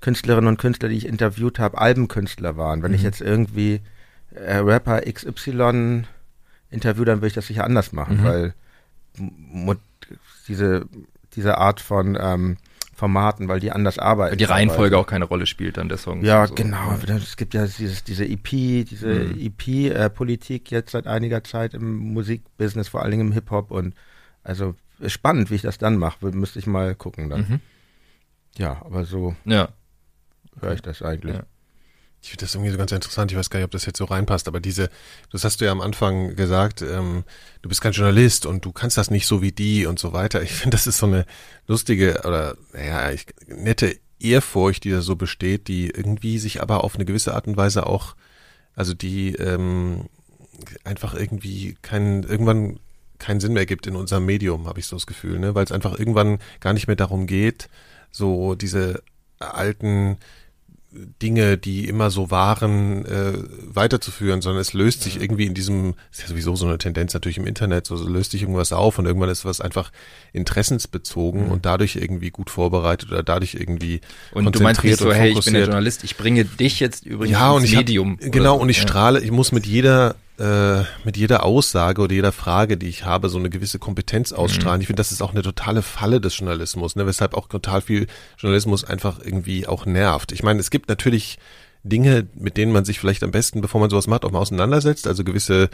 Künstlerinnen 0.00 0.48
und 0.48 0.58
Künstler, 0.58 0.88
die 0.88 0.96
ich 0.96 1.06
interviewt 1.06 1.58
habe, 1.58 1.78
Albenkünstler 1.78 2.56
waren. 2.56 2.82
Wenn 2.82 2.90
mhm. 2.90 2.96
ich 2.96 3.02
jetzt 3.02 3.20
irgendwie 3.20 3.80
äh, 4.34 4.56
Rapper 4.56 5.00
XY 5.00 6.04
interview, 6.70 7.04
dann 7.04 7.18
würde 7.18 7.28
ich 7.28 7.34
das 7.34 7.46
sicher 7.46 7.64
anders 7.64 7.92
machen, 7.92 8.20
mhm. 8.20 8.24
weil 8.24 8.54
diese, 10.48 10.86
diese 11.34 11.58
Art 11.58 11.80
von 11.80 12.18
ähm, 12.20 12.56
Formaten, 12.94 13.48
weil 13.48 13.60
die 13.60 13.72
anders 13.72 13.98
arbeiten. 13.98 14.32
Weil 14.32 14.36
die 14.38 14.44
Reihenfolge 14.44 14.98
auch 14.98 15.06
keine 15.06 15.24
Rolle 15.24 15.46
spielt 15.46 15.76
dann 15.76 15.88
der 15.88 15.98
Song. 15.98 16.22
Ja, 16.22 16.46
so. 16.46 16.54
genau. 16.54 16.94
Es 17.06 17.36
gibt 17.36 17.54
ja 17.54 17.66
dieses, 17.66 18.04
diese 18.04 18.26
EP, 18.26 18.48
diese 18.48 19.08
mhm. 19.34 19.52
EP-Politik 19.68 20.70
äh, 20.72 20.76
jetzt 20.76 20.92
seit 20.92 21.06
einiger 21.06 21.42
Zeit 21.44 21.74
im 21.74 21.96
Musikbusiness, 21.96 22.88
vor 22.88 23.02
allen 23.02 23.10
Dingen 23.12 23.28
im 23.28 23.32
Hip-Hop 23.32 23.70
und 23.70 23.94
also 24.42 24.74
spannend, 25.06 25.50
wie 25.50 25.56
ich 25.56 25.62
das 25.62 25.78
dann 25.78 25.96
mache. 25.96 26.26
Müsste 26.30 26.58
ich 26.58 26.66
mal 26.66 26.94
gucken 26.94 27.28
dann. 27.30 27.40
Mhm. 27.40 27.60
Ja, 28.56 28.82
aber 28.84 29.04
so. 29.04 29.34
Ja 29.44 29.68
höre 30.60 30.74
ich 30.74 30.82
das 30.82 31.02
eigentlich. 31.02 31.36
Ja. 31.36 31.44
Ich 32.22 32.30
finde 32.30 32.44
das 32.44 32.54
irgendwie 32.54 32.72
so 32.72 32.78
ganz 32.78 32.90
interessant. 32.92 33.30
Ich 33.30 33.38
weiß 33.38 33.50
gar 33.50 33.60
nicht, 33.60 33.66
ob 33.66 33.70
das 33.70 33.86
jetzt 33.86 33.98
so 33.98 34.04
reinpasst, 34.04 34.48
aber 34.48 34.58
diese, 34.58 34.90
das 35.30 35.44
hast 35.44 35.60
du 35.60 35.64
ja 35.64 35.70
am 35.70 35.80
Anfang 35.80 36.34
gesagt, 36.34 36.82
ähm, 36.82 37.24
du 37.62 37.68
bist 37.68 37.80
kein 37.80 37.92
Journalist 37.92 38.46
und 38.46 38.64
du 38.64 38.72
kannst 38.72 38.96
das 38.96 39.10
nicht 39.10 39.26
so 39.26 39.42
wie 39.42 39.52
die 39.52 39.86
und 39.86 39.98
so 39.98 40.12
weiter. 40.12 40.42
Ich 40.42 40.52
finde, 40.52 40.76
das 40.76 40.86
ist 40.86 40.98
so 40.98 41.06
eine 41.06 41.24
lustige 41.66 42.22
oder 42.24 42.56
naja, 42.72 43.12
ich, 43.12 43.26
nette 43.46 43.96
Ehrfurcht, 44.18 44.84
die 44.84 44.90
da 44.90 45.02
so 45.02 45.14
besteht, 45.14 45.68
die 45.68 45.90
irgendwie 45.90 46.38
sich 46.38 46.62
aber 46.62 46.82
auf 46.82 46.96
eine 46.96 47.04
gewisse 47.04 47.34
Art 47.34 47.46
und 47.46 47.56
Weise 47.56 47.86
auch, 47.86 48.16
also 48.74 48.94
die 48.94 49.34
ähm, 49.34 50.08
einfach 50.84 51.14
irgendwie 51.14 51.76
keinen, 51.82 52.22
irgendwann 52.24 52.80
keinen 53.18 53.40
Sinn 53.40 53.52
mehr 53.52 53.66
gibt 53.66 53.86
in 53.86 53.96
unserem 53.96 54.26
Medium, 54.26 54.66
habe 54.66 54.80
ich 54.80 54.86
so 54.86 54.96
das 54.96 55.06
Gefühl, 55.06 55.38
ne? 55.38 55.54
Weil 55.54 55.64
es 55.64 55.72
einfach 55.72 55.98
irgendwann 55.98 56.38
gar 56.60 56.72
nicht 56.72 56.86
mehr 56.86 56.96
darum 56.96 57.26
geht, 57.26 57.68
so 58.10 58.54
diese 58.54 59.02
alten 59.38 60.18
Dinge, 61.22 61.58
die 61.58 61.88
immer 61.88 62.10
so 62.10 62.30
waren, 62.30 63.04
äh, 63.04 63.32
weiterzuführen, 63.66 64.40
sondern 64.40 64.60
es 64.60 64.72
löst 64.72 65.02
sich 65.02 65.20
irgendwie 65.20 65.46
in 65.46 65.54
diesem, 65.54 65.94
ist 66.10 66.22
ja 66.22 66.28
sowieso 66.28 66.56
so 66.56 66.66
eine 66.66 66.78
Tendenz 66.78 67.14
natürlich 67.14 67.38
im 67.38 67.46
Internet, 67.46 67.86
so, 67.86 67.96
so 67.96 68.08
löst 68.08 68.32
sich 68.32 68.42
irgendwas 68.42 68.72
auf 68.72 68.98
und 68.98 69.06
irgendwann 69.06 69.30
ist 69.30 69.44
was 69.44 69.60
einfach 69.60 69.92
interessensbezogen 70.32 71.46
mhm. 71.46 71.52
und 71.52 71.66
dadurch 71.66 71.96
irgendwie 71.96 72.30
gut 72.30 72.50
vorbereitet 72.50 73.10
oder 73.10 73.22
dadurch 73.22 73.54
irgendwie 73.54 74.00
und 74.32 74.54
du 74.54 74.60
meinst 74.60 74.82
nicht 74.82 74.98
so, 74.98 75.12
hey, 75.12 75.30
ich 75.30 75.44
bin 75.44 75.54
der 75.54 75.64
Journalist, 75.64 76.04
ich 76.04 76.16
bringe 76.16 76.44
dich 76.44 76.80
jetzt 76.80 77.06
übrigens 77.06 77.38
ja, 77.38 77.48
ins 77.50 77.56
und 77.56 77.64
ich 77.64 77.76
Medium. 77.76 78.18
Hab, 78.22 78.32
genau, 78.32 78.56
so. 78.56 78.62
und 78.62 78.68
ich 78.68 78.80
strahle, 78.80 79.20
ich 79.20 79.30
muss 79.30 79.52
mit 79.52 79.66
jeder 79.66 80.16
äh, 80.38 80.84
mit 81.04 81.16
jeder 81.16 81.44
Aussage 81.44 82.02
oder 82.02 82.14
jeder 82.14 82.32
Frage, 82.32 82.76
die 82.76 82.88
ich 82.88 83.04
habe, 83.04 83.28
so 83.28 83.38
eine 83.38 83.50
gewisse 83.50 83.78
Kompetenz 83.78 84.32
mhm. 84.32 84.38
ausstrahlen. 84.38 84.78
Mhm. 84.78 84.82
Ich 84.82 84.86
finde, 84.88 85.00
das 85.00 85.12
ist 85.12 85.22
auch 85.22 85.32
eine 85.32 85.42
totale 85.42 85.82
Falle 85.82 86.20
des 86.20 86.38
Journalismus, 86.38 86.96
ne? 86.96 87.06
weshalb 87.06 87.34
auch 87.34 87.48
total 87.48 87.80
viel 87.80 88.06
Journalismus 88.38 88.84
einfach 88.84 89.18
irgendwie 89.22 89.66
auch 89.66 89.86
nervt. 89.86 90.32
Ich 90.32 90.42
meine, 90.42 90.60
es 90.60 90.70
gibt 90.70 90.88
natürlich 90.88 91.38
Dinge, 91.84 92.26
mit 92.34 92.56
denen 92.56 92.72
man 92.72 92.84
sich 92.84 92.98
vielleicht 92.98 93.22
am 93.22 93.30
besten, 93.30 93.60
bevor 93.60 93.80
man 93.80 93.90
sowas 93.90 94.06
macht, 94.06 94.24
auch 94.24 94.30
mal 94.30 94.40
auseinandersetzt, 94.40 95.06
also 95.06 95.24
gewisse 95.24 95.70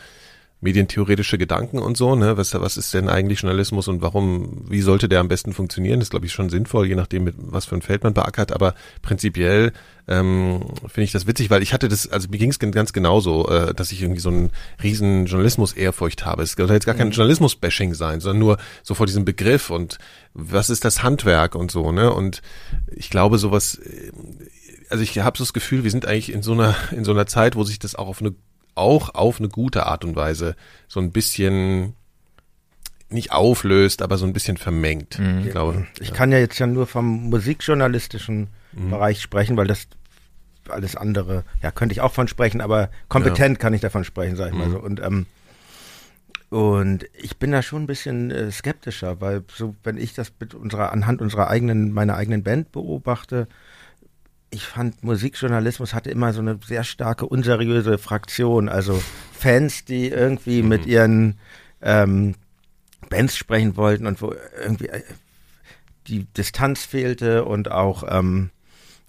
medientheoretische 0.62 1.38
Gedanken 1.38 1.80
und 1.80 1.96
so, 1.96 2.14
ne? 2.14 2.36
Was, 2.36 2.54
was 2.54 2.76
ist 2.76 2.94
denn 2.94 3.08
eigentlich 3.08 3.40
Journalismus 3.40 3.88
und 3.88 4.00
warum, 4.00 4.64
wie 4.70 4.80
sollte 4.80 5.08
der 5.08 5.18
am 5.18 5.26
besten 5.26 5.52
funktionieren? 5.52 5.98
Das 5.98 6.06
ist, 6.06 6.10
glaube 6.10 6.26
ich, 6.26 6.32
schon 6.32 6.50
sinnvoll, 6.50 6.86
je 6.86 6.94
nachdem, 6.94 7.24
mit 7.24 7.34
was 7.36 7.66
für 7.66 7.74
ein 7.74 7.82
Feld 7.82 8.04
man 8.04 8.14
beackert, 8.14 8.52
aber 8.52 8.74
prinzipiell 9.02 9.72
ähm, 10.06 10.64
finde 10.82 11.02
ich 11.02 11.12
das 11.12 11.26
witzig, 11.26 11.50
weil 11.50 11.62
ich 11.62 11.72
hatte 11.72 11.88
das, 11.88 12.08
also 12.08 12.28
mir 12.28 12.38
ging 12.38 12.50
es 12.50 12.60
ganz 12.60 12.92
genauso, 12.92 13.48
äh, 13.48 13.74
dass 13.74 13.90
ich 13.90 14.02
irgendwie 14.02 14.20
so 14.20 14.28
einen 14.28 14.50
riesen 14.80 15.26
Journalismus-Ehrfurcht 15.26 16.24
habe. 16.24 16.44
Es 16.44 16.52
soll 16.52 16.70
jetzt 16.70 16.86
gar 16.86 16.94
kein 16.94 17.08
mhm. 17.08 17.14
Journalismus-Bashing 17.14 17.94
sein, 17.94 18.20
sondern 18.20 18.38
nur 18.38 18.58
so 18.84 18.94
vor 18.94 19.06
diesem 19.06 19.24
Begriff 19.24 19.68
und 19.68 19.98
was 20.32 20.70
ist 20.70 20.84
das 20.84 21.02
Handwerk 21.02 21.56
und 21.56 21.72
so, 21.72 21.90
ne? 21.90 22.12
Und 22.12 22.40
ich 22.94 23.10
glaube, 23.10 23.38
sowas, 23.38 23.80
äh, 23.84 24.12
also 24.90 25.02
ich 25.02 25.18
habe 25.18 25.36
so 25.36 25.42
das 25.42 25.52
Gefühl, 25.52 25.82
wir 25.82 25.90
sind 25.90 26.06
eigentlich 26.06 26.32
in 26.32 26.42
so 26.42 26.52
einer, 26.52 26.76
in 26.92 27.04
so 27.04 27.10
einer 27.10 27.26
Zeit, 27.26 27.56
wo 27.56 27.64
sich 27.64 27.80
das 27.80 27.96
auch 27.96 28.06
auf 28.06 28.20
eine 28.20 28.32
auch 28.74 29.14
auf 29.14 29.38
eine 29.38 29.48
gute 29.48 29.86
Art 29.86 30.04
und 30.04 30.16
Weise 30.16 30.56
so 30.88 31.00
ein 31.00 31.12
bisschen 31.12 31.94
nicht 33.10 33.32
auflöst, 33.32 34.02
aber 34.02 34.16
so 34.16 34.26
ein 34.26 34.32
bisschen 34.32 34.56
vermengt. 34.56 35.18
Mhm. 35.18 35.42
Ich 35.44 35.50
glaube. 35.50 35.86
Ich 36.00 36.08
ja. 36.08 36.14
kann 36.14 36.32
ja 36.32 36.38
jetzt 36.38 36.58
ja 36.58 36.66
nur 36.66 36.86
vom 36.86 37.28
musikjournalistischen 37.28 38.48
mhm. 38.72 38.90
Bereich 38.90 39.20
sprechen, 39.20 39.56
weil 39.56 39.66
das 39.66 39.86
alles 40.68 40.96
andere, 40.96 41.44
ja, 41.62 41.70
könnte 41.70 41.92
ich 41.92 42.00
auch 42.00 42.12
von 42.12 42.28
sprechen, 42.28 42.60
aber 42.60 42.90
kompetent 43.08 43.58
ja. 43.58 43.60
kann 43.60 43.74
ich 43.74 43.80
davon 43.80 44.04
sprechen, 44.04 44.36
sag 44.36 44.48
ich 44.48 44.52
mhm. 44.52 44.58
mal 44.58 44.70
so. 44.70 44.78
Und 44.78 45.00
ähm, 45.00 45.26
und 46.52 47.06
ich 47.14 47.38
bin 47.38 47.50
da 47.50 47.62
schon 47.62 47.84
ein 47.84 47.86
bisschen 47.86 48.30
äh, 48.30 48.50
skeptischer, 48.50 49.22
weil 49.22 49.42
so, 49.54 49.74
wenn 49.84 49.96
ich 49.96 50.12
das 50.12 50.30
mit 50.38 50.52
unserer, 50.52 50.92
anhand 50.92 51.22
unserer 51.22 51.48
eigenen, 51.48 51.92
meiner 51.92 52.14
eigenen 52.14 52.42
Band 52.42 52.72
beobachte, 52.72 53.48
ich 54.52 54.64
fand 54.66 55.02
Musikjournalismus 55.02 55.94
hatte 55.94 56.10
immer 56.10 56.32
so 56.32 56.40
eine 56.40 56.58
sehr 56.64 56.84
starke 56.84 57.26
unseriöse 57.26 57.96
Fraktion, 57.96 58.68
also 58.68 59.02
Fans, 59.32 59.84
die 59.84 60.08
irgendwie 60.08 60.62
mhm. 60.62 60.68
mit 60.68 60.86
ihren 60.86 61.38
ähm, 61.80 62.34
Bands 63.08 63.36
sprechen 63.36 63.76
wollten 63.76 64.06
und 64.06 64.20
wo 64.20 64.34
irgendwie 64.62 64.88
äh, 64.88 65.02
die 66.06 66.24
Distanz 66.24 66.84
fehlte 66.84 67.44
und 67.44 67.70
auch 67.70 68.04
ähm, 68.06 68.50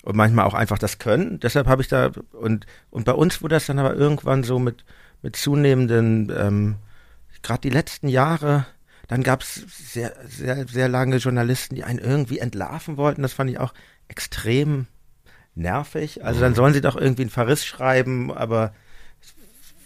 und 0.04 0.16
manchmal 0.16 0.46
auch 0.46 0.54
einfach 0.54 0.80
das 0.80 0.98
Können. 0.98 1.40
Deshalb 1.40 1.68
habe 1.68 1.82
ich 1.82 1.90
da 1.90 2.12
und 2.32 2.66
und 2.90 3.04
bei 3.04 3.14
uns 3.14 3.42
wurde 3.42 3.56
das 3.56 3.66
dann 3.66 3.80
aber 3.80 3.96
irgendwann 3.96 4.44
so 4.44 4.60
mit 4.60 4.86
mit 5.22 5.36
zunehmenden 5.36 6.32
ähm, 6.36 6.76
gerade 7.42 7.62
die 7.62 7.70
letzten 7.70 8.08
Jahre 8.08 8.66
dann 9.08 9.24
gab 9.24 9.42
es 9.42 9.56
sehr 9.78 10.16
sehr 10.26 10.68
sehr 10.68 10.88
lange 10.88 11.18
Journalisten, 11.18 11.76
die 11.76 11.84
einen 11.84 12.00
irgendwie 12.00 12.40
entlarven 12.40 12.96
wollten. 12.96 13.22
Das 13.22 13.34
fand 13.34 13.50
ich 13.50 13.60
auch 13.60 13.74
extrem 14.08 14.88
nervig. 15.56 16.24
Also 16.24 16.40
dann 16.40 16.56
sollen 16.56 16.74
sie 16.74 16.82
doch 16.82 16.96
irgendwie 16.96 17.24
einen 17.24 17.30
Verriss 17.30 17.66
schreiben, 17.66 18.32
aber 18.32 18.74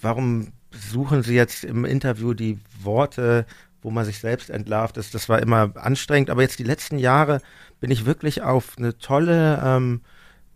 warum 0.02 0.54
suchen 0.72 1.24
sie 1.24 1.36
jetzt 1.36 1.64
im 1.64 1.86
Interview 1.86 2.34
die 2.34 2.60
Worte, 2.82 3.46
wo 3.82 3.92
man 3.92 4.06
sich 4.06 4.20
selbst 4.20 4.50
entlarvt? 4.50 4.98
Das, 4.98 5.12
das 5.12 5.30
war 5.30 5.42
immer 5.42 5.72
anstrengend. 5.76 6.30
Aber 6.30 6.42
jetzt 6.42 6.60
die 6.60 6.64
letzten 6.64 7.00
Jahre 7.00 7.42
bin 7.80 7.92
ich 7.92 8.06
wirklich 8.06 8.42
auf 8.42 8.76
eine 8.78 8.98
tolle, 8.98 9.62
ähm, 9.64 10.02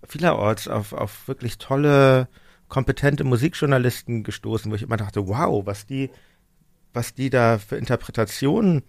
vielerorts 0.07 0.67
auf, 0.67 0.93
auf 0.93 1.27
wirklich 1.27 1.57
tolle, 1.57 2.27
kompetente 2.67 3.23
Musikjournalisten 3.23 4.23
gestoßen, 4.23 4.71
wo 4.71 4.75
ich 4.75 4.83
immer 4.83 4.97
dachte, 4.97 5.27
wow, 5.27 5.65
was 5.65 5.85
die, 5.85 6.09
was 6.93 7.13
die 7.13 7.29
da 7.29 7.57
für 7.57 7.75
Interpretationen 7.75 8.83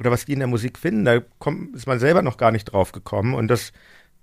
oder 0.00 0.10
was 0.10 0.24
die 0.24 0.32
in 0.32 0.40
der 0.40 0.48
Musik 0.48 0.78
finden, 0.78 1.04
da 1.04 1.20
kommt, 1.38 1.76
ist 1.76 1.86
man 1.86 2.00
selber 2.00 2.22
noch 2.22 2.36
gar 2.36 2.50
nicht 2.50 2.64
drauf 2.64 2.92
gekommen. 2.92 3.34
Und 3.34 3.48
das 3.48 3.72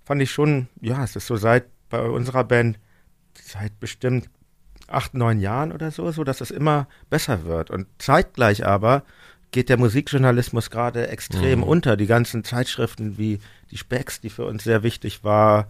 fand 0.03 0.21
ich 0.21 0.31
schon, 0.31 0.67
ja, 0.81 1.03
es 1.03 1.15
ist 1.15 1.27
so 1.27 1.35
seit 1.35 1.65
bei 1.89 2.01
unserer 2.01 2.43
Band, 2.43 2.79
seit 3.33 3.79
bestimmt 3.79 4.29
acht, 4.87 5.13
neun 5.13 5.39
Jahren 5.39 5.71
oder 5.71 5.91
so, 5.91 6.11
so 6.11 6.23
dass 6.23 6.41
es 6.41 6.51
immer 6.51 6.87
besser 7.09 7.45
wird. 7.45 7.69
Und 7.69 7.87
zeitgleich 7.97 8.65
aber 8.65 9.03
geht 9.51 9.69
der 9.69 9.77
Musikjournalismus 9.77 10.69
gerade 10.69 11.07
extrem 11.07 11.59
mhm. 11.59 11.65
unter. 11.65 11.97
Die 11.97 12.07
ganzen 12.07 12.43
Zeitschriften 12.43 13.17
wie 13.17 13.39
die 13.69 13.77
Specks, 13.77 14.21
die 14.21 14.29
für 14.29 14.45
uns 14.45 14.63
sehr 14.63 14.83
wichtig 14.83 15.23
war, 15.23 15.67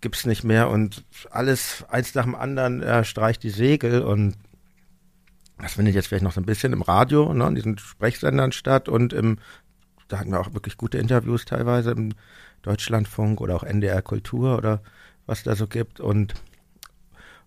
gibt's 0.00 0.26
nicht 0.26 0.42
mehr 0.42 0.68
und 0.68 1.04
alles 1.30 1.84
eins 1.88 2.14
nach 2.14 2.24
dem 2.24 2.34
anderen 2.34 2.82
äh, 2.82 3.04
streicht 3.04 3.42
die 3.44 3.50
Segel 3.50 4.02
und 4.02 4.34
das 5.58 5.74
findet 5.74 5.94
jetzt 5.94 6.08
vielleicht 6.08 6.24
noch 6.24 6.32
so 6.32 6.40
ein 6.40 6.46
bisschen 6.46 6.72
im 6.72 6.82
Radio, 6.82 7.32
ne, 7.32 7.46
in 7.46 7.54
diesen 7.54 7.78
Sprechsendern 7.78 8.50
statt 8.50 8.88
und 8.88 9.12
im 9.12 9.38
da 10.08 10.18
hatten 10.18 10.30
wir 10.30 10.40
auch 10.40 10.52
wirklich 10.54 10.76
gute 10.76 10.98
Interviews 10.98 11.44
teilweise 11.44 11.92
im 11.92 12.14
Deutschlandfunk 12.62 13.40
oder 13.40 13.56
auch 13.56 13.64
NDR 13.64 14.02
Kultur 14.02 14.56
oder 14.56 14.80
was 15.26 15.42
da 15.42 15.54
so 15.54 15.66
gibt 15.66 16.00
und 16.00 16.34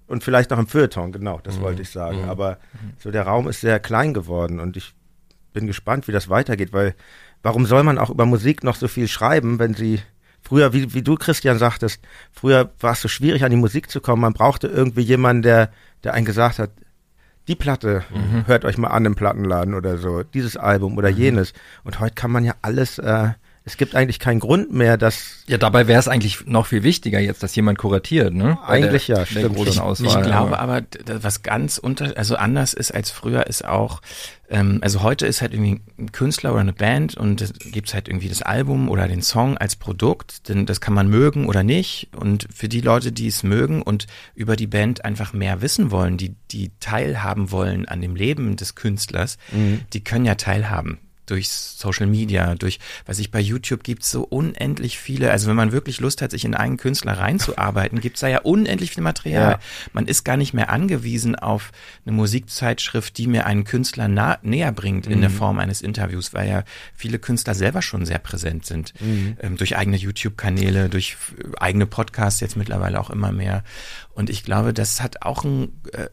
und 0.07 0.23
vielleicht 0.23 0.51
noch 0.51 0.59
im 0.59 0.67
Feuilleton, 0.67 1.11
genau, 1.11 1.39
das 1.41 1.57
mhm. 1.57 1.61
wollte 1.61 1.81
ich 1.81 1.89
sagen. 1.89 2.23
Mhm. 2.23 2.29
Aber 2.29 2.59
so 2.99 3.09
der 3.09 3.23
Raum 3.23 3.47
ist 3.47 3.61
sehr 3.61 3.79
klein 3.79 4.13
geworden 4.13 4.59
und 4.59 4.77
ich 4.77 4.93
bin 5.51 5.65
gespannt, 5.65 6.07
wie 6.07 6.11
das 6.11 6.29
weitergeht, 6.29 6.73
weil 6.73 6.93
warum 7.41 7.65
soll 7.65 7.83
man 7.83 7.97
auch 7.97 8.09
über 8.09 8.25
Musik 8.25 8.63
noch 8.63 8.75
so 8.75 8.87
viel 8.87 9.07
schreiben, 9.07 9.57
wenn 9.57 9.73
sie 9.73 9.99
früher, 10.41 10.73
wie, 10.73 10.93
wie 10.93 11.01
du 11.01 11.15
Christian 11.15 11.57
sagtest, 11.57 12.01
früher 12.31 12.71
war 12.79 12.93
es 12.93 13.01
so 13.01 13.07
schwierig 13.07 13.43
an 13.43 13.51
die 13.51 13.57
Musik 13.57 13.89
zu 13.89 13.99
kommen. 13.99 14.21
Man 14.21 14.33
brauchte 14.33 14.67
irgendwie 14.67 15.01
jemanden, 15.01 15.41
der, 15.41 15.71
der 16.03 16.13
einen 16.13 16.25
gesagt 16.25 16.59
hat, 16.59 16.71
die 17.47 17.55
Platte, 17.55 18.03
mhm. 18.13 18.47
hört 18.47 18.65
euch 18.65 18.77
mal 18.77 18.89
an 18.89 19.05
im 19.05 19.15
Plattenladen 19.15 19.73
oder 19.73 19.97
so, 19.97 20.23
dieses 20.23 20.57
Album 20.57 20.97
oder 20.97 21.11
mhm. 21.11 21.17
jenes. 21.17 21.53
Und 21.83 21.99
heute 21.99 22.15
kann 22.15 22.31
man 22.31 22.43
ja 22.43 22.53
alles 22.61 22.97
äh, 22.97 23.29
es 23.67 23.77
gibt 23.77 23.95
eigentlich 23.95 24.19
keinen 24.19 24.39
Grund 24.39 24.71
mehr, 24.71 24.95
dass. 24.95 25.43
Ja, 25.47 25.57
dabei 25.57 25.87
wäre 25.87 25.99
es 25.99 26.07
eigentlich 26.07 26.45
noch 26.45 26.67
viel 26.67 26.83
wichtiger 26.83 27.19
jetzt, 27.19 27.41
dass 27.41 27.55
jemand 27.55 27.79
kuratiert, 27.79 28.31
ne? 28.31 28.59
eigentlich 28.63 29.07
der, 29.07 29.17
ja, 29.17 29.25
stimmt. 29.25 29.57
Ich, 29.57 30.05
ich 30.05 30.21
glaube 30.21 30.59
aber, 30.59 30.83
was 31.07 31.41
ganz 31.41 31.79
unter, 31.79 32.15
also 32.15 32.35
anders 32.35 32.75
ist 32.75 32.93
als 32.93 33.09
früher, 33.09 33.47
ist 33.47 33.65
auch, 33.65 34.01
ähm, 34.49 34.79
also 34.83 35.01
heute 35.01 35.25
ist 35.25 35.41
halt 35.41 35.53
irgendwie 35.53 35.81
ein 35.97 36.11
Künstler 36.11 36.51
oder 36.51 36.61
eine 36.61 36.73
Band 36.73 37.15
und 37.15 37.41
es 37.41 37.53
gibt 37.53 37.91
halt 37.95 38.07
irgendwie 38.07 38.29
das 38.29 38.43
Album 38.43 38.87
oder 38.87 39.07
den 39.07 39.23
Song 39.23 39.57
als 39.57 39.75
Produkt, 39.75 40.47
denn 40.47 40.67
das 40.67 40.79
kann 40.79 40.93
man 40.93 41.09
mögen 41.09 41.47
oder 41.47 41.63
nicht. 41.63 42.09
Und 42.15 42.47
für 42.53 42.69
die 42.69 42.81
Leute, 42.81 43.11
die 43.11 43.27
es 43.27 43.41
mögen 43.41 43.81
und 43.81 44.05
über 44.35 44.55
die 44.55 44.67
Band 44.67 45.03
einfach 45.03 45.33
mehr 45.33 45.61
wissen 45.63 45.89
wollen, 45.89 46.17
die, 46.17 46.35
die 46.51 46.71
teilhaben 46.79 47.49
wollen 47.49 47.87
an 47.87 48.01
dem 48.01 48.15
Leben 48.15 48.57
des 48.57 48.75
Künstlers, 48.75 49.39
mhm. 49.51 49.81
die 49.91 50.03
können 50.03 50.25
ja 50.25 50.35
teilhaben 50.35 50.99
durch 51.25 51.49
Social 51.49 52.07
Media, 52.07 52.55
durch, 52.55 52.79
was 53.05 53.19
ich 53.19 53.31
bei 53.31 53.39
YouTube 53.39 53.83
gibt, 53.83 54.03
so 54.03 54.23
unendlich 54.23 54.99
viele, 54.99 55.31
also 55.31 55.47
wenn 55.47 55.55
man 55.55 55.71
wirklich 55.71 55.99
Lust 55.99 56.21
hat, 56.21 56.31
sich 56.31 56.45
in 56.45 56.55
einen 56.55 56.77
Künstler 56.77 57.13
reinzuarbeiten, 57.13 57.99
gibt's 57.99 58.21
da 58.21 58.27
ja 58.27 58.39
unendlich 58.41 58.91
viel 58.91 59.03
Material. 59.03 59.51
Ja. 59.51 59.59
Man 59.93 60.07
ist 60.07 60.23
gar 60.23 60.37
nicht 60.37 60.53
mehr 60.53 60.69
angewiesen 60.69 61.35
auf 61.35 61.71
eine 62.05 62.15
Musikzeitschrift, 62.15 63.17
die 63.17 63.27
mir 63.27 63.45
einen 63.45 63.63
Künstler 63.63 64.07
nah, 64.07 64.37
näher 64.41 64.71
bringt 64.71 65.07
in 65.07 65.17
mhm. 65.17 65.21
der 65.21 65.29
Form 65.29 65.59
eines 65.59 65.81
Interviews, 65.81 66.33
weil 66.33 66.49
ja 66.49 66.63
viele 66.95 67.19
Künstler 67.19 67.55
selber 67.55 67.81
schon 67.81 68.05
sehr 68.05 68.19
präsent 68.19 68.65
sind. 68.65 68.93
Mhm. 69.01 69.37
Ähm, 69.41 69.57
durch 69.57 69.77
eigene 69.77 69.97
YouTube-Kanäle, 69.97 70.89
durch 70.89 71.17
eigene 71.59 71.85
Podcasts 71.85 72.39
jetzt 72.39 72.57
mittlerweile 72.57 72.99
auch 72.99 73.09
immer 73.09 73.31
mehr. 73.31 73.63
Und 74.13 74.29
ich 74.29 74.43
glaube, 74.43 74.73
das 74.73 75.01
hat 75.01 75.23
auch 75.23 75.43
ein, 75.43 75.81
äh, 75.93 76.03
äh, 76.03 76.09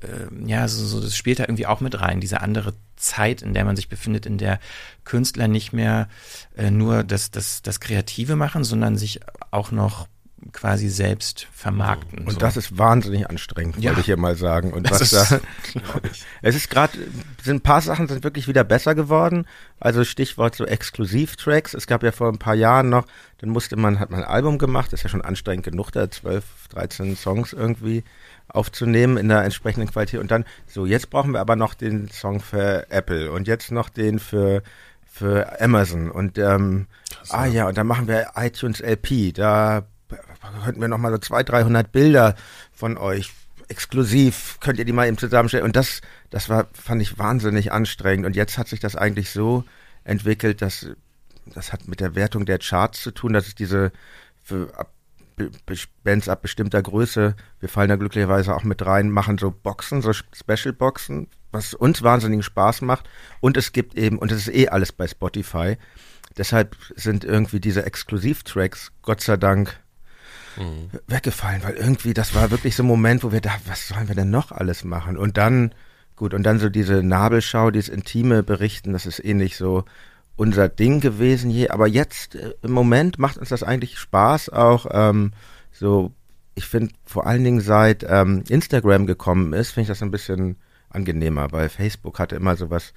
ja, 0.47 0.67
so, 0.69 0.85
so, 0.85 1.01
das 1.01 1.17
spielt 1.17 1.39
da 1.39 1.45
irgendwie 1.45 1.67
auch 1.67 1.81
mit 1.81 2.01
rein, 2.01 2.21
diese 2.21 2.41
andere 2.41 2.75
Zeit, 3.03 3.43
in 3.43 3.55
der 3.55 3.65
man 3.65 3.77
sich 3.77 3.89
befindet, 3.89 4.27
in 4.27 4.39
der 4.39 4.59
Künstler 5.05 5.49
nicht 5.49 5.73
mehr 5.73 6.09
äh, 6.57 6.71
nur 6.71 7.05
das, 7.05 7.31
das, 7.31 7.63
das 7.63 7.81
Kreative 7.81 8.37
machen, 8.37 8.65
sondern 8.65 8.97
sich 8.97 9.21
auch 9.51 9.71
noch 9.71 10.09
quasi 10.53 10.89
selbst 10.89 11.47
vermarkten. 11.53 12.27
Und 12.27 12.33
so. 12.33 12.39
das 12.39 12.57
ist 12.57 12.77
wahnsinnig 12.77 13.31
anstrengend, 13.31 13.77
ja. 13.79 13.91
wollte 13.91 14.01
ich 14.01 14.07
hier 14.07 14.17
mal 14.17 14.35
sagen. 14.35 14.73
Und 14.73 14.91
das 14.91 15.13
was 15.13 15.29
da, 15.29 15.41
es 16.43 16.57
ist 16.57 16.71
gerade, 16.71 16.99
sind 17.43 17.57
ein 17.57 17.61
paar 17.61 17.81
Sachen 17.81 18.09
sind 18.09 18.25
wirklich 18.25 18.49
wieder 18.49 18.65
besser 18.65 18.95
geworden. 18.95 19.47
Also 19.79 20.05
Stichwort 20.05 20.57
so 20.57 20.65
Exklusivtracks. 20.65 21.75
Es 21.75 21.87
gab 21.87 22.03
ja 22.03 22.13
vor 22.13 22.29
ein 22.29 22.39
paar 22.39 22.55
Jahren 22.55 22.89
noch, 22.89 23.07
dann 23.39 23.51
musste 23.51 23.77
man, 23.77 24.01
hat 24.01 24.11
man 24.11 24.23
ein 24.25 24.29
Album 24.29 24.59
gemacht, 24.59 24.93
ist 24.93 25.05
ja 25.05 25.09
schon 25.09 25.23
anstrengend 25.23 25.65
genug, 25.65 25.91
da 25.93 26.11
12, 26.11 26.45
13 26.71 27.17
Songs 27.17 27.53
irgendwie 27.53 28.05
aufzunehmen 28.49 29.17
in 29.17 29.29
der 29.29 29.45
entsprechenden 29.45 29.91
Qualität. 29.91 30.21
Und 30.21 30.31
dann, 30.31 30.45
so, 30.67 30.87
jetzt 30.87 31.11
brauchen 31.11 31.33
wir 31.33 31.41
aber 31.41 31.57
noch 31.57 31.75
den 31.75 32.09
Song 32.11 32.41
für 32.41 32.91
Apple 32.91 33.31
und 33.31 33.47
jetzt 33.47 33.71
noch 33.71 33.89
den 33.89 34.19
für 34.19 34.63
für 35.13 35.61
Amazon 35.61 36.11
und 36.11 36.39
ähm, 36.39 36.87
ah 37.29 37.45
ja 37.45 37.69
und 37.69 37.77
dann 37.77 37.87
machen 37.87 38.09
wir 38.09 38.31
iTunes 38.35 38.81
LP 38.81 39.35
da 39.35 39.87
könnten 40.65 40.81
wir 40.81 40.89
noch 40.89 40.99
mal 40.99 41.13
so 41.13 41.19
200, 41.19 41.49
300 41.49 41.93
Bilder 41.93 42.35
von 42.73 42.97
euch 42.97 43.33
exklusiv, 43.69 44.59
könnt 44.61 44.79
ihr 44.79 44.85
die 44.85 44.93
mal 44.93 45.07
eben 45.09 45.19
zusammenstellen. 45.19 45.65
Und 45.65 45.77
das, 45.77 46.01
das 46.31 46.49
war, 46.49 46.69
fand 46.75 47.01
ich 47.01 47.19
wahnsinnig 47.19 47.73
anstrengend. 47.73 48.27
Und 48.27 48.37
jetzt 48.37 48.59
hat 48.59 48.69
sich 48.69 48.81
das 48.81 48.97
eigentlich 48.97 49.31
so 49.31 49.65
entwickelt, 50.05 50.63
dass 50.63 50.89
das 51.47 51.73
hat 51.73 51.89
mit 51.89 52.01
der 52.01 52.15
Wertung 52.15 52.47
der 52.47 52.59
Charts 52.59 53.03
zu 53.03 53.11
tun, 53.11 53.33
dass 53.33 53.47
es 53.47 53.55
diese 53.55 53.93
für 54.43 54.73
ab, 54.79 54.93
Bands 56.05 56.29
ab 56.29 56.43
bestimmter 56.43 56.83
Größe, 56.83 57.35
wir 57.61 57.69
fallen 57.69 57.89
da 57.89 57.97
glücklicherweise 57.97 58.55
auch 58.55 58.65
mit 58.65 58.85
rein, 58.85 59.11
machen 59.11 59.39
so 59.39 59.51
Boxen, 59.51 60.03
so 60.03 60.13
Special 60.13 60.73
Boxen, 60.73 61.29
was 61.51 61.75
uns 61.75 62.03
wahnsinnigen 62.03 62.43
Spaß 62.43 62.83
macht. 62.83 63.09
Und 63.41 63.57
es 63.57 63.73
gibt 63.73 63.95
eben, 63.95 64.19
und 64.19 64.31
es 64.31 64.47
ist 64.47 64.55
eh 64.55 64.69
alles 64.69 64.93
bei 64.93 65.09
Spotify, 65.09 65.79
deshalb 66.37 66.77
sind 66.95 67.25
irgendwie 67.25 67.61
diese 67.61 67.85
Exklusivtracks, 67.85 68.93
Gott 69.03 69.21
sei 69.21 69.37
Dank, 69.37 69.81
mhm. 70.57 70.91
weggefallen, 71.07 71.63
weil 71.63 71.75
irgendwie, 71.75 72.15
das 72.15 72.35
war 72.35 72.51
wirklich 72.51 72.77
so 72.77 72.83
ein 72.83 72.87
Moment, 72.87 73.25
wo 73.25 73.33
wir 73.33 73.41
da, 73.41 73.51
was 73.67 73.89
sollen 73.89 74.09
wir 74.09 74.15
denn 74.15 74.31
noch 74.31 74.53
alles 74.53 74.85
machen? 74.85 75.17
Und 75.17 75.37
dann, 75.37 75.75
gut, 76.17 76.35
und 76.35 76.43
dann 76.43 76.59
so 76.59 76.69
diese 76.69 77.03
Nabelschau, 77.03 77.71
dieses 77.71 77.89
intime 77.89 78.43
Berichten, 78.43 78.93
das 78.93 79.07
ist 79.07 79.25
ähnlich 79.25 79.57
so 79.57 79.85
unser 80.37 80.69
Ding 80.69 81.01
gewesen 81.01 81.51
je. 81.51 81.69
Aber 81.69 81.87
jetzt, 81.87 82.35
äh, 82.35 82.55
im 82.63 82.73
Moment 82.73 83.19
macht 83.19 83.39
uns 83.39 83.51
das 83.51 83.63
eigentlich 83.63 83.99
Spaß, 83.99 84.51
auch 84.51 84.87
ähm, 84.91 85.33
so, 85.71 86.13
ich 86.55 86.67
finde 86.67 86.95
vor 87.05 87.27
allen 87.27 87.45
Dingen 87.45 87.61
seit 87.61 88.05
ähm, 88.09 88.45
Instagram 88.49 89.07
gekommen 89.07 89.53
ist, 89.53 89.71
finde 89.71 89.83
ich 89.83 89.89
das 89.89 90.03
ein 90.03 90.11
bisschen 90.11 90.57
angenehmer, 90.91 91.53
weil 91.53 91.69
Facebook 91.69 92.19
hatte 92.19 92.37
immer 92.37 92.57
sowas, 92.57 92.93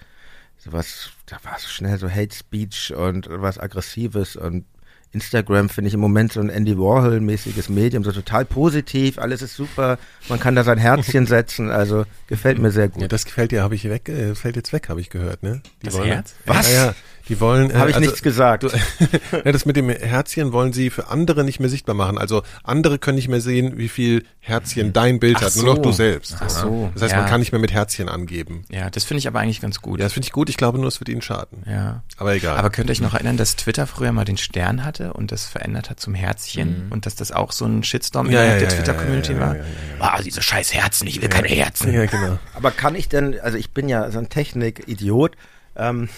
sowas, 0.58 1.12
da 1.26 1.38
war 1.44 1.58
so 1.60 1.68
schnell 1.68 1.98
so 1.98 2.10
Hate 2.10 2.36
Speech 2.36 2.94
und 2.96 3.28
was 3.30 3.58
Aggressives 3.60 4.36
und 4.36 4.66
Instagram 5.12 5.70
finde 5.70 5.88
ich 5.88 5.94
im 5.94 6.00
Moment 6.00 6.34
so 6.34 6.42
ein 6.42 6.50
Andy 6.50 6.78
Warhol-mäßiges 6.78 7.70
Medium, 7.70 8.04
so 8.04 8.12
total 8.12 8.46
positiv, 8.46 9.18
alles 9.18 9.42
ist 9.42 9.56
super, 9.56 9.98
man 10.30 10.40
kann 10.40 10.56
da 10.56 10.64
sein 10.64 10.78
Herzchen 10.78 11.26
setzen, 11.28 11.70
also 11.70 12.06
gefällt 12.28 12.60
mir 12.60 12.72
sehr 12.72 12.90
gut. 12.90 13.02
Ja, 13.02 13.08
das 13.08 13.26
gefällt 13.26 13.52
dir, 13.52 13.64
habe 13.64 13.76
ich 13.76 13.90
weg, 13.90 14.10
äh, 14.10 14.36
fällt 14.36 14.56
jetzt 14.56 14.74
weg, 14.74 14.90
habe 14.90 15.00
ich 15.02 15.10
gehört, 15.10 15.44
ne? 15.44 15.62
Die 15.82 15.86
das 15.86 15.96
wollen, 15.96 16.12
Herz? 16.12 16.36
Was? 16.46 16.72
Ja, 16.72 16.86
ja. 16.88 16.96
Die 17.30 17.40
wollen. 17.40 17.72
Äh, 17.72 17.76
Habe 17.76 17.90
ich 17.90 17.96
also, 17.96 18.08
nichts 18.08 18.22
gesagt. 18.22 18.64
Du, 18.64 18.68
ja, 19.32 19.52
das 19.52 19.66
mit 19.66 19.76
dem 19.76 19.90
Herzchen 19.90 20.52
wollen 20.54 20.74
sie 20.74 20.90
für 20.90 21.08
andere 21.08 21.44
nicht 21.44 21.60
mehr 21.60 21.70
sichtbar 21.70 21.96
machen. 21.96 22.18
Also 22.18 22.44
andere 22.64 23.00
können 23.00 23.16
nicht 23.16 23.28
mehr 23.28 23.42
sehen, 23.42 23.78
wie 23.78 23.90
viel 23.90 24.26
Herzchen 24.40 24.94
dein 24.94 25.20
Bild 25.20 25.38
Ach 25.38 25.44
hat, 25.44 25.52
so. 25.52 25.66
nur 25.66 25.76
noch 25.76 25.82
du 25.82 25.92
selbst. 25.92 26.36
Ach 26.40 26.50
so. 26.50 26.92
Das 26.94 27.04
heißt, 27.04 27.14
ja. 27.14 27.22
man 27.22 27.30
kann 27.30 27.40
nicht 27.40 27.52
mehr 27.52 27.62
mit 27.62 27.72
Herzchen 27.72 28.10
angeben. 28.10 28.66
Ja, 28.70 28.90
das 28.90 29.04
finde 29.04 29.20
ich 29.20 29.28
aber 29.28 29.40
eigentlich 29.40 29.62
ganz 29.62 29.82
gut. 29.82 30.00
Ja, 30.00 30.06
das 30.06 30.14
finde 30.14 30.28
ich 30.28 30.32
gut. 30.32 30.50
Ich 30.50 30.58
glaube 30.58 30.78
nur, 30.78 30.88
es 30.88 31.00
wird 31.00 31.10
ihnen 31.10 31.22
schaden. 31.22 31.64
Ja. 31.66 32.04
Aber 32.18 32.36
egal. 32.36 32.58
Aber 32.58 32.70
könnt 32.70 32.90
ihr 32.90 32.92
euch 32.92 33.02
noch 33.02 33.14
erinnern, 33.14 33.38
dass 33.38 33.56
Twitter 33.56 33.88
früher 33.88 34.12
mal 34.12 34.26
den 34.26 34.38
Stern 34.38 34.84
hatte 34.84 35.14
und 35.14 35.32
das 35.32 35.46
verändert 35.46 35.90
hat 35.90 36.00
zum 36.00 36.14
Herzchen 36.14 36.86
mhm. 36.86 36.92
und 36.92 37.06
dass 37.06 37.16
das 37.16 37.32
auch 37.32 37.52
so 37.52 37.66
ein 37.66 37.84
Shitstorm 37.84 38.30
ja, 38.30 38.42
innerhalb 38.42 38.62
ja, 38.62 38.68
der 38.68 38.78
Twitter-Community 38.78 39.40
war? 39.40 39.56
Ah, 40.00 40.22
diese 40.22 40.42
scheiß 40.42 40.74
Herzen, 40.74 41.08
ich 41.08 41.22
will 41.22 41.30
keine 41.30 41.48
Herzen. 41.48 41.92
Ja, 41.92 42.06
genau. 42.06 42.38
Aber 42.54 42.72
kann 42.72 42.96
ich 42.96 43.10
denn, 43.10 43.40
also 43.40 43.58
ich 43.58 43.72
bin 43.72 43.90
ja 43.90 44.12
so 44.12 44.20
ein 44.20 44.30
Technik-Idiot, 44.30 45.36
ähm, 45.76 46.10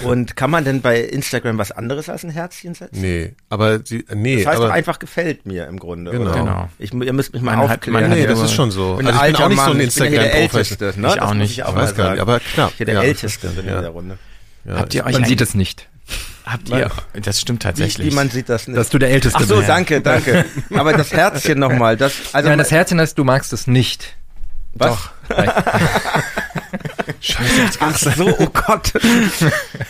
und 0.00 0.36
kann 0.36 0.50
man 0.50 0.64
denn 0.64 0.80
bei 0.80 1.00
Instagram 1.00 1.58
was 1.58 1.70
anderes 1.70 2.08
als 2.08 2.24
ein 2.24 2.30
Herzchen 2.30 2.74
setzen? 2.74 3.00
Nee, 3.00 3.34
aber 3.50 3.80
sie, 3.84 4.04
nee. 4.14 4.38
Das 4.38 4.46
heißt 4.46 4.56
aber, 4.56 4.68
doch 4.68 4.74
einfach 4.74 4.98
gefällt 4.98 5.46
mir 5.46 5.66
im 5.66 5.78
Grunde. 5.78 6.10
Genau. 6.10 6.32
genau. 6.32 6.68
Ich, 6.78 6.92
ihr 6.92 7.12
müsst 7.12 7.32
mich 7.32 7.42
mal 7.42 7.56
man 7.56 7.70
aufklären. 7.70 8.10
Hat, 8.10 8.16
nee, 8.16 8.26
das 8.26 8.40
ist 8.40 8.52
schon 8.52 8.70
so. 8.70 8.94
Also 8.94 9.10
ich 9.10 9.20
bin 9.20 9.36
auch 9.36 9.48
nicht 9.48 9.56
Mann, 9.56 9.66
so 9.66 9.72
ein 9.72 9.80
Instagram-Professor. 9.80 10.92
Ne? 10.96 11.08
Ich 11.08 11.20
auch 11.20 11.34
nicht. 11.34 11.50
Ich, 11.52 11.64
auch 11.64 11.70
ich 11.70 11.76
weiß 11.76 11.94
gar 11.94 12.12
nicht, 12.12 12.20
aber 12.20 12.40
knapp. 12.40 12.70
Ich 12.70 12.78
bin 12.78 12.86
der 12.86 12.96
ja. 12.96 13.02
Älteste 13.02 13.48
in 13.48 13.66
der 13.66 13.88
Runde. 13.88 14.18
Ja, 14.64 14.76
Habt 14.76 14.94
ihr 14.94 15.04
euch 15.04 15.12
man 15.12 15.24
sieht 15.24 15.40
es 15.40 15.54
nicht. 15.54 15.88
Habt 16.44 16.68
ihr, 16.70 16.90
das 17.22 17.40
stimmt 17.40 17.62
tatsächlich. 17.62 18.06
Wie, 18.06 18.10
wie 18.10 18.14
man 18.14 18.28
sieht 18.28 18.48
das 18.48 18.66
nicht. 18.66 18.76
Dass 18.76 18.90
du 18.90 18.98
der 18.98 19.10
Älteste 19.10 19.38
bist. 19.38 19.52
Ach 19.52 19.56
so, 19.56 19.62
danke, 19.62 20.00
danke. 20.00 20.44
Aber 20.74 20.92
das 20.92 21.12
Herzchen 21.12 21.58
nochmal, 21.58 21.96
das, 21.96 22.14
also. 22.32 22.48
Nein, 22.48 22.58
das 22.58 22.70
Herzchen 22.70 23.00
heißt, 23.00 23.16
du 23.16 23.24
magst 23.24 23.52
es 23.52 23.66
nicht. 23.66 24.16
Was? 24.74 24.90
Doch. 24.90 25.10
Scheiße, 27.20 27.78
Ach 27.80 27.98
so, 27.98 28.34
oh 28.38 28.46
Gott. 28.66 28.92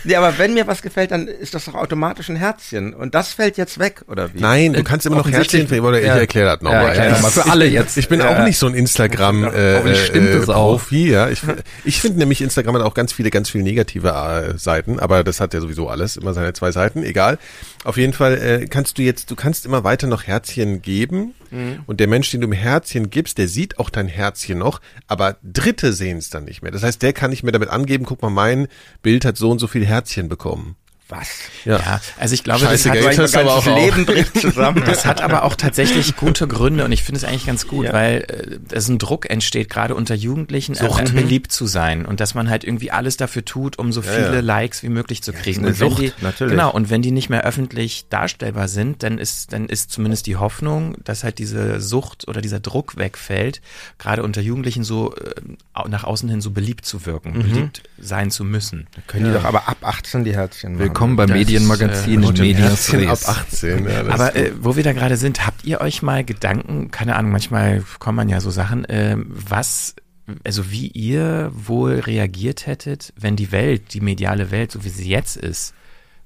nee, 0.03 0.15
aber 0.15 0.37
wenn 0.37 0.53
mir 0.53 0.67
was 0.67 0.81
gefällt, 0.81 1.11
dann 1.11 1.27
ist 1.27 1.53
das 1.53 1.65
doch 1.65 1.75
automatisch 1.75 2.29
ein 2.29 2.35
Herzchen. 2.35 2.93
Und 2.93 3.15
das 3.15 3.33
fällt 3.33 3.57
jetzt 3.57 3.79
weg, 3.79 4.01
oder 4.07 4.33
wie? 4.33 4.39
Nein, 4.39 4.73
du 4.73 4.83
kannst 4.83 5.05
immer 5.05 5.17
noch 5.17 5.29
Herzchen, 5.29 5.67
oder 5.81 5.99
ich 5.99 6.07
ja. 6.07 6.15
erkläre 6.15 6.53
das 6.53 6.61
nochmal. 6.61 6.95
Ja, 6.95 7.05
ja. 7.05 7.15
Für 7.15 7.49
alle 7.49 7.65
jetzt. 7.65 7.97
Ich 7.97 8.09
bin 8.09 8.19
ja. 8.19 8.29
auch 8.29 8.43
nicht 8.43 8.57
so 8.57 8.67
ein 8.67 8.75
Instagram 8.75 9.43
äh, 9.45 9.77
äh, 9.79 10.39
Profi. 10.41 11.09
Ja. 11.11 11.29
Ich, 11.29 11.41
ich 11.83 12.01
finde 12.01 12.19
nämlich, 12.19 12.41
Instagram 12.41 12.75
hat 12.75 12.81
auch 12.83 12.93
ganz 12.93 13.13
viele, 13.13 13.29
ganz 13.29 13.49
viele 13.49 13.63
negative 13.63 14.09
äh, 14.09 14.57
Seiten, 14.57 14.99
aber 14.99 15.23
das 15.23 15.39
hat 15.39 15.53
ja 15.53 15.61
sowieso 15.61 15.89
alles, 15.89 16.17
immer 16.17 16.33
seine 16.33 16.53
zwei 16.53 16.71
Seiten, 16.71 17.03
egal. 17.03 17.37
Auf 17.83 17.97
jeden 17.97 18.13
Fall 18.13 18.37
äh, 18.37 18.67
kannst 18.67 18.97
du 18.97 19.01
jetzt, 19.01 19.29
du 19.29 19.35
kannst 19.35 19.65
immer 19.65 19.83
weiter 19.83 20.07
noch 20.07 20.23
Herzchen 20.23 20.81
geben 20.81 21.33
mhm. 21.51 21.79
und 21.85 21.99
der 21.99 22.07
Mensch, 22.07 22.31
den 22.31 22.41
du 22.41 22.47
im 22.47 22.53
Herzchen 22.53 23.09
gibst, 23.09 23.37
der 23.37 23.47
sieht 23.47 23.79
auch 23.79 23.89
dein 23.89 24.07
Herzchen 24.07 24.57
noch, 24.57 24.79
aber 25.07 25.37
Dritte 25.43 25.93
sehen 25.93 26.17
es 26.17 26.29
dann 26.29 26.45
nicht 26.45 26.61
mehr. 26.61 26.71
Das 26.71 26.83
heißt, 26.83 27.01
der 27.01 27.13
kann 27.13 27.29
nicht 27.29 27.43
mehr 27.43 27.51
damit 27.51 27.69
angeben, 27.69 28.05
guck 28.05 28.21
mal, 28.21 28.29
mein 28.29 28.67
Bild 29.01 29.25
hat 29.25 29.37
so 29.37 29.51
und 29.51 29.59
so 29.59 29.67
viel 29.67 29.85
Herzchen 29.85 30.29
bekommen. 30.29 30.75
Was? 31.09 31.27
Ja, 31.65 31.77
ja 31.77 32.01
also 32.17 32.33
ich 32.33 32.43
glaube, 32.43 32.61
Scheiße, 32.61 32.89
das 32.89 33.33
hat 33.35 33.43
mein 33.45 33.47
aber 33.47 33.55
auch 33.55 33.65
Leben 33.65 34.05
bricht 34.05 34.39
zusammen. 34.39 34.83
Das 34.93 35.05
hat 35.05 35.21
aber 35.21 35.43
auch 35.43 35.55
tatsächlich 35.55 36.15
gute 36.15 36.47
Gründe 36.47 36.85
und 36.85 36.91
ich 36.91 37.03
finde 37.03 37.17
es 37.17 37.23
eigentlich 37.23 37.45
ganz 37.45 37.67
gut, 37.67 37.85
ja. 37.85 37.93
weil 37.93 38.25
äh, 38.27 38.75
es 38.75 38.87
ein 38.87 38.99
Druck 38.99 39.29
entsteht, 39.29 39.69
gerade 39.69 39.95
unter 39.95 40.13
Jugendlichen, 40.13 40.75
äh, 40.75 40.85
äh, 40.85 41.11
beliebt 41.11 41.51
zu 41.51 41.65
sein 41.67 42.05
und 42.05 42.19
dass 42.19 42.35
man 42.35 42.49
halt 42.49 42.63
irgendwie 42.63 42.91
alles 42.91 43.17
dafür 43.17 43.43
tut, 43.43 43.79
um 43.79 43.91
so 43.91 44.01
viele 44.01 44.27
ja, 44.27 44.33
ja. 44.35 44.39
Likes 44.41 44.83
wie 44.83 44.89
möglich 44.89 45.23
zu 45.23 45.33
kriegen. 45.33 45.65
und 45.65 45.79
wenn 45.79 45.89
Sucht, 45.89 46.01
die, 46.01 46.13
natürlich. 46.21 46.51
genau, 46.51 46.71
und 46.71 46.89
wenn 46.89 47.01
die 47.01 47.11
nicht 47.11 47.29
mehr 47.29 47.43
öffentlich 47.43 48.05
darstellbar 48.09 48.67
sind, 48.67 49.03
dann 49.03 49.17
ist, 49.17 49.53
dann 49.53 49.67
ist 49.67 49.91
zumindest 49.91 50.27
die 50.27 50.35
Hoffnung, 50.35 50.95
dass 51.03 51.23
halt 51.23 51.39
diese 51.39 51.81
Sucht 51.81 52.27
oder 52.27 52.41
dieser 52.41 52.59
Druck 52.59 52.97
wegfällt, 52.97 53.61
gerade 53.97 54.23
unter 54.23 54.41
Jugendlichen 54.41 54.83
so 54.83 55.15
äh, 55.15 55.87
nach 55.87 56.03
außen 56.03 56.29
hin 56.29 56.41
so 56.41 56.51
beliebt 56.51 56.85
zu 56.85 57.05
wirken, 57.05 57.37
mhm. 57.37 57.41
beliebt 57.43 57.83
sein 57.97 58.31
zu 58.31 58.43
müssen. 58.43 58.87
Da 58.95 59.01
können 59.07 59.25
die 59.25 59.33
doch 59.33 59.45
aber 59.45 59.67
ab 59.67 59.77
18 59.81 60.23
die 60.23 60.35
Herzchen 60.35 60.73
machen. 60.73 60.92
Willkommen 60.93 61.15
beim 61.15 61.31
Medienmagazin 61.31 62.21
äh, 62.21 62.27
und 62.27 62.37
Medias 62.37 62.93
ab 62.93 63.17
18. 63.27 63.87
Ja, 63.87 64.05
Aber 64.09 64.35
äh, 64.35 64.51
wo 64.61 64.75
wir 64.75 64.83
da 64.83 64.93
gerade 64.93 65.17
sind, 65.17 65.43
habt 65.43 65.65
ihr 65.65 65.81
euch 65.81 66.03
mal 66.03 66.23
Gedanken, 66.23 66.91
keine 66.91 67.15
Ahnung, 67.15 67.31
manchmal 67.31 67.83
kommen 67.97 68.17
man 68.17 68.29
ja 68.29 68.39
so 68.39 68.51
Sachen, 68.51 68.85
äh, 68.85 69.15
was, 69.17 69.95
also 70.43 70.69
wie 70.69 70.85
ihr 70.89 71.51
wohl 71.51 71.93
reagiert 71.93 72.67
hättet, 72.67 73.11
wenn 73.17 73.35
die 73.35 73.51
Welt, 73.51 73.95
die 73.95 74.01
mediale 74.01 74.51
Welt, 74.51 74.71
so 74.71 74.83
wie 74.83 74.89
sie 74.89 75.09
jetzt 75.09 75.35
ist, 75.35 75.73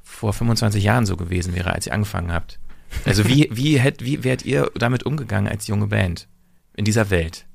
vor 0.03 0.33
25 0.33 0.83
Jahren 0.83 1.05
so 1.05 1.15
gewesen 1.15 1.55
wäre, 1.55 1.71
als 1.71 1.87
ihr 1.87 1.93
angefangen 1.93 2.33
habt? 2.33 2.59
Also 3.05 3.25
wie, 3.25 3.47
wie, 3.53 3.79
hätt, 3.79 4.03
wie 4.03 4.25
wärt 4.25 4.43
ihr 4.43 4.69
damit 4.75 5.03
umgegangen 5.03 5.49
als 5.49 5.67
junge 5.67 5.87
Band 5.87 6.27
in 6.75 6.83
dieser 6.83 7.09
Welt? 7.09 7.45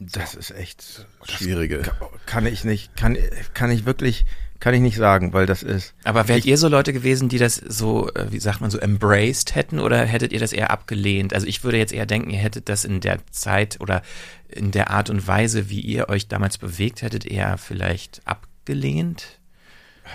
Das 0.00 0.34
ist 0.34 0.50
echt 0.50 1.06
schwierige. 1.28 1.78
Kann, 1.78 2.08
kann 2.26 2.46
ich 2.46 2.64
nicht, 2.64 2.96
kann, 2.96 3.16
kann 3.54 3.70
ich 3.70 3.86
wirklich 3.86 4.26
kann 4.64 4.72
ich 4.72 4.80
nicht 4.80 4.96
sagen, 4.96 5.34
weil 5.34 5.44
das 5.44 5.62
ist. 5.62 5.92
Aber 6.04 6.26
wärt 6.26 6.46
ihr 6.46 6.56
so 6.56 6.68
Leute 6.68 6.94
gewesen, 6.94 7.28
die 7.28 7.36
das 7.36 7.56
so, 7.56 8.08
äh, 8.14 8.32
wie 8.32 8.40
sagt 8.40 8.62
man 8.62 8.70
so, 8.70 8.78
embraced 8.78 9.54
hätten 9.54 9.78
oder 9.78 10.06
hättet 10.06 10.32
ihr 10.32 10.40
das 10.40 10.54
eher 10.54 10.70
abgelehnt? 10.70 11.34
Also 11.34 11.46
ich 11.46 11.64
würde 11.64 11.76
jetzt 11.76 11.92
eher 11.92 12.06
denken, 12.06 12.30
ihr 12.30 12.38
hättet 12.38 12.70
das 12.70 12.86
in 12.86 13.02
der 13.02 13.18
Zeit 13.30 13.78
oder 13.82 14.00
in 14.48 14.70
der 14.70 14.88
Art 14.90 15.10
und 15.10 15.28
Weise, 15.28 15.68
wie 15.68 15.80
ihr 15.80 16.08
euch 16.08 16.28
damals 16.28 16.56
bewegt 16.56 17.02
hättet, 17.02 17.26
eher 17.26 17.58
vielleicht 17.58 18.22
abgelehnt? 18.24 19.38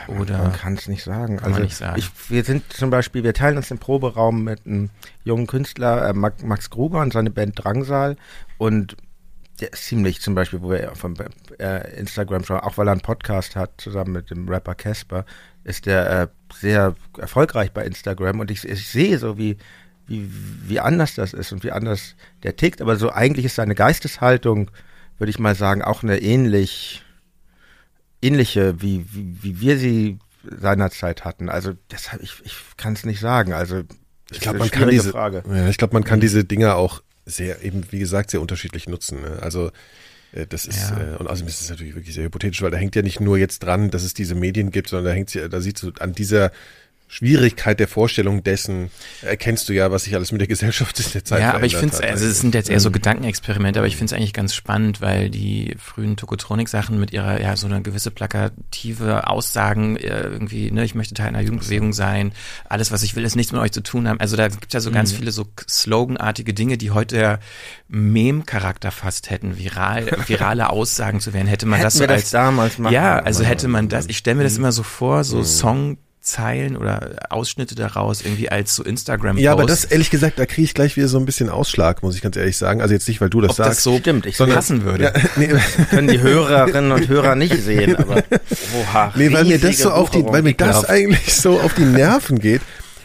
Oder? 0.08 0.40
Man 0.40 0.54
kann 0.54 0.74
es 0.74 0.88
nicht 0.88 1.04
sagen. 1.04 1.38
Kann 1.38 1.52
also 1.52 1.62
nicht 1.62 1.76
sagen. 1.76 2.00
Ich, 2.00 2.10
wir 2.32 2.44
sind 2.44 2.74
zum 2.74 2.90
Beispiel, 2.90 3.24
wir 3.24 3.36
teilen 3.36 3.58
uns 3.58 3.68
den 3.68 3.78
Proberaum 3.78 4.44
mit 4.44 4.66
einem 4.66 4.90
jungen 5.24 5.46
Künstler, 5.46 6.10
äh, 6.10 6.14
Max 6.14 6.72
Gruber 6.72 7.02
und 7.02 7.14
seine 7.14 7.30
Band 7.30 7.64
Drangsal 7.64 8.18
und 8.58 8.98
der 9.60 9.74
ist 9.74 9.86
ziemlich 9.86 10.22
zum 10.22 10.36
Beispiel, 10.36 10.62
wo 10.62 10.72
er 10.72 10.96
von 10.96 11.16
äh, 11.60 11.98
Instagram 11.98 12.44
schon, 12.44 12.60
auch 12.60 12.78
weil 12.78 12.88
er 12.88 12.94
einen 12.94 13.02
Podcast 13.02 13.56
hat, 13.56 13.80
zusammen 13.80 14.12
mit 14.14 14.30
dem 14.30 14.48
Rapper 14.48 14.76
Casper, 14.76 15.26
ist 15.64 15.86
der 15.86 16.10
äh, 16.10 16.28
sehr 16.54 16.96
erfolgreich 17.18 17.72
bei 17.72 17.86
Instagram 17.86 18.40
und 18.40 18.52
ich, 18.52 18.68
ich 18.68 18.88
sehe 18.88 19.18
so, 19.18 19.38
wie, 19.38 19.58
wie, 20.08 20.30
wie 20.68 20.80
anders 20.80 21.16
das 21.16 21.34
ist 21.34 21.52
und 21.52 21.64
wie 21.64 21.72
anders 21.72 22.16
der 22.44 22.56
tickt, 22.56 22.82
aber 22.82 22.96
so 22.96 23.12
eigentlich 23.12 23.46
ist 23.46 23.56
seine 23.56 23.76
Geisteshaltung, 23.76 24.72
würde 25.18 25.30
ich 25.30 25.40
mal 25.40 25.56
sagen, 25.56 25.82
auch 25.82 26.04
eine 26.04 26.22
ähnlich, 26.22 27.04
ähnliche, 28.22 28.82
wie, 28.82 29.06
wie, 29.14 29.44
wie 29.44 29.62
wir 29.62 29.78
sie 29.78 30.20
seinerzeit 30.44 31.26
hatten. 31.26 31.50
Also 31.50 31.74
deshalb, 31.92 32.24
ich, 32.24 32.42
ich 32.44 32.56
kann 32.78 32.94
es 32.94 33.06
nicht 33.06 33.20
sagen. 33.20 33.54
Also 33.54 33.84
ich 34.32 34.40
glaube, 34.40 34.60
man 34.60 34.72
kann 34.72 34.90
diese, 34.90 35.12
Frage. 35.12 35.44
Ja, 35.48 35.68
ich 35.68 35.78
glaube, 35.78 35.94
man 35.94 36.04
kann 36.04 36.20
diese 36.20 36.46
Dinge 36.46 36.76
auch 36.76 37.02
sehr, 37.30 37.64
eben 37.64 37.84
wie 37.92 38.00
gesagt, 38.00 38.32
sehr 38.32 38.42
unterschiedlich 38.42 38.88
nutzen. 38.88 39.22
Ne? 39.22 39.40
Also 39.42 39.72
äh, 40.32 40.46
das 40.48 40.66
ist, 40.66 40.92
ja. 40.92 41.14
äh, 41.14 41.18
und 41.18 41.28
außerdem 41.28 41.48
ist 41.48 41.62
es 41.62 41.70
natürlich 41.70 41.96
wirklich 41.96 42.16
sehr 42.16 42.26
hypothetisch, 42.26 42.62
weil 42.62 42.72
da 42.72 42.78
hängt 42.78 42.96
ja 42.96 43.02
nicht 43.02 43.20
nur 43.20 43.38
jetzt 43.38 43.60
dran, 43.60 43.90
dass 43.90 44.04
es 44.04 44.14
diese 44.14 44.36
Medien 44.36 44.72
gibt, 44.72 44.90
sondern 44.90 45.06
da 45.06 45.12
hängt 45.12 45.34
ja, 45.34 45.48
da 45.48 45.62
siehst 45.62 45.84
du 45.84 45.92
an 46.00 46.14
dieser 46.14 46.52
Schwierigkeit 47.12 47.80
der 47.80 47.88
Vorstellung 47.88 48.44
dessen 48.44 48.92
erkennst 49.24 49.68
du 49.68 49.74
ja, 49.74 49.90
was 49.90 50.04
sich 50.04 50.14
alles 50.14 50.32
mit 50.32 50.42
der 50.42 50.48
Gesellschaft 50.48 51.00
in 51.00 51.12
der 51.12 51.26
Zeit 51.26 51.42
Ja, 51.42 51.56
aber 51.56 51.66
ich 51.66 51.76
finde 51.76 51.96
es, 51.96 52.02
also 52.02 52.28
es 52.28 52.40
sind 52.40 52.54
jetzt 52.54 52.70
eher 52.70 52.80
so 52.80 52.92
Gedankenexperimente, 52.92 53.80
aber 53.80 53.88
ich 53.88 53.98
finde 53.98 54.14
es 54.14 54.18
eigentlich 54.18 54.32
ganz 54.32 54.54
spannend, 54.54 55.02
weil 55.02 55.32
die 55.32 55.76
frühen 55.80 56.18
Tokotronik-Sachen 56.18 57.00
mit 57.00 57.12
ihrer, 57.12 57.42
ja, 57.42 57.56
so 57.56 57.66
eine 57.66 57.82
gewisse 57.82 58.12
plakative 58.12 59.28
Aussagen, 59.28 59.98
äh, 59.98 60.22
irgendwie, 60.22 60.70
ne, 60.70 60.86
ich 60.86 60.94
möchte 60.94 61.16
Teil 61.16 61.30
einer 61.30 61.42
Jugendbewegung 61.42 61.94
sein, 61.94 62.32
alles, 62.66 62.92
was 62.92 63.02
ich 63.02 63.16
will, 63.16 63.26
ist 63.26 63.36
nichts 63.36 63.52
mit 63.54 63.60
euch 63.60 63.72
zu 63.72 63.82
tun 63.82 64.08
haben. 64.08 64.20
Also 64.20 64.38
da 64.38 64.48
gibt 64.48 64.72
ja 64.72 64.80
so 64.80 64.92
mhm. 64.92 64.94
ganz 64.94 65.12
viele 65.12 65.32
so 65.32 65.48
sloganartige 65.68 66.54
Dinge, 66.54 66.78
die 66.78 66.92
heute 66.92 67.18
ja 67.18 67.40
Mem-Charakter 67.88 68.92
fast 68.92 69.32
hätten, 69.32 69.58
viral, 69.58 70.06
virale 70.28 70.70
Aussagen 70.70 71.22
zu 71.22 71.34
werden, 71.34 71.48
hätte 71.48 71.66
man 71.66 71.80
Hätten 71.80 71.88
das 71.88 71.96
so 71.96 72.06
als, 72.06 72.22
das 72.22 72.30
damals 72.30 72.78
machen. 72.78 72.94
Ja, 72.94 73.18
also 73.18 73.44
hätte 73.44 73.68
man 73.68 73.90
das, 73.90 74.06
ich 74.06 74.18
stelle 74.20 74.36
mir 74.36 74.44
das 74.44 74.54
mhm. 74.54 74.60
immer 74.60 74.72
so 74.74 74.84
vor, 74.84 75.24
so 75.24 75.40
mhm. 75.40 75.44
Song 75.46 75.98
Zeilen 76.30 76.78
oder 76.78 77.16
Ausschnitte 77.30 77.76
daraus 77.76 78.22
irgendwie 78.22 78.50
als 78.50 78.76
so 78.76 78.84
instagram 78.84 79.38
-Post. 79.38 79.42
Ja, 79.42 79.52
aber 79.52 79.66
das 79.66 79.86
ehrlich 79.86 80.10
gesagt, 80.10 80.40
da 80.40 80.46
kriege 80.46 80.64
ich 80.64 80.74
gleich 80.74 80.96
wieder 80.96 81.08
so 81.08 81.18
ein 81.18 81.26
bisschen 81.26 81.50
Ausschlag, 81.50 82.04
muss 82.04 82.16
ich 82.16 82.22
ganz 82.22 82.36
ehrlich 82.36 82.58
sagen. 82.58 82.82
Also 82.82 82.94
jetzt 82.94 83.08
nicht, 83.08 83.22
weil 83.22 83.30
du 83.30 83.42
das 83.42 83.52
Ob 83.52 83.58
sagst. 83.58 83.78
Das 83.78 83.84
so 83.84 83.98
Stimmt, 83.98 84.26
ich 84.26 84.38
sondern, 84.38 84.56
passen 84.56 84.84
würde. 84.84 85.06
Ja, 85.06 85.14
nee. 85.36 85.50
können 85.90 86.08
die 86.08 86.20
Hörerinnen 86.20 86.92
und 86.92 87.08
Hörer 87.08 87.36
nicht 87.36 87.62
sehen, 87.62 87.96
aber 87.96 88.24
oha, 88.80 89.14
Nee, 89.16 89.32
weil 89.32 89.46
mir 89.46 89.60
das 89.60 89.80
so 89.80 89.92
auf 89.92 90.10
die, 90.10 90.24
weil 90.26 90.42
mir 90.42 90.54
das 90.54 90.86
eigentlich 90.86 91.36
so 91.36 91.60
auf 91.60 91.74
die 91.74 91.86
Nerven 91.86 92.40
geht. 92.40 92.62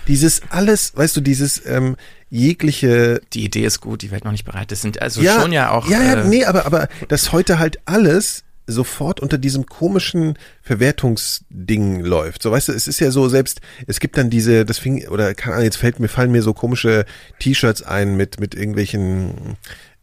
Dieses 0.06 0.42
alles, 0.50 0.92
weißt 0.94 1.16
du, 1.16 1.20
dieses 1.22 1.64
ähm, 1.66 1.96
jegliche. 2.28 3.20
Die 3.32 3.44
Idee 3.44 3.64
ist 3.64 3.80
gut, 3.80 4.02
die 4.02 4.10
Welt 4.10 4.24
noch 4.24 4.32
nicht 4.32 4.44
bereit. 4.44 4.70
Das 4.70 4.82
sind 4.82 5.00
also 5.00 5.22
ja, 5.22 5.40
schon 5.40 5.52
ja 5.52 5.70
auch. 5.70 5.88
Ja, 5.88 6.02
ja, 6.02 6.20
äh, 6.20 6.24
nee, 6.24 6.44
aber 6.44 6.66
aber 6.66 6.88
dass 7.08 7.32
heute 7.32 7.58
halt 7.58 7.78
alles 7.86 8.43
sofort 8.66 9.20
unter 9.20 9.38
diesem 9.38 9.66
komischen 9.66 10.38
Verwertungsding 10.62 12.00
läuft. 12.00 12.42
So 12.42 12.50
weißt 12.50 12.68
du, 12.68 12.72
es 12.72 12.86
ist 12.86 13.00
ja 13.00 13.10
so 13.10 13.28
selbst, 13.28 13.60
es 13.86 14.00
gibt 14.00 14.16
dann 14.16 14.30
diese, 14.30 14.64
das 14.64 14.78
fing 14.78 15.06
oder 15.08 15.34
keine 15.34 15.54
Ahnung, 15.54 15.64
jetzt 15.64 15.76
fällt 15.76 16.00
mir 16.00 16.08
fallen 16.08 16.32
mir 16.32 16.42
so 16.42 16.54
komische 16.54 17.04
T-Shirts 17.38 17.82
ein 17.82 18.16
mit 18.16 18.40
mit 18.40 18.54
irgendwelchen 18.54 19.56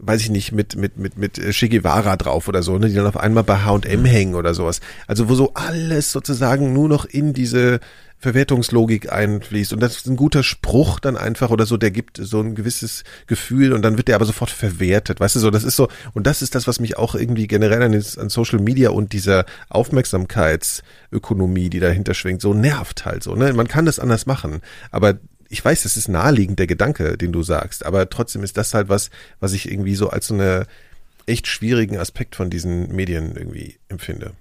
weiß 0.04 0.22
ich 0.22 0.30
nicht, 0.32 0.52
mit, 0.52 0.76
mit, 0.76 0.98
mit, 0.98 1.18
mit 1.18 1.40
Che 1.52 1.70
Guevara 1.70 2.18
drauf 2.18 2.48
oder 2.48 2.64
so, 2.64 2.78
ne, 2.78 2.90
die 2.90 2.96
dann 2.96 3.06
auf 3.06 3.18
einmal 3.18 3.44
bei 3.44 3.60
H&M 3.60 4.04
hängen 4.04 4.34
oder 4.34 4.54
sowas. 4.54 4.82
Also 5.06 5.30
wo 5.30 5.36
so 5.36 5.54
alles 5.54 6.12
sozusagen 6.12 6.74
nur 6.74 6.90
noch 6.90 7.06
in 7.06 7.34
diese 7.34 7.80
Verwertungslogik 8.22 9.12
einfließt. 9.12 9.74
Und 9.74 9.80
das 9.80 9.98
ist 9.98 10.08
ein 10.08 10.16
guter 10.16 10.44
Spruch 10.44 11.00
dann 11.00 11.18
einfach 11.18 11.50
oder 11.50 11.66
so, 11.66 11.76
der 11.76 11.90
gibt 11.90 12.20
so 12.22 12.40
ein 12.40 12.54
gewisses 12.54 13.04
Gefühl 13.26 13.74
und 13.74 13.82
dann 13.82 13.98
wird 13.98 14.08
der 14.08 14.16
aber 14.16 14.26
sofort 14.26 14.52
verwertet. 14.52 15.20
Weißt 15.20 15.36
du 15.36 15.40
so, 15.40 15.50
das 15.50 15.64
ist 15.64 15.76
so, 15.76 15.88
und 16.14 16.28
das 16.28 16.44
ist 16.44 16.54
das, 16.54 16.68
was 16.68 16.80
mich 16.80 16.98
auch 16.98 17.16
irgendwie 17.16 17.48
generell 17.48 17.82
an, 17.82 17.94
an 17.94 18.30
Social 18.30 18.60
Media 18.60 18.92
und 18.92 19.14
dieser 19.14 19.46
Aufmerksamkeitsökonomie, 19.70 21.72
die 21.72 21.80
dahinter 21.80 22.14
schwingt, 22.14 22.42
so 22.42 22.54
nervt 22.54 23.06
halt 23.06 23.24
so. 23.24 23.36
Ne? 23.36 23.54
Man 23.54 23.68
kann 23.68 23.86
das 23.86 23.98
anders 23.98 24.28
machen, 24.28 24.62
aber 24.92 25.18
ich 25.50 25.66
weiß, 25.66 25.84
das 25.84 25.98
ist 25.98 26.08
naheliegend, 26.08 26.60
der 26.60 26.68
Gedanke, 26.68 27.18
den 27.18 27.32
du 27.32 27.44
sagst, 27.44 27.86
aber 27.86 28.10
trotzdem 28.10 28.44
ist 28.44 28.56
das 28.56 28.74
halt 28.74 28.88
was, 28.88 29.10
was 29.40 29.54
ich 29.54 29.70
irgendwie 29.70 29.96
so 29.96 30.10
als 30.10 30.28
so 30.28 30.36
eine 30.36 30.68
echt 31.26 31.48
schwierigen 31.48 31.98
Aspekt 31.98 32.36
von 32.36 32.50
diesen 32.50 32.96
Medien 32.96 33.36
irgendwie 33.36 33.78
empfinde. 33.90 34.34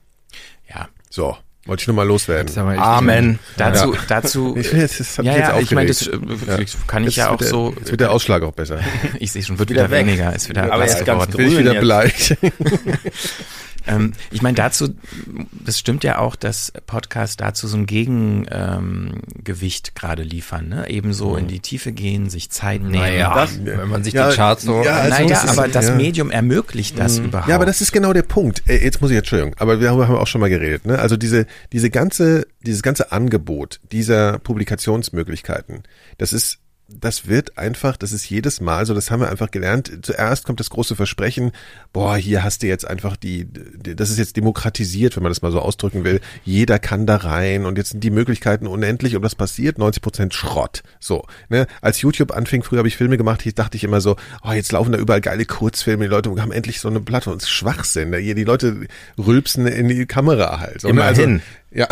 Ja. 0.69 0.89
So. 1.09 1.37
Wollte 1.71 1.83
ich 1.83 1.87
nur 1.87 1.95
mal 1.95 2.03
loswerden. 2.03 2.81
Amen. 2.81 3.39
Dazu, 3.57 3.95
ja. 3.95 4.01
dazu. 4.09 4.57
Ich, 4.57 4.73
das, 4.73 4.99
das 4.99 5.17
ja, 5.19 5.37
ja, 5.37 5.61
ich 5.61 5.71
meine, 5.71 5.87
das 5.87 6.05
äh, 6.05 6.67
kann 6.89 7.07
ich 7.07 7.15
ja 7.15 7.31
auch 7.31 7.37
der, 7.37 7.47
so. 7.47 7.73
Jetzt 7.79 7.93
wird 7.93 8.01
der 8.01 8.11
Ausschlag 8.11 8.43
auch 8.43 8.51
besser. 8.51 8.81
ich 9.21 9.31
sehe 9.31 9.45
schon, 9.45 9.57
wird 9.61 9.71
wieder, 9.71 9.85
wieder 9.85 9.97
weniger, 9.97 10.35
ist 10.35 10.49
wieder 10.49 10.73
aber 10.73 10.85
ist 10.85 11.05
ganz 11.05 11.29
Bin 11.29 11.47
ich 11.47 11.57
wieder 11.57 11.79
bleich. 11.79 12.37
Ähm, 13.91 14.13
ich 14.31 14.43
meine, 14.43 14.55
dazu, 14.55 14.95
das 15.65 15.79
stimmt 15.79 16.05
ja 16.05 16.19
auch, 16.19 16.37
dass 16.37 16.73
Podcasts 16.87 17.37
dazu 17.37 17.67
so 17.67 17.77
ein 17.77 17.87
Gegengewicht 17.87 19.89
ähm, 19.89 19.95
gerade 19.95 20.23
liefern, 20.23 20.69
ne? 20.69 20.89
Ebenso 20.89 21.37
in 21.37 21.49
die 21.49 21.61
Tiefe 21.61 21.93
gehen, 21.93 22.31
sich 22.31 22.51
Zeit 22.51 22.83
nehmen. 22.83 22.95
Naja, 22.95 23.35
das, 23.35 23.65
wenn 23.65 23.89
man 23.89 24.05
sich 24.05 24.15
ja, 24.15 24.31
die 24.31 24.37
Charts 24.37 24.63
so. 24.63 24.83
Ja, 24.83 24.97
also 24.97 25.23
naja, 25.23 25.29
das 25.29 25.49
aber 25.49 25.67
ist, 25.67 25.75
das 25.75 25.89
ja. 25.89 25.95
Medium 25.95 26.31
ermöglicht 26.31 26.99
das 26.99 27.19
mhm. 27.19 27.27
überhaupt. 27.27 27.49
Ja, 27.49 27.57
aber 27.57 27.67
das 27.67 27.81
ist 27.81 27.93
genau 27.93 28.13
der 28.13 28.23
Punkt. 28.23 28.63
Äh, 28.67 28.85
jetzt 28.85 29.01
muss 29.01 29.11
ich, 29.11 29.17
Entschuldigung, 29.17 29.55
aber 29.59 29.77
darüber 29.77 30.07
haben 30.07 30.15
wir 30.15 30.21
auch 30.21 30.27
schon 30.27 30.41
mal 30.41 30.51
geredet, 30.51 30.87
ne? 30.87 30.99
Also 30.99 31.17
diese, 31.17 31.47
diese 31.73 31.91
ganze, 31.91 32.47
dieses 32.65 32.83
ganze 32.83 33.13
Angebot 33.13 33.81
dieser 33.93 34.39
Publikationsmöglichkeiten, 34.39 35.83
das 36.19 36.33
ist 36.33 36.59
das 36.93 37.29
wird 37.29 37.57
einfach, 37.59 37.97
das 37.97 38.13
ist 38.13 38.29
jedes 38.29 38.61
Mal 38.61 38.87
so, 38.87 38.95
das 38.95 39.11
haben 39.11 39.21
wir 39.21 39.31
einfach 39.31 39.51
gelernt. 39.51 40.01
Zuerst 40.03 40.45
kommt 40.45 40.61
das 40.61 40.71
große 40.71 40.97
Versprechen, 40.97 41.53
boah, 41.93 42.17
hier 42.17 42.43
hast 42.43 42.63
du 42.63 42.67
jetzt 42.67 42.87
einfach 42.87 43.17
die, 43.17 43.47
das 43.79 44.11
ist 44.11 44.19
jetzt 44.19 44.37
demokratisiert, 44.37 45.17
wenn 45.17 45.23
man 45.23 45.31
das 45.31 45.43
mal 45.43 45.53
so 45.53 45.61
ausdrücken 45.61 46.05
will. 46.05 46.21
Jeder 46.45 46.79
kann 46.79 47.07
da 47.07 47.17
rein 47.17 47.65
und 47.65 47.79
jetzt 47.79 47.91
sind 47.91 48.03
die 48.03 48.11
Möglichkeiten 48.11 48.67
unendlich 48.67 49.17
und 49.17 49.23
was 49.23 49.35
passiert? 49.35 49.79
90 49.79 50.03
Prozent 50.03 50.35
Schrott. 50.35 50.83
So, 50.99 51.25
ne? 51.49 51.67
Als 51.81 52.01
YouTube 52.01 52.33
anfing, 52.33 52.63
früher 52.63 52.79
habe 52.79 52.89
ich 52.89 52.97
Filme 52.97 53.17
gemacht, 53.17 53.45
ich 53.47 53.55
dachte 53.55 53.77
ich 53.77 53.85
immer 53.85 54.01
so, 54.01 54.17
oh, 54.43 54.53
jetzt 54.53 54.73
laufen 54.73 54.93
da 54.93 54.99
überall 54.99 55.21
geile 55.21 55.45
Kurzfilme, 55.45 56.05
die 56.05 56.11
Leute 56.11 56.31
haben 56.41 56.53
endlich 56.53 56.81
so 56.81 56.89
eine 56.89 57.01
Plattform. 57.01 57.35
Das 57.35 57.45
ist 57.45 57.51
Schwachsinn. 57.51 58.11
Ne? 58.11 58.35
Die 58.35 58.45
Leute 58.45 58.87
rülpsen 59.19 59.67
in 59.67 59.89
die 59.89 60.07
Kamera 60.07 60.61
halt. 60.61 60.81
So, 60.81 60.89
Immerhin. 60.89 61.35
Ne? 61.35 61.35
Also, 61.37 61.45
Ja. 61.73 61.87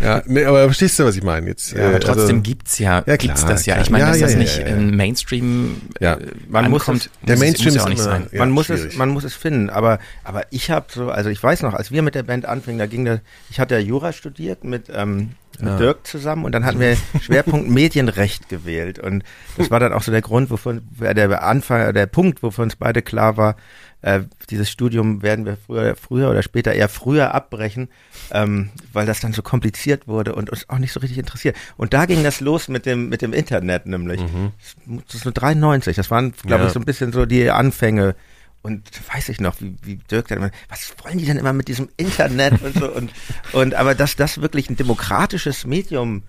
ja, 0.00 0.22
nee, 0.26 0.44
aber 0.44 0.64
verstehst 0.64 0.98
du, 0.98 1.04
was 1.04 1.16
ich 1.16 1.22
meine? 1.22 1.48
Jetzt, 1.48 1.72
ja, 1.72 1.86
aber 1.86 1.96
äh, 1.96 2.00
trotzdem 2.00 2.38
also, 2.38 2.40
gibt's 2.40 2.78
ja, 2.78 3.02
ja 3.06 3.16
gibt's 3.16 3.44
das 3.44 3.66
ja. 3.66 3.78
Ich 3.82 3.90
meine, 3.90 4.04
ja, 4.04 4.10
dass 4.10 4.20
ja, 4.20 4.26
das 4.26 4.36
nicht 4.36 4.58
im 4.58 4.96
Mainstream 4.96 5.82
ja. 6.00 6.14
Äh, 6.14 6.30
man 6.48 6.70
muss 6.70 6.88
es, 6.88 7.10
der 7.22 7.36
Mainstream 7.38 7.74
muss 7.74 7.76
ja 7.76 7.84
auch 7.84 7.88
nicht 7.90 8.00
sein. 8.00 8.26
man 8.32 8.50
muss 8.50 8.70
es, 8.70 8.96
man 8.96 9.10
muss 9.10 9.24
es 9.24 9.34
finden. 9.34 9.68
Aber, 9.68 9.98
aber 10.22 10.44
ich 10.50 10.70
habe 10.70 10.86
so, 10.88 11.10
also 11.10 11.28
ich 11.28 11.42
weiß 11.42 11.60
noch, 11.62 11.74
als 11.74 11.90
wir 11.90 12.00
mit 12.00 12.14
der 12.14 12.22
Band 12.22 12.46
anfingen, 12.46 12.78
da 12.78 12.86
ging 12.86 13.04
da, 13.04 13.20
ich 13.50 13.60
hatte 13.60 13.74
ja 13.74 13.80
Jura 13.80 14.14
studiert 14.14 14.64
mit, 14.64 14.86
ähm, 14.88 15.32
mit 15.60 15.78
Dirk 15.78 16.06
zusammen 16.06 16.44
und 16.46 16.52
dann 16.52 16.64
hatten 16.64 16.80
wir 16.80 16.96
Schwerpunkt 17.20 17.68
Medienrecht 17.68 18.48
gewählt 18.48 18.98
und 18.98 19.24
das 19.56 19.70
war 19.70 19.78
dann 19.78 19.92
auch 19.92 20.02
so 20.02 20.10
der 20.10 20.22
Grund, 20.22 20.50
wovon 20.50 20.82
der 20.98 21.44
Anfang, 21.44 21.92
der 21.92 22.06
Punkt, 22.06 22.42
wovon 22.42 22.64
uns 22.64 22.76
beide 22.76 23.02
klar 23.02 23.36
war, 23.36 23.56
äh, 24.04 24.24
dieses 24.50 24.70
Studium 24.70 25.22
werden 25.22 25.46
wir 25.46 25.56
früher, 25.56 25.96
früher 25.96 26.28
oder 26.28 26.42
später 26.42 26.74
eher 26.74 26.90
früher 26.90 27.34
abbrechen, 27.34 27.88
ähm, 28.32 28.68
weil 28.92 29.06
das 29.06 29.20
dann 29.20 29.32
so 29.32 29.40
kompliziert 29.40 30.06
wurde 30.06 30.34
und 30.34 30.50
uns 30.50 30.68
auch 30.68 30.76
nicht 30.76 30.92
so 30.92 31.00
richtig 31.00 31.18
interessiert. 31.18 31.56
Und 31.78 31.94
da 31.94 32.04
ging 32.04 32.22
das 32.22 32.40
los 32.40 32.68
mit 32.68 32.84
dem, 32.84 33.08
mit 33.08 33.22
dem 33.22 33.32
Internet 33.32 33.86
nämlich. 33.86 34.20
Mhm. 34.20 34.52
Das 35.06 35.14
ist 35.14 35.24
nur 35.24 35.32
93, 35.32 35.96
das 35.96 36.10
waren, 36.10 36.32
glaube 36.32 36.64
ja. 36.64 36.66
ich, 36.66 36.74
so 36.74 36.80
ein 36.80 36.84
bisschen 36.84 37.12
so 37.12 37.24
die 37.24 37.50
Anfänge. 37.50 38.14
Und 38.60 38.82
weiß 39.12 39.30
ich 39.30 39.40
noch, 39.40 39.60
wie, 39.60 39.74
wie 39.82 39.96
Dirk 39.96 40.28
dann 40.28 40.38
immer, 40.38 40.50
was 40.68 40.94
wollen 41.02 41.18
die 41.18 41.26
denn 41.26 41.36
immer 41.36 41.52
mit 41.52 41.68
diesem 41.68 41.88
Internet 41.96 42.62
und 42.62 42.74
so 42.74 42.90
und, 42.90 43.10
und 43.52 43.74
aber 43.74 43.94
dass 43.94 44.16
das 44.16 44.40
wirklich 44.40 44.68
ein 44.68 44.76
demokratisches 44.76 45.66
Medium 45.66 46.22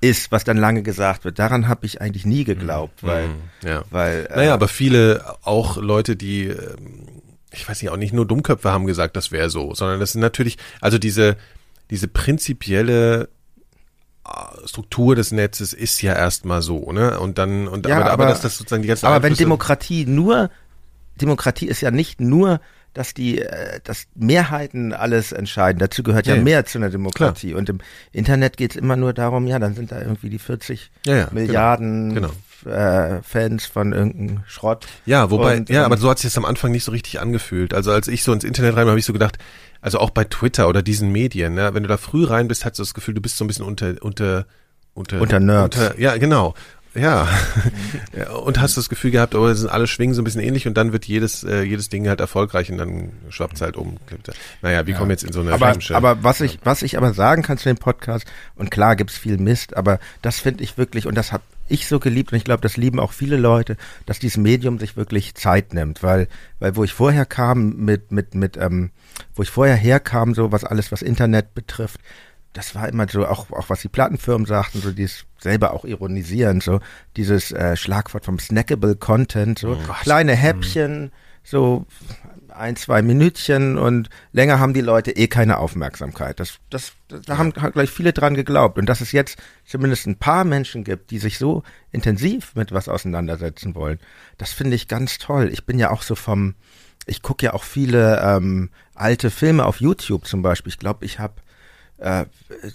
ist, 0.00 0.30
was 0.30 0.44
dann 0.44 0.56
lange 0.56 0.82
gesagt 0.82 1.24
wird. 1.24 1.38
Daran 1.38 1.68
habe 1.68 1.86
ich 1.86 2.00
eigentlich 2.00 2.24
nie 2.24 2.44
geglaubt, 2.44 3.02
weil, 3.02 3.28
mhm. 3.28 3.34
ja. 3.64 3.84
weil. 3.90 4.28
Äh, 4.30 4.36
naja, 4.36 4.54
aber 4.54 4.68
viele 4.68 5.36
auch 5.42 5.76
Leute, 5.76 6.16
die 6.16 6.48
ähm, 6.48 7.17
ich 7.52 7.68
weiß 7.68 7.82
nicht, 7.82 7.90
auch 7.90 7.96
nicht 7.96 8.12
nur 8.12 8.26
Dummköpfe 8.26 8.70
haben 8.70 8.86
gesagt, 8.86 9.16
das 9.16 9.32
wäre 9.32 9.50
so, 9.50 9.74
sondern 9.74 10.00
das 10.00 10.12
sind 10.12 10.20
natürlich, 10.20 10.58
also 10.80 10.98
diese, 10.98 11.36
diese 11.90 12.08
prinzipielle 12.08 13.28
äh, 14.26 14.68
Struktur 14.68 15.16
des 15.16 15.32
Netzes 15.32 15.72
ist 15.72 16.02
ja 16.02 16.14
erstmal 16.14 16.62
so, 16.62 16.92
ne? 16.92 17.18
Und 17.18 17.38
dann, 17.38 17.68
und 17.68 17.86
ja, 17.86 18.00
aber, 18.00 18.10
aber, 18.10 18.26
dass 18.26 18.42
das 18.42 18.58
sozusagen 18.58 18.82
die 18.82 18.88
ganze 18.88 19.06
Aber 19.06 19.22
wenn 19.22 19.34
Demokratie 19.34 20.04
nur, 20.04 20.50
Demokratie 21.20 21.66
ist 21.66 21.80
ja 21.80 21.90
nicht 21.90 22.20
nur, 22.20 22.60
dass 22.92 23.14
die, 23.14 23.40
äh, 23.40 23.80
dass 23.84 24.06
Mehrheiten 24.14 24.92
alles 24.92 25.32
entscheiden. 25.32 25.78
Dazu 25.78 26.02
gehört 26.02 26.26
ja, 26.26 26.34
ja 26.34 26.42
mehr 26.42 26.66
zu 26.66 26.78
einer 26.78 26.90
Demokratie. 26.90 27.48
Klar. 27.48 27.58
Und 27.58 27.68
im 27.68 27.78
Internet 28.12 28.56
geht 28.56 28.72
es 28.72 28.76
immer 28.76 28.96
nur 28.96 29.12
darum, 29.12 29.46
ja, 29.46 29.58
dann 29.58 29.74
sind 29.74 29.92
da 29.92 30.00
irgendwie 30.00 30.30
die 30.30 30.38
40 30.38 30.90
ja, 31.06 31.14
ja, 31.14 31.24
genau. 31.24 31.34
Milliarden 31.34 32.14
genau. 32.14 32.28
Genau 32.28 32.38
äh, 32.66 33.22
Fans 33.22 33.66
von 33.66 33.92
irgendeinem 33.92 34.42
Schrott. 34.46 34.86
Ja, 35.06 35.30
wobei, 35.30 35.58
und, 35.58 35.68
ja, 35.68 35.84
aber 35.84 35.96
so 35.96 36.10
hat 36.10 36.18
sich 36.18 36.30
das 36.30 36.38
am 36.38 36.44
Anfang 36.44 36.72
nicht 36.72 36.84
so 36.84 36.92
richtig 36.92 37.20
angefühlt. 37.20 37.74
Also 37.74 37.90
als 37.90 38.08
ich 38.08 38.22
so 38.22 38.32
ins 38.32 38.44
Internet 38.44 38.76
rein 38.76 38.88
habe 38.88 38.98
ich 38.98 39.04
so 39.04 39.12
gedacht, 39.12 39.38
also 39.80 39.98
auch 39.98 40.10
bei 40.10 40.24
Twitter 40.24 40.68
oder 40.68 40.82
diesen 40.82 41.12
Medien, 41.12 41.54
ne, 41.54 41.74
wenn 41.74 41.82
du 41.82 41.88
da 41.88 41.96
früh 41.96 42.24
rein 42.24 42.48
bist, 42.48 42.64
hast 42.64 42.78
du 42.78 42.82
das 42.82 42.94
Gefühl, 42.94 43.14
du 43.14 43.20
bist 43.20 43.36
so 43.36 43.44
ein 43.44 43.48
bisschen 43.48 43.64
unter, 43.64 43.94
unter, 44.00 44.46
unter, 44.94 45.20
unter 45.20 45.40
Nerds. 45.40 45.76
Unter, 45.76 45.98
ja, 45.98 46.16
genau. 46.16 46.54
Ja. 46.94 47.28
ja. 48.16 48.30
Und 48.44 48.60
hast 48.60 48.76
das 48.76 48.88
Gefühl 48.88 49.10
gehabt, 49.10 49.34
oh, 49.34 49.52
sind 49.52 49.70
alle 49.70 49.86
schwingen 49.86 50.14
so 50.14 50.22
ein 50.22 50.24
bisschen 50.24 50.40
ähnlich 50.40 50.66
und 50.66 50.74
dann 50.74 50.92
wird 50.92 51.04
jedes, 51.04 51.44
äh, 51.44 51.62
jedes 51.62 51.88
Ding 51.88 52.08
halt 52.08 52.20
erfolgreich 52.20 52.72
und 52.72 52.78
dann 52.78 53.12
schwappt 53.28 53.54
es 53.56 53.60
halt 53.60 53.76
um. 53.76 53.98
Naja, 54.62 54.86
wir 54.86 54.94
ja. 54.94 54.98
kommen 54.98 55.10
jetzt 55.10 55.22
in 55.22 55.32
so 55.32 55.40
eine 55.40 55.52
aber, 55.52 55.76
aber 55.92 56.24
was 56.24 56.40
ich, 56.40 56.58
was 56.64 56.82
ich 56.82 56.96
aber 56.96 57.12
sagen 57.12 57.42
kann 57.42 57.58
zu 57.58 57.68
dem 57.68 57.76
Podcast, 57.76 58.26
und 58.56 58.70
klar 58.70 58.96
gibt's 58.96 59.16
viel 59.16 59.38
Mist, 59.38 59.76
aber 59.76 60.00
das 60.22 60.40
finde 60.40 60.64
ich 60.64 60.78
wirklich, 60.78 61.06
und 61.06 61.14
das 61.14 61.32
habe 61.32 61.42
ich 61.68 61.86
so 61.86 61.98
geliebt, 62.00 62.32
und 62.32 62.38
ich 62.38 62.44
glaube, 62.44 62.60
das 62.60 62.76
lieben 62.76 63.00
auch 63.00 63.12
viele 63.12 63.36
Leute, 63.36 63.76
dass 64.06 64.18
dieses 64.18 64.36
Medium 64.36 64.78
sich 64.78 64.96
wirklich 64.96 65.34
Zeit 65.34 65.74
nimmt, 65.74 66.02
weil, 66.02 66.28
weil 66.58 66.76
wo 66.76 66.84
ich 66.84 66.92
vorher 66.92 67.26
kam 67.26 67.76
mit, 67.76 68.12
mit, 68.12 68.34
mit, 68.34 68.56
ähm, 68.56 68.90
wo 69.34 69.42
ich 69.42 69.50
vorher 69.50 69.76
herkam, 69.76 70.34
so 70.34 70.52
was 70.52 70.64
alles, 70.64 70.92
was 70.92 71.02
Internet 71.02 71.54
betrifft, 71.54 72.00
das 72.52 72.74
war 72.74 72.88
immer 72.88 73.06
so, 73.08 73.26
auch, 73.26 73.50
auch 73.52 73.68
was 73.68 73.82
die 73.82 73.88
Plattenfirmen 73.88 74.46
sagten, 74.46 74.80
so 74.80 74.90
dieses 74.90 75.26
selber 75.38 75.72
auch 75.72 75.84
ironisieren, 75.84 76.60
so 76.60 76.80
dieses 77.16 77.52
äh, 77.52 77.76
Schlagwort 77.76 78.24
vom 78.24 78.38
snackable 78.38 78.96
Content, 78.96 79.58
so 79.58 79.72
oh 79.72 79.92
kleine 80.02 80.32
mhm. 80.32 80.38
Häppchen, 80.38 81.12
so 81.44 81.86
ein, 82.58 82.76
zwei 82.76 83.02
Minütchen 83.02 83.78
und 83.78 84.08
länger 84.32 84.58
haben 84.58 84.74
die 84.74 84.80
Leute 84.80 85.12
eh 85.12 85.28
keine 85.28 85.58
Aufmerksamkeit. 85.58 86.40
Das, 86.40 86.58
das, 86.70 86.92
das 87.08 87.22
da 87.22 87.38
haben 87.38 87.52
gleich 87.52 87.90
viele 87.90 88.12
dran 88.12 88.34
geglaubt. 88.34 88.78
Und 88.78 88.86
dass 88.86 89.00
es 89.00 89.12
jetzt 89.12 89.38
zumindest 89.64 90.06
ein 90.06 90.18
paar 90.18 90.44
Menschen 90.44 90.84
gibt, 90.84 91.10
die 91.10 91.18
sich 91.18 91.38
so 91.38 91.62
intensiv 91.92 92.54
mit 92.54 92.72
was 92.72 92.88
auseinandersetzen 92.88 93.74
wollen, 93.74 93.98
das 94.36 94.52
finde 94.52 94.76
ich 94.76 94.88
ganz 94.88 95.18
toll. 95.18 95.50
Ich 95.52 95.66
bin 95.66 95.78
ja 95.78 95.90
auch 95.90 96.02
so 96.02 96.14
vom, 96.14 96.54
ich 97.06 97.22
gucke 97.22 97.46
ja 97.46 97.54
auch 97.54 97.64
viele 97.64 98.20
ähm, 98.22 98.70
alte 98.94 99.30
Filme 99.30 99.64
auf 99.64 99.80
YouTube 99.80 100.26
zum 100.26 100.42
Beispiel. 100.42 100.70
Ich 100.70 100.78
glaube, 100.78 101.04
ich 101.04 101.18
habe 101.18 101.34
äh, 101.98 102.26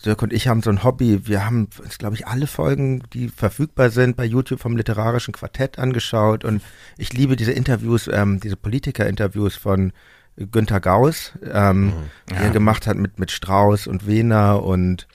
Dirk 0.06 0.22
und 0.22 0.34
ich 0.34 0.48
haben 0.48 0.62
so 0.62 0.70
ein 0.70 0.84
Hobby. 0.84 1.26
Wir 1.28 1.46
haben 1.46 1.70
uns, 1.82 1.98
glaube 1.98 2.16
ich, 2.16 2.28
alle 2.28 2.46
Folgen, 2.46 3.04
die 3.14 3.30
verfügbar 3.30 3.90
sind, 3.90 4.18
bei 4.18 4.26
YouTube 4.26 4.60
vom 4.60 4.76
literarischen 4.76 5.34
Quartett 5.34 5.80
angeschaut. 5.80 6.44
Und 6.44 6.62
ich 6.98 7.14
liebe 7.14 7.36
diese 7.36 7.54
Interviews, 7.54 8.10
ähm, 8.12 8.40
diese 8.40 8.58
Politiker-Interviews 8.58 9.56
von 9.56 9.94
Günter 10.36 10.80
Gauss, 10.80 11.34
ähm, 11.44 11.86
mhm. 11.86 11.94
ja. 12.32 12.38
die 12.38 12.44
er 12.44 12.50
gemacht 12.50 12.86
hat 12.86 12.98
mit, 12.98 13.20
mit 13.20 13.32
Strauß 13.32 13.88
und 13.88 14.08
Wehner 14.08 14.64
und, 14.64 15.08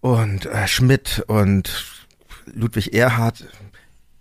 und 0.00 0.46
äh, 0.46 0.66
Schmidt 0.66 1.22
und 1.26 1.84
Ludwig 2.46 2.94
Erhard. 2.94 3.46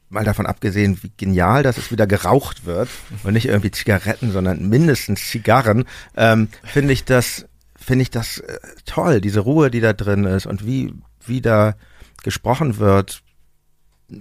Mal 0.10 0.24
davon 0.24 0.46
abgesehen, 0.46 1.00
wie 1.02 1.12
genial, 1.18 1.64
dass 1.64 1.78
es 1.78 1.90
wieder 1.90 2.06
geraucht 2.06 2.66
wird 2.66 2.90
und 3.24 3.34
nicht 3.34 3.48
irgendwie 3.48 3.72
Zigaretten, 3.72 4.32
sondern 4.32 4.70
mindestens 4.70 5.28
Zigarren, 5.28 5.86
ähm, 6.16 6.50
finde 6.64 6.94
ich 6.94 7.04
das 7.06 7.48
finde 7.84 8.04
ich 8.04 8.12
das 8.12 8.40
äh, 8.40 8.58
toll, 8.86 9.22
diese 9.22 9.42
Ruhe, 9.42 9.70
die 9.70 9.82
da 9.82 9.94
drin 9.94 10.26
ist 10.26 10.46
und 10.46 10.66
wie, 10.66 10.94
wie 11.26 11.42
da 11.42 11.76
gesprochen 12.24 12.78
wird. 12.78 13.22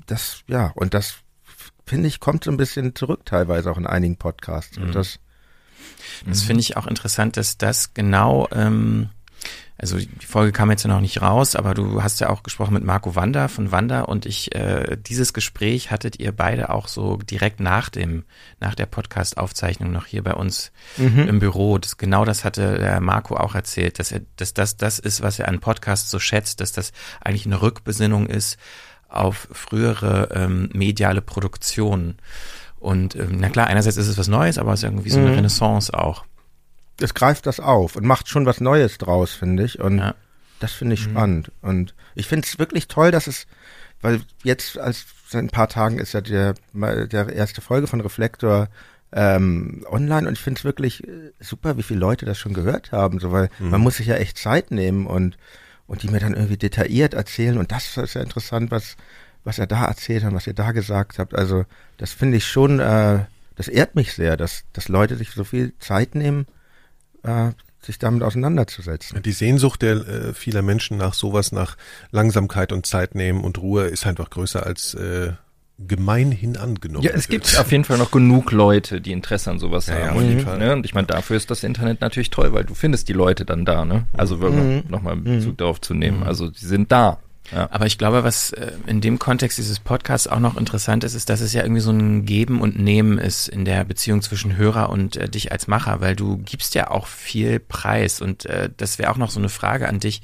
Das, 0.06 0.42
ja, 0.48 0.72
und 0.74 0.94
das 0.94 1.16
finde 1.86 2.08
ich, 2.08 2.20
kommt 2.20 2.44
so 2.44 2.50
ein 2.50 2.56
bisschen 2.56 2.94
zurück 2.94 3.24
teilweise 3.24 3.70
auch 3.70 3.78
in 3.78 3.86
einigen 3.86 4.16
Podcasts. 4.16 4.78
Mhm. 4.78 4.84
Und 4.84 4.94
das, 4.94 5.18
das 6.26 6.42
finde 6.42 6.60
ich 6.60 6.76
auch 6.76 6.86
interessant, 6.86 7.36
dass 7.36 7.58
das 7.58 7.94
genau 7.94 8.48
ähm, 8.52 9.10
also 9.82 9.98
die 9.98 10.26
Folge 10.26 10.52
kam 10.52 10.70
jetzt 10.70 10.84
ja 10.84 10.88
noch 10.88 11.00
nicht 11.00 11.20
raus, 11.20 11.56
aber 11.56 11.74
du 11.74 12.04
hast 12.04 12.20
ja 12.20 12.30
auch 12.30 12.44
gesprochen 12.44 12.72
mit 12.72 12.84
Marco 12.84 13.16
Wander 13.16 13.48
von 13.48 13.72
Wander 13.72 14.08
und 14.08 14.26
ich, 14.26 14.54
äh, 14.54 14.96
dieses 14.96 15.32
Gespräch 15.32 15.90
hattet 15.90 16.20
ihr 16.20 16.30
beide 16.30 16.70
auch 16.70 16.86
so 16.86 17.16
direkt 17.16 17.58
nach 17.58 17.88
dem, 17.88 18.22
nach 18.60 18.76
der 18.76 18.86
Podcast-Aufzeichnung 18.86 19.90
noch 19.90 20.06
hier 20.06 20.22
bei 20.22 20.34
uns 20.34 20.70
mhm. 20.96 21.26
im 21.28 21.38
Büro. 21.40 21.78
Das, 21.78 21.96
genau 21.96 22.24
das 22.24 22.44
hatte 22.44 22.78
der 22.78 23.00
Marco 23.00 23.36
auch 23.36 23.56
erzählt, 23.56 23.98
dass 23.98 24.12
er, 24.12 24.20
dass 24.36 24.54
das 24.54 24.76
das 24.76 25.00
ist, 25.00 25.20
was 25.20 25.40
er 25.40 25.48
an 25.48 25.58
Podcasts 25.58 26.08
so 26.12 26.20
schätzt, 26.20 26.60
dass 26.60 26.70
das 26.70 26.92
eigentlich 27.20 27.46
eine 27.46 27.60
Rückbesinnung 27.60 28.28
ist 28.28 28.58
auf 29.08 29.48
frühere 29.50 30.28
ähm, 30.32 30.70
mediale 30.72 31.22
Produktionen. 31.22 32.18
Und 32.78 33.16
ähm, 33.16 33.38
na 33.38 33.48
klar, 33.48 33.66
einerseits 33.66 33.96
ist 33.96 34.06
es 34.06 34.16
was 34.16 34.28
Neues, 34.28 34.58
aber 34.58 34.74
es 34.74 34.80
ist 34.80 34.84
irgendwie 34.84 35.10
so 35.10 35.18
eine 35.18 35.30
mhm. 35.30 35.34
Renaissance 35.34 35.92
auch 35.92 36.24
es 37.02 37.14
greift 37.14 37.46
das 37.46 37.60
auf 37.60 37.96
und 37.96 38.04
macht 38.04 38.28
schon 38.28 38.46
was 38.46 38.60
Neues 38.60 38.98
draus, 38.98 39.32
finde 39.32 39.64
ich. 39.64 39.80
Und 39.80 39.98
ja. 39.98 40.14
das 40.60 40.72
finde 40.72 40.94
ich 40.94 41.06
mhm. 41.06 41.10
spannend. 41.10 41.52
Und 41.60 41.94
ich 42.14 42.26
finde 42.26 42.46
es 42.46 42.58
wirklich 42.58 42.88
toll, 42.88 43.10
dass 43.10 43.26
es, 43.26 43.46
weil 44.00 44.20
jetzt 44.42 44.78
als 44.78 45.06
seit 45.28 45.42
ein 45.42 45.50
paar 45.50 45.68
Tagen 45.68 45.98
ist 45.98 46.12
ja 46.12 46.20
der, 46.20 46.54
der 46.72 47.32
erste 47.32 47.60
Folge 47.60 47.86
von 47.86 48.00
Reflektor 48.00 48.68
ähm, 49.12 49.84
online 49.90 50.26
und 50.26 50.34
ich 50.34 50.40
finde 50.40 50.58
es 50.58 50.64
wirklich 50.64 51.06
äh, 51.06 51.32
super, 51.40 51.76
wie 51.76 51.82
viele 51.82 52.00
Leute 52.00 52.24
das 52.24 52.38
schon 52.38 52.54
gehört 52.54 52.92
haben, 52.92 53.18
so 53.18 53.30
weil 53.30 53.50
mhm. 53.58 53.70
man 53.70 53.80
muss 53.80 53.96
sich 53.96 54.06
ja 54.06 54.16
echt 54.16 54.38
Zeit 54.38 54.70
nehmen 54.70 55.06
und 55.06 55.36
und 55.86 56.02
die 56.02 56.08
mir 56.08 56.20
dann 56.20 56.34
irgendwie 56.34 56.56
detailliert 56.56 57.12
erzählen 57.12 57.58
und 57.58 57.72
das 57.72 57.96
ist 57.96 58.14
ja 58.14 58.22
interessant, 58.22 58.70
was 58.70 58.96
was 59.44 59.58
er 59.58 59.66
da 59.66 59.84
erzählt 59.84 60.24
hat, 60.24 60.32
was 60.32 60.46
ihr 60.46 60.54
da 60.54 60.70
gesagt 60.72 61.18
habt. 61.18 61.34
Also 61.34 61.64
das 61.98 62.12
finde 62.12 62.36
ich 62.36 62.46
schon, 62.46 62.78
äh, 62.78 63.24
das 63.56 63.68
ehrt 63.68 63.96
mich 63.96 64.14
sehr, 64.14 64.36
dass 64.36 64.64
dass 64.72 64.88
Leute 64.88 65.16
sich 65.16 65.30
so 65.30 65.44
viel 65.44 65.76
Zeit 65.78 66.14
nehmen 66.14 66.46
äh, 67.22 67.50
sich 67.80 67.98
damit 67.98 68.22
auseinanderzusetzen. 68.22 69.22
Die 69.22 69.32
Sehnsucht 69.32 69.82
der 69.82 69.96
äh, 69.96 70.34
vieler 70.34 70.62
Menschen 70.62 70.96
nach 70.96 71.14
sowas, 71.14 71.52
nach 71.52 71.76
Langsamkeit 72.10 72.72
und 72.72 72.86
Zeit 72.86 73.14
nehmen 73.14 73.42
und 73.42 73.58
Ruhe 73.58 73.84
ist 73.84 74.06
einfach 74.06 74.30
größer 74.30 74.64
als 74.64 74.94
äh, 74.94 75.32
gemeinhin 75.78 76.56
angenommen. 76.56 77.04
Ja, 77.04 77.10
es 77.10 77.28
wird. 77.28 77.44
gibt 77.44 77.58
auf 77.58 77.72
jeden 77.72 77.84
Fall 77.84 77.98
noch 77.98 78.10
genug 78.10 78.52
Leute, 78.52 79.00
die 79.00 79.12
Interesse 79.12 79.50
an 79.50 79.58
sowas 79.58 79.86
ja, 79.86 79.94
haben. 79.94 80.02
Ja, 80.02 80.12
auf 80.12 80.22
jeden 80.22 80.40
Fall. 80.40 80.58
Ne? 80.58 80.72
Und 80.72 80.84
ich 80.84 80.94
meine, 80.94 81.06
dafür 81.06 81.36
ist 81.36 81.50
das 81.50 81.64
Internet 81.64 82.00
natürlich 82.00 82.30
toll, 82.30 82.52
weil 82.52 82.64
du 82.64 82.74
findest 82.74 83.08
die 83.08 83.12
Leute 83.12 83.44
dann 83.44 83.64
da. 83.64 83.84
Ne? 83.84 84.06
Also 84.12 84.36
mhm. 84.36 84.84
nochmal 84.88 85.16
Bezug 85.16 85.52
mhm. 85.52 85.56
darauf 85.56 85.80
zu 85.80 85.94
nehmen. 85.94 86.18
Mhm. 86.20 86.26
Also 86.26 86.50
die 86.50 86.64
sind 86.64 86.92
da. 86.92 87.18
Ja. 87.50 87.68
Aber 87.70 87.86
ich 87.86 87.98
glaube, 87.98 88.24
was 88.24 88.52
äh, 88.52 88.72
in 88.86 89.00
dem 89.00 89.18
Kontext 89.18 89.58
dieses 89.58 89.80
Podcasts 89.80 90.28
auch 90.28 90.38
noch 90.38 90.56
interessant 90.56 91.04
ist, 91.04 91.14
ist, 91.14 91.28
dass 91.28 91.40
es 91.40 91.52
ja 91.52 91.62
irgendwie 91.62 91.80
so 91.80 91.90
ein 91.90 92.24
Geben 92.24 92.60
und 92.60 92.78
Nehmen 92.78 93.18
ist 93.18 93.48
in 93.48 93.64
der 93.64 93.84
Beziehung 93.84 94.22
zwischen 94.22 94.56
Hörer 94.56 94.90
und 94.90 95.16
äh, 95.16 95.28
dich 95.28 95.52
als 95.52 95.66
Macher, 95.66 96.00
weil 96.00 96.16
du 96.16 96.38
gibst 96.38 96.74
ja 96.74 96.90
auch 96.90 97.06
viel 97.06 97.58
Preis 97.58 98.20
und 98.20 98.46
äh, 98.46 98.70
das 98.76 98.98
wäre 98.98 99.10
auch 99.10 99.16
noch 99.16 99.30
so 99.30 99.40
eine 99.40 99.48
Frage 99.48 99.88
an 99.88 100.00
dich. 100.00 100.22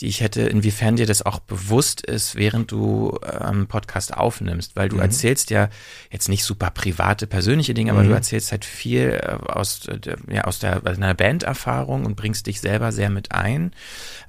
die 0.00 0.06
ich 0.06 0.20
hätte, 0.20 0.42
inwiefern 0.42 0.96
dir 0.96 1.06
das 1.06 1.24
auch 1.24 1.38
bewusst 1.38 2.00
ist, 2.04 2.34
während 2.34 2.72
du 2.72 3.16
ähm, 3.40 3.68
Podcast 3.68 4.16
aufnimmst, 4.16 4.74
weil 4.74 4.88
du 4.88 4.96
mhm. 4.96 5.02
erzählst 5.02 5.50
ja 5.50 5.68
jetzt 6.10 6.28
nicht 6.28 6.44
super 6.44 6.70
private, 6.70 7.28
persönliche 7.28 7.74
Dinge, 7.74 7.92
aber 7.92 8.02
mhm. 8.02 8.08
du 8.08 8.14
erzählst 8.14 8.50
halt 8.50 8.64
viel 8.64 9.20
äh, 9.22 9.36
aus, 9.46 9.86
äh, 9.86 9.98
ja, 10.28 10.44
aus 10.44 10.58
der, 10.58 10.82
aus 10.84 10.96
einer 10.96 11.14
Banderfahrung 11.14 12.06
und 12.06 12.16
bringst 12.16 12.46
dich 12.48 12.60
selber 12.60 12.90
sehr 12.90 13.08
mit 13.08 13.30
ein. 13.32 13.72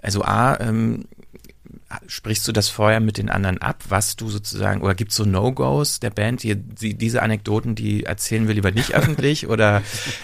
Also 0.01 0.23
A, 0.23 0.59
ähm, 0.59 1.05
sprichst 2.07 2.47
du 2.47 2.51
das 2.51 2.69
vorher 2.69 2.99
mit 2.99 3.17
den 3.17 3.29
anderen 3.29 3.59
ab, 3.59 3.83
was 3.89 4.15
du 4.15 4.29
sozusagen, 4.29 4.81
oder 4.81 4.95
gibt 4.95 5.11
es 5.11 5.17
so 5.17 5.25
No-Gos 5.25 5.99
der 5.99 6.09
Band, 6.09 6.43
die, 6.43 6.55
die, 6.55 6.95
diese 6.95 7.21
Anekdoten, 7.21 7.75
die 7.75 8.03
erzählen 8.03 8.47
wir 8.47 8.55
lieber 8.55 8.71
nicht 8.71 8.93
öffentlich? 8.95 9.47
oder 9.47 9.81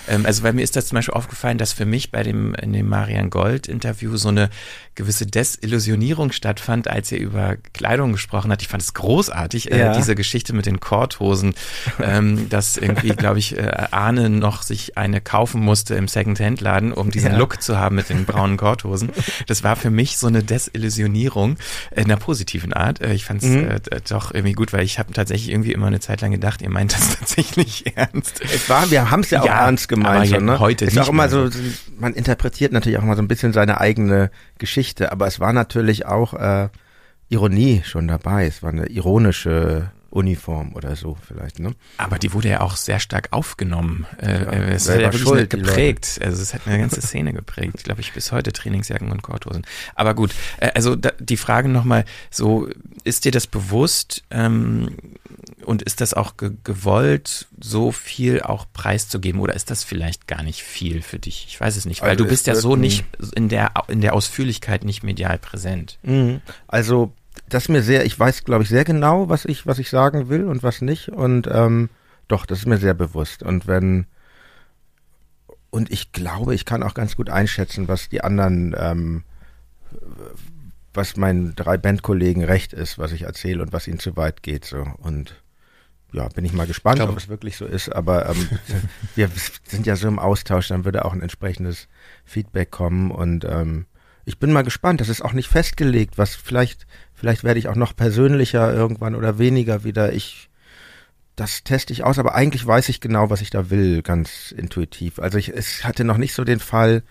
ähm, 0.07 0.25
also 0.25 0.43
bei 0.43 0.53
mir 0.53 0.61
ist 0.61 0.75
das 0.75 0.87
zum 0.87 0.97
Beispiel 0.97 1.13
aufgefallen, 1.13 1.57
dass 1.57 1.73
für 1.73 1.85
mich 1.85 2.11
bei 2.11 2.23
dem 2.23 2.53
in 2.55 2.73
dem 2.73 2.87
Marian 2.87 3.29
Gold 3.29 3.67
Interview 3.67 4.17
so 4.17 4.29
eine 4.29 4.49
gewisse 4.95 5.25
Desillusionierung 5.25 6.31
stattfand, 6.31 6.87
als 6.89 7.11
er 7.11 7.19
über 7.19 7.55
Kleidung 7.73 8.11
gesprochen 8.11 8.51
hat. 8.51 8.61
Ich 8.61 8.67
fand 8.67 8.83
es 8.83 8.93
großartig, 8.93 9.71
äh, 9.71 9.79
ja. 9.79 9.93
äh, 9.93 9.97
diese 9.97 10.15
Geschichte 10.15 10.53
mit 10.53 10.65
den 10.65 10.79
Korthosen, 10.79 11.53
ähm, 12.01 12.49
dass 12.49 12.77
irgendwie, 12.77 13.09
glaube 13.09 13.39
ich, 13.39 13.57
äh, 13.57 13.87
Arne 13.91 14.29
noch 14.29 14.63
sich 14.63 14.97
eine 14.97 15.21
kaufen 15.21 15.61
musste 15.61 15.95
im 15.95 16.07
Second-Hand-Laden, 16.07 16.91
um 16.91 17.09
diesen 17.09 17.31
ja. 17.31 17.37
Look 17.37 17.61
zu 17.61 17.77
haben 17.77 17.95
mit 17.95 18.09
den 18.09 18.25
braunen 18.25 18.57
Korthosen. 18.57 19.11
Das 19.47 19.63
war 19.63 19.75
für 19.75 19.89
mich 19.89 20.17
so 20.17 20.27
eine 20.27 20.43
Desillusionierung 20.43 21.55
in 21.91 22.05
einer 22.05 22.17
positiven 22.17 22.73
Art. 22.73 23.01
Äh, 23.01 23.13
ich 23.13 23.25
fand 23.25 23.43
es 23.43 23.49
mhm. 23.49 23.67
äh, 23.67 23.79
doch 24.07 24.33
irgendwie 24.33 24.53
gut, 24.53 24.73
weil 24.73 24.83
ich 24.83 24.99
habe 24.99 25.13
tatsächlich 25.13 25.51
irgendwie 25.51 25.71
immer 25.71 25.87
eine 25.87 25.99
Zeit 25.99 26.21
lang 26.21 26.31
gedacht, 26.31 26.61
ihr 26.61 26.69
meint 26.69 26.93
das 26.93 27.15
tatsächlich 27.19 27.95
ernst. 27.95 28.41
Es 28.41 28.69
war, 28.69 28.89
wir 28.91 29.11
haben 29.11 29.21
es 29.21 29.29
ja 29.29 29.41
auch 29.41 29.45
ja, 29.45 29.65
ernst 29.65 29.87
gemeint. 29.89 30.27
So, 30.27 30.39
ne? 30.39 30.59
heute 30.59 30.85
ist 30.85 30.97
auch 30.97 31.09
immer 31.09 31.29
so, 31.29 31.49
man 31.97 32.13
interpretiert 32.13 32.71
natürlich 32.71 32.99
auch 32.99 33.03
mal 33.03 33.15
so 33.15 33.21
ein 33.21 33.27
bisschen 33.27 33.53
seine 33.53 33.79
eigene 33.79 34.31
Geschichte, 34.57 35.11
aber 35.11 35.27
es 35.27 35.39
war 35.39 35.53
natürlich 35.53 36.05
auch 36.05 36.33
äh, 36.33 36.69
Ironie 37.29 37.81
schon 37.85 38.07
dabei. 38.07 38.45
Es 38.45 38.61
war 38.61 38.71
eine 38.71 38.87
ironische 38.87 39.91
Uniform 40.11 40.75
oder 40.75 40.95
so 40.95 41.17
vielleicht, 41.25 41.59
ne? 41.59 41.73
Aber 41.97 42.19
die 42.19 42.33
wurde 42.33 42.49
ja 42.49 42.61
auch 42.61 42.75
sehr 42.75 42.99
stark 42.99 43.29
aufgenommen. 43.31 44.05
Äh, 44.21 44.43
ja, 44.43 44.51
es 44.67 44.89
hat 44.89 44.99
ja 44.99 45.13
wirklich 45.13 45.49
geprägt. 45.49 46.19
Also 46.21 46.41
es 46.41 46.53
hat 46.53 46.67
eine 46.67 46.79
ganze 46.79 47.01
Szene 47.01 47.33
geprägt. 47.33 47.85
Glaube 47.85 48.01
ich 48.01 48.11
bis 48.11 48.31
heute 48.31 48.51
Trainingsjacken 48.51 49.09
und 49.09 49.23
Korthosen. 49.23 49.65
Aber 49.95 50.13
gut, 50.13 50.31
äh, 50.57 50.71
also 50.75 50.95
da, 50.95 51.11
die 51.19 51.37
Frage 51.37 51.69
nochmal: 51.69 52.03
So 52.29 52.67
ist 53.05 53.23
dir 53.23 53.31
das 53.31 53.47
bewusst 53.47 54.23
ähm, 54.31 54.97
und 55.65 55.81
ist 55.81 56.01
das 56.01 56.13
auch 56.13 56.35
ge 56.35 56.51
gewollt, 56.63 57.47
so 57.59 57.93
viel 57.93 58.41
auch 58.41 58.65
preiszugeben 58.73 59.39
oder 59.39 59.55
ist 59.55 59.71
das 59.71 59.85
vielleicht 59.85 60.27
gar 60.27 60.43
nicht 60.43 60.61
viel 60.61 61.01
für 61.01 61.19
dich? 61.19 61.45
Ich 61.47 61.59
weiß 61.59 61.77
es 61.77 61.85
nicht, 61.85 62.01
weil 62.01 62.11
also 62.11 62.25
du 62.25 62.29
bist 62.29 62.47
ja 62.47 62.55
so 62.55 62.75
nicht 62.75 63.05
in 63.35 63.47
der 63.47 63.71
in 63.87 64.01
der 64.01 64.13
Ausführlichkeit 64.13 64.83
nicht 64.83 65.03
medial 65.03 65.37
präsent. 65.37 65.99
Mhm. 66.03 66.41
Also 66.67 67.13
das 67.49 67.69
mir 67.69 67.81
sehr, 67.81 68.05
ich 68.05 68.17
weiß, 68.17 68.43
glaube 68.43 68.63
ich, 68.63 68.69
sehr 68.69 68.83
genau, 68.83 69.29
was 69.29 69.45
ich, 69.45 69.65
was 69.67 69.79
ich 69.79 69.89
sagen 69.89 70.29
will 70.29 70.45
und 70.45 70.63
was 70.63 70.81
nicht. 70.81 71.09
Und 71.09 71.47
ähm, 71.51 71.89
doch, 72.27 72.45
das 72.45 72.59
ist 72.59 72.65
mir 72.65 72.77
sehr 72.77 72.93
bewusst. 72.93 73.43
Und 73.43 73.67
wenn 73.67 74.05
und 75.71 75.89
ich 75.89 76.11
glaube, 76.11 76.53
ich 76.53 76.65
kann 76.65 76.83
auch 76.83 76.93
ganz 76.93 77.15
gut 77.15 77.29
einschätzen, 77.29 77.87
was 77.87 78.09
die 78.09 78.23
anderen, 78.23 78.75
ähm, 78.77 79.23
was 80.93 81.15
meinen 81.15 81.55
drei 81.55 81.77
Bandkollegen 81.77 82.43
recht 82.43 82.73
ist, 82.73 82.99
was 82.99 83.13
ich 83.13 83.23
erzähle 83.23 83.63
und 83.63 83.71
was 83.71 83.87
ihnen 83.87 83.99
zu 83.99 84.17
weit 84.17 84.43
geht. 84.43 84.65
So 84.65 84.85
und 84.97 85.41
ja, 86.11 86.27
bin 86.27 86.43
ich 86.43 86.51
mal 86.51 86.67
gespannt, 86.67 86.99
ich 86.99 87.07
ob 87.07 87.15
es 87.15 87.29
wirklich 87.29 87.55
so 87.55 87.65
ist. 87.65 87.89
Aber 87.89 88.29
ähm, 88.29 88.49
wir 89.15 89.29
sind 89.63 89.87
ja 89.87 89.95
so 89.95 90.09
im 90.09 90.19
Austausch, 90.19 90.67
dann 90.67 90.83
würde 90.83 91.05
auch 91.05 91.13
ein 91.13 91.21
entsprechendes 91.21 91.87
Feedback 92.25 92.69
kommen 92.69 93.09
und 93.09 93.45
ähm, 93.45 93.85
ich 94.25 94.37
bin 94.37 94.51
mal 94.51 94.63
gespannt. 94.63 95.01
Das 95.01 95.09
ist 95.09 95.21
auch 95.21 95.33
nicht 95.33 95.47
festgelegt, 95.47 96.17
was 96.17 96.35
vielleicht, 96.35 96.85
vielleicht 97.21 97.43
werde 97.43 97.59
ich 97.59 97.67
auch 97.67 97.75
noch 97.75 97.95
persönlicher 97.95 98.73
irgendwann 98.73 99.13
oder 99.13 99.37
weniger 99.37 99.83
wieder. 99.83 100.11
Ich, 100.11 100.49
das 101.35 101.63
teste 101.63 101.93
ich 101.93 102.03
aus, 102.03 102.17
aber 102.17 102.33
eigentlich 102.33 102.65
weiß 102.65 102.89
ich 102.89 102.99
genau, 102.99 103.29
was 103.29 103.41
ich 103.41 103.51
da 103.51 103.69
will, 103.69 104.01
ganz 104.01 104.51
intuitiv. 104.51 105.19
Also 105.19 105.37
ich, 105.37 105.49
es 105.49 105.83
hatte 105.83 106.03
noch 106.03 106.17
nicht 106.17 106.33
so 106.33 106.43
den 106.43 106.59
Fall, 106.59 107.03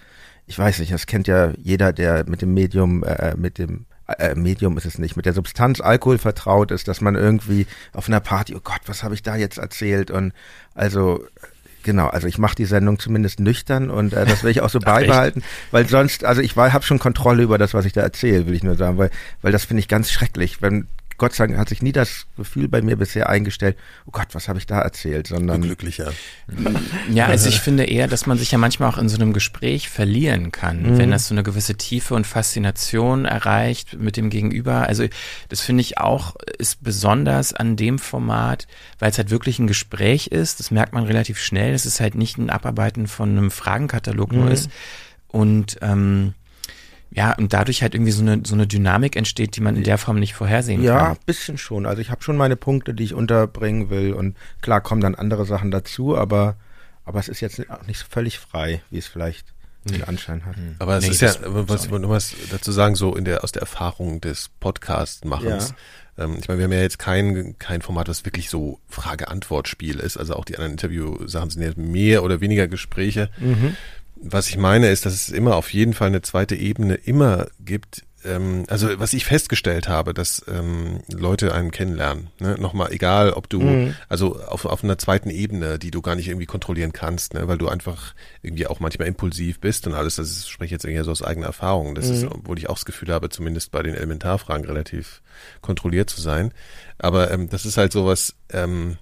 ich 0.48 0.58
weiß 0.58 0.80
nicht, 0.80 0.92
das 0.92 1.06
kennt 1.06 1.28
ja 1.28 1.52
jeder, 1.58 1.92
der 1.92 2.28
mit 2.28 2.42
dem 2.42 2.52
Medium, 2.52 3.04
äh, 3.04 3.36
mit 3.36 3.58
dem 3.58 3.86
äh, 4.18 4.34
Medium 4.34 4.76
ist 4.78 4.84
es 4.84 4.98
nicht, 4.98 5.14
mit 5.14 5.26
der 5.26 5.32
Substanz 5.32 5.80
Alkohol 5.80 6.18
vertraut 6.18 6.72
ist, 6.72 6.88
dass 6.88 7.00
man 7.00 7.14
irgendwie 7.14 7.68
auf 7.92 8.08
einer 8.08 8.18
Party, 8.18 8.56
oh 8.56 8.60
Gott, 8.64 8.80
was 8.86 9.04
habe 9.04 9.14
ich 9.14 9.22
da 9.22 9.36
jetzt 9.36 9.58
erzählt? 9.58 10.10
Und 10.10 10.32
also 10.74 11.24
Genau, 11.82 12.08
also 12.08 12.26
ich 12.26 12.38
mache 12.38 12.54
die 12.54 12.66
Sendung 12.66 12.98
zumindest 12.98 13.40
nüchtern 13.40 13.90
und 13.90 14.12
äh, 14.12 14.26
das 14.26 14.42
will 14.42 14.50
ich 14.50 14.60
auch 14.60 14.70
so 14.70 14.78
beibehalten, 14.80 15.42
weil 15.70 15.88
sonst, 15.88 16.24
also 16.24 16.42
ich 16.42 16.56
habe 16.56 16.84
schon 16.84 16.98
Kontrolle 16.98 17.42
über 17.42 17.58
das, 17.58 17.74
was 17.74 17.84
ich 17.84 17.92
da 17.92 18.02
erzähle, 18.02 18.46
will 18.46 18.54
ich 18.54 18.62
nur 18.62 18.76
sagen, 18.76 18.98
weil, 18.98 19.10
weil 19.42 19.52
das 19.52 19.64
finde 19.64 19.80
ich 19.80 19.88
ganz 19.88 20.10
schrecklich, 20.10 20.60
wenn 20.60 20.86
Gott 21.20 21.34
sei 21.34 21.46
Dank 21.46 21.58
hat 21.58 21.68
sich 21.68 21.82
nie 21.82 21.92
das 21.92 22.26
Gefühl 22.38 22.66
bei 22.66 22.80
mir 22.80 22.96
bisher 22.96 23.28
eingestellt, 23.28 23.76
oh 24.06 24.10
Gott, 24.10 24.28
was 24.32 24.48
habe 24.48 24.58
ich 24.58 24.66
da 24.66 24.80
erzählt, 24.80 25.26
sondern 25.26 25.60
glücklicher. 25.60 26.12
Ja, 27.12 27.26
also 27.26 27.50
ich 27.50 27.60
finde 27.60 27.84
eher, 27.84 28.08
dass 28.08 28.24
man 28.24 28.38
sich 28.38 28.52
ja 28.52 28.58
manchmal 28.58 28.88
auch 28.88 28.96
in 28.96 29.10
so 29.10 29.16
einem 29.16 29.34
Gespräch 29.34 29.90
verlieren 29.90 30.50
kann, 30.50 30.82
mhm. 30.82 30.98
wenn 30.98 31.10
das 31.10 31.28
so 31.28 31.34
eine 31.34 31.42
gewisse 31.42 31.76
Tiefe 31.76 32.14
und 32.14 32.26
Faszination 32.26 33.26
erreicht 33.26 33.98
mit 34.00 34.16
dem 34.16 34.30
Gegenüber. 34.30 34.86
Also 34.86 35.04
das 35.50 35.60
finde 35.60 35.82
ich 35.82 35.98
auch 35.98 36.36
ist 36.58 36.82
besonders 36.82 37.52
an 37.52 37.76
dem 37.76 37.98
Format, 37.98 38.66
weil 38.98 39.10
es 39.10 39.18
halt 39.18 39.28
wirklich 39.28 39.58
ein 39.58 39.66
Gespräch 39.66 40.28
ist. 40.28 40.58
Das 40.58 40.70
merkt 40.70 40.94
man 40.94 41.04
relativ 41.04 41.38
schnell. 41.38 41.74
Es 41.74 41.84
ist 41.84 42.00
halt 42.00 42.14
nicht 42.14 42.38
ein 42.38 42.48
Abarbeiten 42.48 43.06
von 43.06 43.28
einem 43.30 43.50
Fragenkatalog 43.50 44.32
nur 44.32 44.46
mhm. 44.46 44.52
ist 44.52 44.70
und 45.28 45.76
ähm, 45.82 46.32
ja, 47.12 47.34
und 47.36 47.52
dadurch 47.52 47.82
halt 47.82 47.94
irgendwie 47.94 48.12
so 48.12 48.22
eine, 48.22 48.42
so 48.44 48.54
eine 48.54 48.66
Dynamik 48.66 49.16
entsteht, 49.16 49.56
die 49.56 49.60
man 49.60 49.74
in 49.74 49.82
der 49.82 49.98
Form 49.98 50.18
nicht 50.18 50.34
vorhersehen 50.34 50.82
ja, 50.82 50.98
kann. 50.98 51.12
Ja, 51.14 51.18
bisschen 51.26 51.58
schon. 51.58 51.86
Also 51.86 52.00
ich 52.00 52.10
habe 52.10 52.22
schon 52.22 52.36
meine 52.36 52.56
Punkte, 52.56 52.94
die 52.94 53.02
ich 53.02 53.14
unterbringen 53.14 53.90
will 53.90 54.12
und 54.12 54.36
klar 54.60 54.80
kommen 54.80 55.00
dann 55.00 55.16
andere 55.16 55.44
Sachen 55.44 55.72
dazu, 55.72 56.16
aber, 56.16 56.56
aber 57.04 57.18
es 57.18 57.28
ist 57.28 57.40
jetzt 57.40 57.68
auch 57.68 57.86
nicht 57.86 57.98
so 57.98 58.06
völlig 58.08 58.38
frei, 58.38 58.82
wie 58.90 58.98
es 58.98 59.08
vielleicht 59.08 59.52
den 59.84 60.04
Anschein 60.04 60.44
hat. 60.44 60.56
Hm. 60.56 60.76
Aber 60.78 60.98
es 60.98 61.04
nee, 61.04 61.10
ist 61.10 61.22
ja, 61.22 61.34
was 61.42 61.86
ich 61.86 61.90
was 61.90 62.34
dazu 62.50 62.70
sagen, 62.70 62.94
so 62.94 63.16
in 63.16 63.24
der, 63.24 63.42
aus 63.42 63.50
der 63.50 63.62
Erfahrung 63.62 64.20
des 64.20 64.50
Podcast-Machens. 64.60 65.74
Ja. 66.18 66.24
Ähm, 66.24 66.36
ich 66.38 66.46
meine, 66.46 66.58
wir 66.58 66.64
haben 66.64 66.72
ja 66.72 66.82
jetzt 66.82 66.98
kein, 66.98 67.56
kein 67.58 67.80
Format, 67.82 68.08
was 68.08 68.24
wirklich 68.24 68.50
so 68.50 68.78
Frage-Antwort-Spiel 68.88 69.98
ist. 69.98 70.16
Also 70.16 70.34
auch 70.34 70.44
die 70.44 70.54
anderen 70.54 70.72
Interview-Sachen 70.72 71.50
sind 71.50 71.62
ja 71.62 71.72
mehr 71.76 72.22
oder 72.22 72.40
weniger 72.40 72.68
Gespräche. 72.68 73.30
Mhm 73.38 73.74
was 74.22 74.48
ich 74.48 74.56
meine, 74.56 74.90
ist, 74.90 75.06
dass 75.06 75.14
es 75.14 75.28
immer 75.30 75.56
auf 75.56 75.72
jeden 75.72 75.94
Fall 75.94 76.08
eine 76.08 76.22
zweite 76.22 76.54
Ebene 76.54 76.94
immer 76.94 77.46
gibt. 77.58 78.04
Ähm, 78.22 78.64
also 78.68 78.88
was 79.00 79.14
ich 79.14 79.24
festgestellt 79.24 79.88
habe, 79.88 80.12
dass 80.12 80.44
ähm, 80.46 81.00
Leute 81.08 81.54
einen 81.54 81.70
kennenlernen. 81.70 82.28
Ne? 82.38 82.56
Nochmal, 82.58 82.92
egal 82.92 83.32
ob 83.32 83.48
du, 83.48 83.60
mhm. 83.60 83.94
also 84.10 84.38
auf, 84.42 84.66
auf 84.66 84.84
einer 84.84 84.98
zweiten 84.98 85.30
Ebene, 85.30 85.78
die 85.78 85.90
du 85.90 86.02
gar 86.02 86.16
nicht 86.16 86.28
irgendwie 86.28 86.46
kontrollieren 86.46 86.92
kannst, 86.92 87.32
ne? 87.32 87.48
weil 87.48 87.56
du 87.56 87.68
einfach 87.68 88.14
irgendwie 88.42 88.66
auch 88.66 88.78
manchmal 88.78 89.08
impulsiv 89.08 89.58
bist 89.60 89.86
und 89.86 89.94
alles. 89.94 90.16
Das 90.16 90.30
ist, 90.30 90.44
ich 90.44 90.50
spreche 90.50 90.74
jetzt 90.74 90.84
irgendwie 90.84 91.04
so 91.04 91.12
aus 91.12 91.22
eigener 91.22 91.46
Erfahrung. 91.46 91.94
Das 91.94 92.08
mhm. 92.08 92.14
ist, 92.14 92.24
obwohl 92.24 92.58
ich 92.58 92.68
auch 92.68 92.74
das 92.74 92.84
Gefühl 92.84 93.12
habe, 93.12 93.30
zumindest 93.30 93.70
bei 93.72 93.82
den 93.82 93.94
Elementarfragen 93.94 94.66
relativ 94.66 95.22
kontrolliert 95.62 96.10
zu 96.10 96.20
sein. 96.20 96.52
Aber 96.98 97.30
ähm, 97.30 97.48
das 97.48 97.64
ist 97.64 97.78
halt 97.78 97.92
sowas, 97.92 98.34
ähm, 98.52 98.98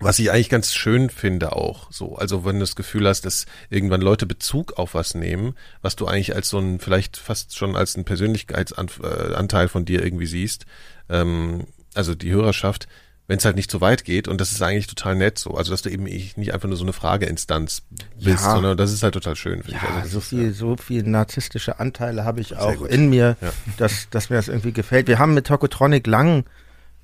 was 0.00 0.18
ich 0.18 0.30
eigentlich 0.30 0.48
ganz 0.48 0.74
schön 0.74 1.10
finde 1.10 1.54
auch 1.54 1.90
so. 1.90 2.16
Also 2.16 2.44
wenn 2.44 2.56
du 2.56 2.60
das 2.60 2.76
Gefühl 2.76 3.08
hast, 3.08 3.24
dass 3.24 3.46
irgendwann 3.70 4.00
Leute 4.00 4.26
Bezug 4.26 4.78
auf 4.78 4.94
was 4.94 5.14
nehmen, 5.14 5.54
was 5.82 5.96
du 5.96 6.06
eigentlich 6.06 6.34
als 6.34 6.48
so 6.48 6.58
ein, 6.58 6.80
vielleicht 6.80 7.16
fast 7.16 7.56
schon 7.56 7.76
als 7.76 7.96
ein 7.96 8.04
Persönlichkeitsanteil 8.04 9.68
von 9.68 9.84
dir 9.84 10.04
irgendwie 10.04 10.26
siehst, 10.26 10.66
ähm, 11.08 11.66
also 11.94 12.14
die 12.14 12.30
Hörerschaft, 12.30 12.88
wenn 13.26 13.38
es 13.38 13.44
halt 13.44 13.56
nicht 13.56 13.70
so 13.70 13.80
weit 13.80 14.04
geht 14.04 14.28
und 14.28 14.40
das 14.40 14.52
ist 14.52 14.62
eigentlich 14.62 14.86
total 14.86 15.16
nett 15.16 15.38
so. 15.38 15.52
Also 15.52 15.72
dass 15.72 15.82
du 15.82 15.90
eben 15.90 16.04
nicht 16.04 16.52
einfach 16.52 16.68
nur 16.68 16.76
so 16.76 16.84
eine 16.84 16.92
Frageinstanz 16.92 17.82
bist, 18.16 18.44
ja. 18.44 18.52
sondern 18.52 18.76
das 18.76 18.92
ist 18.92 19.02
halt 19.02 19.14
total 19.14 19.34
schön. 19.34 19.62
Ja, 19.66 19.76
ich. 19.76 19.82
Also 19.82 20.08
so 20.08 20.20
viel, 20.20 20.52
so 20.52 20.76
viel 20.76 21.02
narzisstische 21.02 21.80
Anteile 21.80 22.24
habe 22.24 22.40
ich 22.40 22.56
auch 22.56 22.82
in 22.82 23.08
mir, 23.08 23.36
ja. 23.40 23.52
dass, 23.78 24.08
dass 24.10 24.30
mir 24.30 24.36
das 24.36 24.48
irgendwie 24.48 24.72
gefällt. 24.72 25.08
Wir 25.08 25.18
haben 25.18 25.34
mit 25.34 25.46
Tokotronic 25.46 26.06
lang 26.06 26.44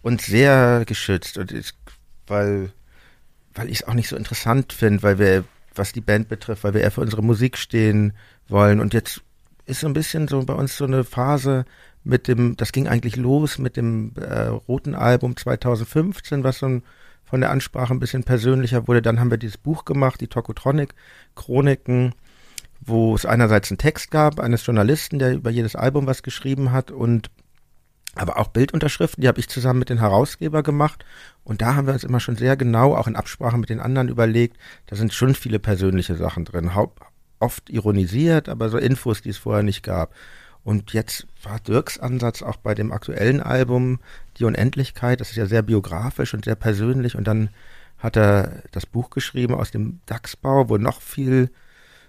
und 0.03 0.21
sehr 0.21 0.85
geschützt 0.87 1.39
und 1.39 1.51
ich, 1.53 1.73
weil 2.27 2.73
weil 3.55 3.71
ich 3.71 3.81
es 3.81 3.89
auch 3.89 3.95
nicht 3.95 4.09
so 4.09 4.17
interessant 4.17 4.73
finde, 4.73 5.03
weil 5.03 5.19
wir, 5.19 5.45
was 5.75 5.93
die 5.93 6.01
Band 6.01 6.29
betrifft, 6.29 6.65
weil 6.65 6.75
wir 6.75 6.81
eher 6.81 6.91
für 6.91 7.01
unsere 7.01 7.23
Musik 7.23 7.57
stehen 7.57 8.13
wollen. 8.49 8.81
Und 8.81 8.95
jetzt 8.95 9.23
ist 9.67 9.81
so 9.81 9.87
ein 9.87 9.93
bisschen 9.93 10.29
so 10.29 10.43
bei 10.45 10.55
uns 10.55 10.77
so 10.77 10.85
eine 10.85 11.05
Phase 11.05 11.65
mit 12.05 12.29
dem, 12.29 12.57
das 12.57 12.73
ging 12.73 12.89
eigentlich 12.89 13.17
los 13.17 13.59
mit 13.59 13.77
dem 13.77 14.13
äh, 14.17 14.47
roten 14.47 14.95
Album 14.95 15.37
2015, 15.37 16.45
was 16.45 16.59
so 16.59 16.67
ein, 16.67 16.83
von 17.25 17.41
der 17.41 17.51
Ansprache 17.51 17.95
ein 17.95 18.01
bisschen 18.01 18.25
persönlicher 18.25 18.89
wurde. 18.89 19.03
Dann 19.03 19.21
haben 19.21 19.31
wir 19.31 19.39
dieses 19.39 19.59
Buch 19.59 19.85
gemacht, 19.85 20.21
die 20.21 20.29
Tokotronic 20.29 20.95
Chroniken, 21.37 22.15
wo 22.81 23.15
es 23.15 23.25
einerseits 23.25 23.71
einen 23.71 23.79
Text 23.79 24.11
gab 24.11 24.41
eines 24.41 24.67
Journalisten, 24.67 25.19
der 25.19 25.35
über 25.35 25.51
jedes 25.51 25.77
Album 25.77 26.07
was 26.07 26.23
geschrieben 26.23 26.73
hat 26.73 26.91
und 26.91 27.31
aber 28.15 28.39
auch 28.39 28.49
Bildunterschriften, 28.49 29.23
die 29.23 29.29
habe 29.29 29.41
ich 29.41 29.49
zusammen 29.49 29.79
mit 29.79 29.89
den 29.89 29.99
Herausgeber 29.99 30.63
gemacht. 30.63 31.05
Und 31.45 31.63
da 31.63 31.75
haben 31.75 31.87
wir 31.87 31.95
uns 31.95 32.05
immer 32.05 32.21
schon 32.21 32.37
sehr 32.37 32.57
genau, 32.57 32.95
auch 32.95 33.07
in 33.07 33.17
Absprache 33.17 33.57
mit 33.57 33.71
den 33.71 33.81
anderen 33.81 34.09
überlegt, 34.09 34.59
da 34.87 34.97
sind 34.97 35.15
schon 35.15 35.35
viele 35.35 35.59
persönliche 35.59 36.17
Sachen 36.17 36.45
drin. 36.45 36.75
Haupt, 36.75 37.03
oft 37.41 37.71
ironisiert, 37.71 38.49
aber 38.49 38.69
so 38.69 38.79
Infos, 38.79 39.23
die 39.23 39.31
es 39.31 39.39
vorher 39.39 39.63
nicht 39.63 39.83
gab. 39.83 40.15
Und 40.65 40.93
jetzt 40.93 41.27
war 41.43 41.59
Dirks 41.59 41.99
Ansatz 41.99 42.43
auch 42.43 42.57
bei 42.57 42.75
dem 42.75 42.93
aktuellen 42.93 43.41
Album 43.41 43.99
Die 44.39 44.45
Unendlichkeit, 44.45 45.21
das 45.21 45.31
ist 45.31 45.37
ja 45.37 45.47
sehr 45.47 45.63
biografisch 45.63 46.35
und 46.35 46.45
sehr 46.45 46.55
persönlich. 46.55 47.17
Und 47.17 47.27
dann 47.27 47.51
hat 47.99 48.17
er 48.17 48.63
das 48.71 48.87
Buch 48.87 49.11
geschrieben 49.11 49.55
aus 49.55 49.71
dem 49.71 50.01
Dachsbau, 50.07 50.69
wo 50.69 50.77
noch 50.77 51.01
viel, 51.01 51.51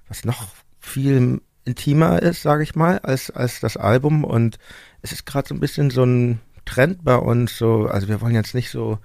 was 0.07 0.25
noch 0.25 0.47
viel 0.79 1.41
intimer 1.65 2.21
ist, 2.21 2.41
sage 2.41 2.63
ich 2.63 2.75
mal, 2.75 2.99
als, 2.99 3.31
als 3.31 3.59
das 3.59 3.77
Album. 3.77 4.23
Und 4.23 4.57
es 5.01 5.11
ist 5.11 5.25
gerade 5.25 5.47
so 5.47 5.55
ein 5.55 5.59
bisschen 5.59 5.89
so 5.89 6.03
ein 6.03 6.39
Trend 6.65 7.03
bei 7.03 7.15
uns, 7.15 7.57
so, 7.57 7.87
also 7.87 8.07
wir 8.07 8.21
wollen 8.21 8.35
jetzt 8.35 8.55
nicht 8.55 8.69
so 8.69 8.99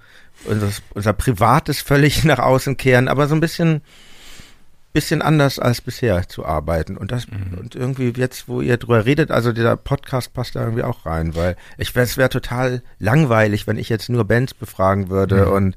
unser, 0.45 0.69
unser 0.93 1.13
Privates 1.13 1.81
völlig 1.81 2.23
nach 2.25 2.39
außen 2.39 2.77
kehren, 2.77 3.07
aber 3.07 3.27
so 3.27 3.35
ein 3.35 3.41
bisschen 3.41 3.81
bisschen 4.91 5.21
anders 5.21 5.59
als 5.59 5.81
bisher 5.81 6.27
zu 6.27 6.45
arbeiten. 6.45 6.97
Und 6.97 7.11
das, 7.11 7.27
mhm. 7.27 7.57
und 7.59 7.75
irgendwie 7.75 8.11
jetzt, 8.15 8.47
wo 8.47 8.61
ihr 8.61 8.77
drüber 8.77 9.05
redet, 9.05 9.31
also 9.31 9.51
dieser 9.51 9.77
Podcast 9.77 10.33
passt 10.33 10.55
da 10.55 10.63
irgendwie 10.63 10.83
auch 10.83 11.05
rein, 11.05 11.35
weil 11.35 11.55
ich, 11.77 11.95
es 11.95 12.17
wäre 12.17 12.29
total 12.29 12.81
langweilig, 12.97 13.67
wenn 13.67 13.77
ich 13.77 13.89
jetzt 13.89 14.09
nur 14.09 14.25
Bands 14.25 14.53
befragen 14.53 15.09
würde 15.09 15.45
mhm. 15.45 15.51
und 15.51 15.75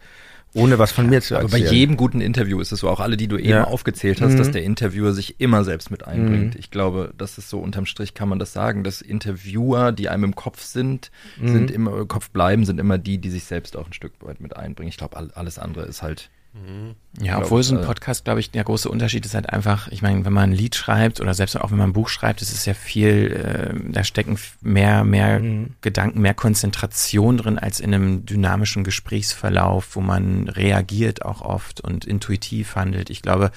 ohne 0.55 0.79
was 0.79 0.93
von 0.93 1.09
mir 1.09 1.21
zu 1.23 1.35
erzählen. 1.35 1.53
Aber 1.53 1.65
bei 1.65 1.71
jedem 1.71 1.97
guten 1.97 2.21
Interview 2.21 2.61
ist 2.61 2.73
es 2.73 2.81
so, 2.81 2.89
auch 2.89 3.01
alle, 3.01 3.17
die 3.17 3.29
du 3.29 3.39
eben 3.39 3.49
ja. 3.49 3.65
aufgezählt 3.65 4.21
hast, 4.21 4.33
mhm. 4.33 4.39
dass 4.39 4.51
der 4.51 4.63
Interviewer 4.63 5.13
sich 5.13 5.41
immer 5.41 5.65
selbst 5.65 5.91
mit 5.91 6.07
einbringt. 6.07 6.55
Mhm. 6.55 6.61
Ich 6.61 6.71
glaube, 6.71 7.13
das 7.17 7.39
ist 7.39 7.49
so 7.49 7.59
unterm 7.59 7.87
Strich 7.87 8.15
kann 8.15 8.29
man 8.29 8.39
das 8.39 8.53
sagen, 8.53 8.85
dass 8.85 9.01
Interviewer, 9.01 9.93
die 9.93 10.09
einem 10.09 10.25
im 10.25 10.35
Kopf 10.35 10.63
sind, 10.63 11.11
mhm. 11.41 11.53
sind 11.53 11.71
immer 11.71 11.97
im 11.97 12.09
Kopf 12.09 12.31
bleiben, 12.31 12.65
sind 12.65 12.79
immer 12.79 12.99
die, 12.99 13.19
die 13.19 13.31
sich 13.31 13.45
selbst 13.45 13.77
auch 13.77 13.87
ein 13.87 13.93
Stück 13.93 14.13
weit 14.21 14.41
mit 14.41 14.57
einbringen. 14.57 14.89
Ich 14.89 14.99
glaube, 14.99 15.17
alles 15.35 15.59
andere 15.59 15.85
ist 15.85 16.03
halt 16.03 16.31
Mhm. 16.55 16.97
Ja, 17.21 17.39
obwohl 17.39 17.63
so 17.63 17.75
ein 17.75 17.83
äh, 17.83 17.87
Podcast, 17.87 18.25
glaube 18.25 18.41
ich, 18.41 18.51
der 18.51 18.65
große 18.65 18.89
Unterschied 18.89 19.25
ist 19.25 19.35
halt 19.35 19.49
einfach, 19.49 19.89
ich 19.89 20.03
meine, 20.03 20.25
wenn 20.25 20.33
man 20.33 20.51
ein 20.51 20.57
Lied 20.57 20.75
schreibt 20.75 21.21
oder 21.21 21.33
selbst 21.33 21.59
auch 21.59 21.71
wenn 21.71 21.79
man 21.79 21.91
ein 21.91 21.95
Buch 21.95 22.11
schreibt, 22.11 22.43
es 22.43 22.53
ist 22.53 22.67
ja 22.67 22.75
viel, 22.75 23.33
äh, 23.33 23.93
da 23.93 24.05
stecken 24.05 24.39
mehr, 24.61 25.03
mehr 25.05 25.41
mhm. 25.41 25.75
Gedanken, 25.81 26.21
mehr 26.21 26.35
Konzentration 26.35 27.39
drin 27.39 27.59
als 27.59 27.81
in 27.81 27.95
einem 27.95 28.27
dynamischen 28.27 28.85
Gesprächsverlauf, 28.85 29.97
wo 29.97 30.01
man 30.01 30.49
reagiert 30.49 31.25
auch 31.25 31.41
oft 31.41 31.81
und 31.81 32.05
intuitiv 32.05 32.77
handelt. 32.77 33.09
Ich 33.09 33.23
glaube, 33.23 33.51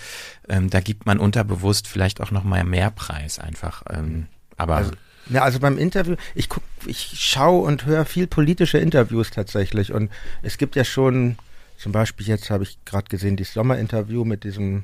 ähm, 0.47 0.69
da 0.69 0.79
gibt 0.79 1.05
man 1.05 1.19
unterbewusst 1.19 1.87
vielleicht 1.87 2.21
auch 2.21 2.31
noch 2.31 2.45
mal 2.45 2.63
mehr 2.63 2.91
Preis 2.91 3.39
einfach. 3.39 3.83
Ähm, 3.89 4.27
aber 4.55 4.77
also, 4.77 4.91
ja, 5.29 5.41
also 5.41 5.59
beim 5.59 5.77
Interview, 5.77 6.15
ich 6.33 6.47
guck, 6.47 6.63
ich 6.85 7.13
schaue 7.15 7.63
und 7.63 7.85
höre 7.85 8.05
viel 8.05 8.27
politische 8.27 8.77
Interviews 8.77 9.31
tatsächlich 9.31 9.91
und 9.91 10.11
es 10.43 10.57
gibt 10.57 10.75
ja 10.75 10.85
schon 10.85 11.37
zum 11.77 11.91
Beispiel 11.91 12.27
jetzt 12.27 12.49
habe 12.49 12.63
ich 12.63 12.83
gerade 12.85 13.07
gesehen, 13.09 13.35
dieses 13.35 13.53
Sommerinterview 13.53 14.25
mit 14.25 14.43
diesem 14.43 14.83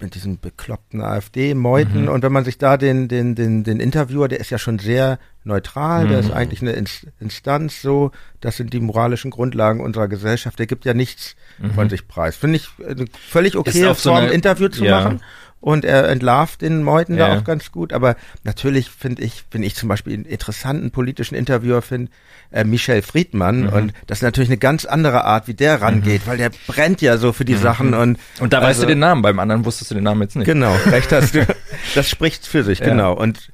mit 0.00 0.14
diesem 0.14 0.38
bekloppten 0.38 1.00
AfD-Meuten 1.00 2.02
mhm. 2.02 2.08
und 2.08 2.22
wenn 2.22 2.32
man 2.32 2.44
sich 2.44 2.56
da 2.56 2.76
den, 2.76 3.08
den, 3.08 3.34
den, 3.34 3.64
den 3.64 3.80
Interviewer, 3.80 4.28
der 4.28 4.38
ist 4.38 4.50
ja 4.50 4.58
schon 4.58 4.78
sehr 4.78 5.18
neutral, 5.42 6.04
mhm. 6.04 6.08
der 6.08 6.18
ist 6.20 6.28
mhm. 6.28 6.34
eigentlich 6.34 6.62
eine 6.62 6.86
Instanz 7.18 7.82
so, 7.82 8.12
das 8.40 8.56
sind 8.56 8.72
die 8.72 8.80
moralischen 8.80 9.32
Grundlagen 9.32 9.80
unserer 9.80 10.06
Gesellschaft, 10.06 10.58
der 10.58 10.66
gibt 10.66 10.84
ja 10.84 10.94
nichts 10.94 11.34
mhm. 11.58 11.72
von 11.72 11.90
sich 11.90 12.06
preis. 12.06 12.36
Finde 12.36 12.56
ich 12.56 12.68
eine 12.86 13.06
völlig 13.28 13.56
okay 13.56 13.82
Form, 13.82 13.94
so 13.94 14.12
ein 14.12 14.30
Interview 14.30 14.68
zu 14.68 14.84
ja. 14.84 15.00
machen 15.00 15.20
und 15.60 15.84
er 15.84 16.08
entlarvt 16.08 16.62
den 16.62 16.82
Meuten 16.82 17.16
ja. 17.16 17.28
da 17.28 17.38
auch 17.38 17.44
ganz 17.44 17.72
gut. 17.72 17.92
Aber 17.92 18.16
natürlich 18.44 18.90
finde 18.90 19.22
ich, 19.22 19.44
wenn 19.50 19.62
ich 19.62 19.74
zum 19.74 19.88
Beispiel 19.88 20.14
einen 20.14 20.24
interessanten 20.24 20.90
politischen 20.90 21.34
Interviewer 21.34 21.82
finde, 21.82 22.10
äh, 22.50 22.64
Michel 22.64 23.02
Friedmann. 23.02 23.62
Mhm. 23.62 23.68
Und 23.68 23.92
das 24.06 24.18
ist 24.18 24.22
natürlich 24.22 24.48
eine 24.48 24.58
ganz 24.58 24.84
andere 24.84 25.24
Art, 25.24 25.48
wie 25.48 25.54
der 25.54 25.82
rangeht, 25.82 26.22
mhm. 26.22 26.30
weil 26.30 26.38
der 26.38 26.50
brennt 26.66 27.02
ja 27.02 27.16
so 27.18 27.32
für 27.32 27.44
die 27.44 27.54
mhm. 27.54 27.60
Sachen. 27.60 27.94
Und, 27.94 28.18
und 28.40 28.52
da 28.52 28.58
also, 28.58 28.68
weißt 28.68 28.82
du 28.82 28.86
den 28.86 29.00
Namen, 29.00 29.22
beim 29.22 29.38
anderen 29.38 29.64
wusstest 29.64 29.90
du 29.90 29.94
den 29.94 30.04
Namen 30.04 30.22
jetzt 30.22 30.36
nicht. 30.36 30.46
Genau, 30.46 30.74
recht 30.86 31.12
hast 31.12 31.34
du. 31.34 31.46
Das 31.94 32.08
spricht 32.08 32.46
für 32.46 32.62
sich, 32.64 32.78
ja. 32.78 32.86
genau. 32.86 33.14
Und 33.14 33.50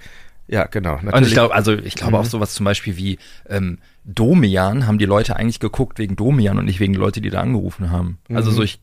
ja, 0.46 0.66
genau. 0.66 0.96
Natürlich. 0.96 1.14
Und 1.14 1.26
ich 1.26 1.32
glaube, 1.32 1.54
also 1.54 1.72
ich 1.72 1.94
glaube 1.94 2.18
auch 2.18 2.24
mhm. 2.24 2.28
sowas 2.28 2.52
zum 2.52 2.64
Beispiel 2.64 2.96
wie 2.98 3.18
ähm, 3.48 3.78
Domian 4.04 4.86
haben 4.86 4.98
die 4.98 5.06
Leute 5.06 5.36
eigentlich 5.36 5.58
geguckt 5.58 5.98
wegen 5.98 6.16
Domian 6.16 6.58
und 6.58 6.66
nicht 6.66 6.80
wegen 6.80 6.92
Leute, 6.92 7.22
die 7.22 7.30
da 7.30 7.40
angerufen 7.40 7.90
haben. 7.90 8.18
Also 8.32 8.50
mhm. 8.50 8.54
so 8.56 8.62
ich, 8.62 8.78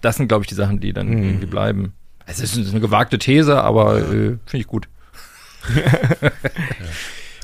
das 0.00 0.16
sind 0.16 0.28
glaube 0.28 0.44
ich 0.44 0.48
die 0.48 0.54
Sachen, 0.54 0.80
die 0.80 0.94
dann 0.94 1.08
mhm. 1.08 1.22
irgendwie 1.22 1.46
bleiben. 1.46 1.92
Es 2.26 2.40
ist 2.40 2.56
eine 2.56 2.80
gewagte 2.80 3.18
These, 3.18 3.62
aber 3.62 3.98
äh, 3.98 4.02
finde 4.02 4.40
ich 4.54 4.66
gut. 4.66 4.88
ja. 5.74 6.30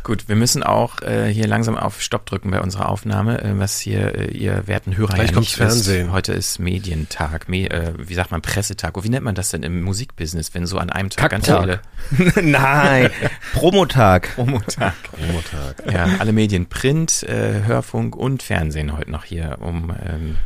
Gut, 0.08 0.26
wir 0.26 0.36
müssen 0.36 0.62
auch 0.62 1.02
äh, 1.02 1.30
hier 1.30 1.46
langsam 1.46 1.76
auf 1.76 2.00
Stopp 2.00 2.24
drücken 2.24 2.50
bei 2.50 2.62
unserer 2.62 2.88
Aufnahme, 2.88 3.42
äh, 3.42 3.58
was 3.58 3.78
hier 3.78 4.14
äh, 4.14 4.30
ihr 4.30 4.66
werten 4.66 4.96
Hörer 4.96 5.12
Gleich 5.12 5.28
ja 5.28 5.34
kommt 5.34 5.48
Fernsehen. 5.48 6.06
Ist. 6.06 6.12
Heute 6.14 6.32
ist 6.32 6.58
Medientag, 6.58 7.46
Me 7.50 7.68
äh, 7.68 7.92
wie 7.98 8.14
sagt 8.14 8.30
man, 8.30 8.40
Pressetag. 8.40 8.96
Oh, 8.96 9.04
wie 9.04 9.10
nennt 9.10 9.26
man 9.26 9.34
das 9.34 9.50
denn 9.50 9.62
im 9.62 9.82
Musikbusiness, 9.82 10.54
wenn 10.54 10.64
so 10.64 10.78
an 10.78 10.88
einem 10.88 11.10
Tag 11.10 11.30
ganz 11.30 11.44
viele... 11.44 11.80
Nein, 12.42 13.10
Promotag. 13.52 14.34
Promotag. 14.34 14.94
Promotag. 15.02 15.92
Ja, 15.92 16.06
alle 16.18 16.32
Medien, 16.32 16.70
Print, 16.70 17.24
äh, 17.24 17.64
Hörfunk 17.66 18.16
und 18.16 18.42
Fernsehen 18.42 18.96
heute 18.96 19.10
noch 19.10 19.24
hier, 19.24 19.58
um 19.60 19.92
ähm, 20.06 20.36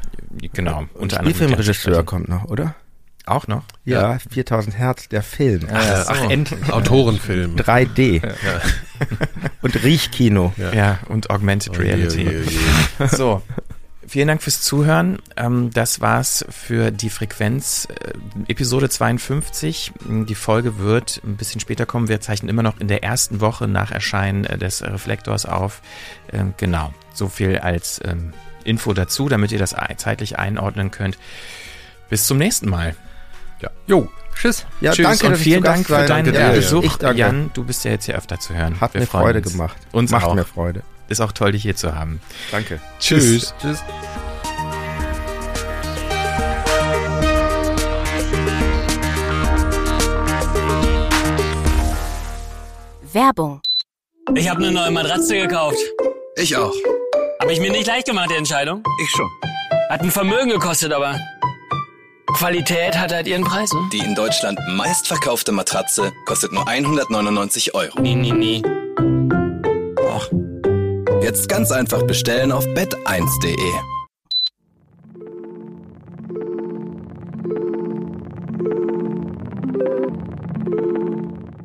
genau. 0.53 0.87
unter 0.95 1.21
anderem 1.21 1.37
Spielfilmregisseur 1.37 2.03
kommt 2.03 2.29
noch, 2.29 2.47
oder? 2.47 2.75
Auch 3.25 3.47
noch? 3.47 3.63
Ja, 3.85 4.13
ja. 4.13 4.19
4000 4.19 4.77
Hertz, 4.77 5.09
der 5.09 5.23
Film. 5.23 5.69
Ach, 5.71 5.77
ach, 5.77 6.05
so. 6.05 6.13
ach 6.13 6.31
endlich. 6.31 6.61
Autorenfilm. 6.73 7.57
3D. 7.57 8.23
Ja. 8.25 8.33
und 9.63 9.83
Riechkino. 9.83 10.53
Ja. 10.57 10.73
ja, 10.73 10.99
und 11.09 11.31
Augmented 11.31 11.79
Reality. 11.79 12.27
Oh, 12.27 12.31
je, 12.31 12.41
oh, 12.41 13.03
je. 13.03 13.07
so. 13.17 13.43
Vielen 14.13 14.29
Dank 14.29 14.43
fürs 14.43 14.61
Zuhören. 14.61 15.21
Ähm, 15.37 15.71
das 15.71 16.01
war's 16.01 16.45
für 16.51 16.91
die 16.91 17.09
Frequenz 17.09 17.89
äh, 17.89 18.13
Episode 18.51 18.91
52. 18.91 19.93
Die 20.29 20.35
Folge 20.35 20.79
wird 20.79 21.23
ein 21.25 21.37
bisschen 21.37 21.61
später 21.61 21.87
kommen. 21.87 22.09
Wir 22.09 22.21
zeichnen 22.21 22.51
immer 22.51 22.63
noch 22.63 22.79
in 22.79 22.89
der 22.89 23.05
ersten 23.05 23.41
Woche 23.41 23.69
nach 23.69 23.91
Erscheinen 23.93 24.45
äh, 24.45 24.59
des 24.59 24.83
Reflektors 24.83 25.47
auf. 25.47 25.81
Ähm, 26.33 26.53
genau. 26.57 26.93
So 27.15 27.29
viel 27.29 27.59
als 27.59 28.01
ähm, 28.05 28.35
Info 28.65 28.93
dazu, 28.93 29.29
damit 29.29 29.53
ihr 29.53 29.59
das 29.59 29.75
zeitlich 29.97 30.39
einordnen 30.39 30.91
könnt. 30.91 31.17
Bis 32.11 32.27
zum 32.27 32.37
nächsten 32.37 32.69
Mal. 32.69 32.95
Ja. 33.63 33.71
Jo, 33.87 34.09
tschüss. 34.35 34.67
Ja, 34.81 34.93
tschüss 34.93 35.07
danke, 35.07 35.27
und 35.29 35.37
vielen 35.37 35.63
Dank 35.63 35.87
für 35.87 36.05
deinen 36.05 36.35
ja, 36.35 36.51
Besuch. 36.51 36.99
Jan, 37.15 37.51
du 37.55 37.65
bist 37.65 37.85
ja 37.85 37.93
jetzt 37.93 38.07
hier 38.07 38.17
öfter 38.17 38.41
zu 38.41 38.55
hören. 38.55 38.81
Hat 38.81 38.95
Wir 38.95 39.03
mir 39.03 39.07
Freude 39.07 39.39
uns. 39.39 39.53
gemacht. 39.53 39.77
Uns 39.93 40.11
Macht 40.11 40.25
auch. 40.25 40.35
mir 40.35 40.45
Freude. 40.45 40.83
Ist 41.09 41.21
auch 41.21 41.33
toll, 41.33 41.53
dich 41.53 41.63
hier 41.63 41.77
zu 41.77 41.95
haben. 41.95 42.21
Danke. 42.51 42.81
Tschüss. 42.99 43.55
Tschüss. 43.61 43.83
Werbung. 53.13 53.61
Ich 54.35 54.49
habe 54.49 54.63
eine 54.63 54.73
neue 54.73 54.91
Matratze 54.91 55.37
gekauft. 55.37 55.77
Ich 56.37 56.57
auch. 56.57 56.73
Habe 57.41 57.53
ich 57.53 57.61
mir 57.61 57.71
nicht 57.71 57.87
leicht 57.87 58.07
gemacht, 58.07 58.31
die 58.31 58.37
Entscheidung? 58.37 58.83
Ich 59.03 59.11
schon. 59.11 59.29
Hat 59.91 60.01
ein 60.01 60.11
Vermögen 60.11 60.49
gekostet, 60.49 60.93
aber 60.93 61.19
Qualität 62.33 62.99
hat 62.99 63.13
halt 63.13 63.27
ihren 63.27 63.45
Preis, 63.45 63.73
ne? 63.73 63.81
Die 63.93 63.99
in 63.99 64.15
Deutschland 64.15 64.59
meistverkaufte 64.77 65.53
Matratze 65.53 66.13
kostet 66.25 66.53
nur 66.53 66.67
199 66.67 67.75
Euro. 67.75 68.01
Nee, 68.01 68.15
nee, 68.15 68.33
nee. 68.33 68.63
Och. 69.99 70.31
Jetzt 71.23 71.49
ganz 71.49 71.71
einfach 71.71 72.03
bestellen 72.03 72.51
auf 72.51 72.67
bett1.de. 72.67 73.57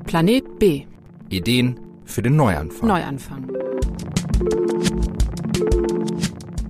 Planet 0.06 0.60
B. 0.60 0.86
Ideen 1.30 1.80
für 2.06 2.22
den 2.22 2.36
Neuanfang. 2.36 2.88
Neuanfang. 2.88 3.52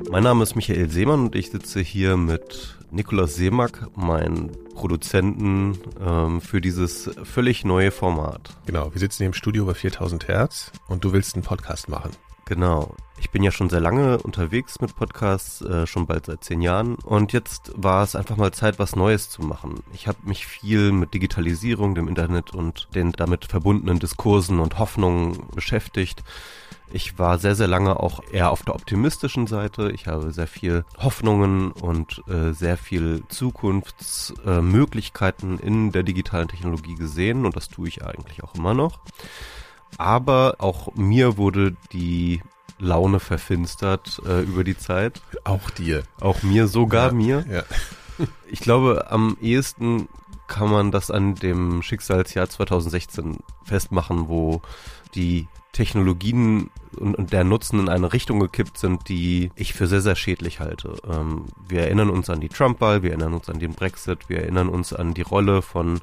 Mein 0.10 0.24
Name 0.24 0.44
ist 0.44 0.56
Michael 0.56 0.90
Seemann 0.90 1.26
und 1.26 1.36
ich 1.36 1.52
sitze 1.52 1.82
hier 1.82 2.18
mit 2.18 2.77
Nikolaus 2.92 3.36
Seemack, 3.36 3.88
mein 3.96 4.52
Produzenten 4.74 5.78
ähm, 6.00 6.42
für 6.42 6.62
dieses 6.62 7.10
völlig 7.24 7.66
neue 7.66 7.92
Format. 7.92 8.50
Genau, 8.66 8.94
wir 8.94 9.00
sitzen 9.00 9.18
hier 9.18 9.28
im 9.28 9.34
Studio 9.34 9.66
bei 9.66 9.74
4000 9.74 10.28
Hertz 10.28 10.72
und 10.88 11.04
du 11.04 11.14
willst 11.14 11.36
einen 11.36 11.44
Podcast 11.44 11.90
machen. 11.90 12.12
Genau. 12.46 12.96
Ich 13.20 13.32
bin 13.32 13.44
ja 13.44 13.52
schon 13.52 13.70
sehr 13.70 13.82
lange 13.82 14.20
unterwegs 14.20 14.80
mit 14.80 14.96
Podcasts, 14.96 15.62
äh, 15.62 15.86
schon 15.86 16.06
bald 16.06 16.28
seit 16.28 16.44
zehn 16.44 16.62
Jahren. 16.62 16.96
Und 16.96 17.34
jetzt 17.34 17.74
war 17.76 18.04
es 18.04 18.16
einfach 18.16 18.38
mal 18.38 18.54
Zeit, 18.54 18.80
was 18.80 18.96
Neues 18.96 19.30
zu 19.30 19.42
machen. 19.42 19.82
Ich 19.94 20.08
habe 20.08 20.20
mich 20.24 20.46
viel 20.46 20.92
mit 20.92 21.14
Digitalisierung, 21.14 21.94
dem 21.94 22.08
Internet 22.08 22.54
und 22.54 22.88
den 22.96 23.12
damit 23.12 23.46
verbundenen 23.46 24.00
Diskursen 24.00 24.60
und 24.60 24.80
Hoffnungen 24.80 25.48
beschäftigt. 25.54 26.24
Ich 26.92 27.18
war 27.20 27.38
sehr, 27.38 27.56
sehr 27.56 27.68
lange 27.68 28.00
auch 28.00 28.24
eher 28.32 28.50
auf 28.52 28.64
der 28.64 28.74
optimistischen 28.76 29.46
Seite. 29.46 29.92
Ich 29.92 30.08
habe 30.08 30.32
sehr 30.32 30.48
viel 30.48 30.86
Hoffnungen 30.98 31.72
und 31.72 32.24
äh, 32.28 32.54
sehr 32.54 32.78
viel 32.78 33.24
Zukunftsmöglichkeiten 33.28 35.60
äh, 35.60 35.66
in 35.66 35.92
der 35.92 36.04
digitalen 36.04 36.48
Technologie 36.48 36.96
gesehen 36.96 37.46
und 37.46 37.58
das 37.58 37.68
tue 37.68 37.90
ich 37.90 38.06
eigentlich 38.06 38.42
auch 38.44 38.56
immer 38.56 38.74
noch. 38.74 39.02
Aber 39.98 40.56
auch 40.60 40.96
mir 40.96 41.36
wurde 41.38 41.76
die 41.92 42.42
Laune 42.80 43.20
verfinstert 43.20 44.22
äh, 44.26 44.44
über 44.44 44.64
die 44.64 44.78
Zeit. 44.78 45.22
Auch 45.44 45.70
dir. 45.70 46.04
Auch 46.22 46.42
mir, 46.44 46.68
sogar 46.68 47.08
ja, 47.08 47.14
mir. 47.14 47.46
Ja. 47.50 47.64
Ich 48.50 48.62
glaube, 48.62 49.12
am 49.12 49.38
ehesten 49.42 50.10
kann 50.48 50.72
man 50.72 50.92
das 50.92 51.12
an 51.12 51.36
dem 51.36 51.84
Schicksalsjahr 51.84 52.50
2016 52.50 53.38
festmachen, 53.64 54.28
wo 54.28 54.64
die 55.14 55.48
Technologien 55.78 56.72
und, 56.98 57.16
und 57.16 57.32
der 57.34 57.44
Nutzen 57.44 57.80
in 57.80 57.88
eine 57.88 58.12
Richtung 58.12 58.40
gekippt 58.40 58.80
sind, 58.80 59.10
die 59.10 59.52
ich 59.56 59.74
für 59.74 59.86
sehr, 59.86 60.02
sehr 60.02 60.16
schädlich 60.16 60.60
halte. 60.60 60.96
Ähm, 61.08 61.46
wir 61.70 61.82
erinnern 61.82 62.10
uns 62.10 62.32
an 62.32 62.42
die 62.42 62.50
Trump-Wahl, 62.50 63.04
wir 63.04 63.12
erinnern 63.12 63.36
uns 63.36 63.48
an 63.48 63.60
den 63.60 63.74
Brexit, 63.74 64.28
wir 64.28 64.40
erinnern 64.40 64.70
uns 64.70 64.92
an 64.92 65.14
die 65.14 65.22
Rolle 65.22 65.62
von 65.62 66.02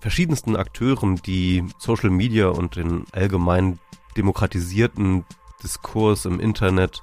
verschiedensten 0.00 0.56
Akteuren, 0.56 1.16
die 1.16 1.66
Social 1.76 2.08
Media 2.08 2.48
und 2.48 2.76
den 2.76 3.04
allgemein 3.12 3.78
demokratisierten 4.16 5.26
Diskurs 5.62 6.24
im 6.24 6.40
Internet 6.40 7.02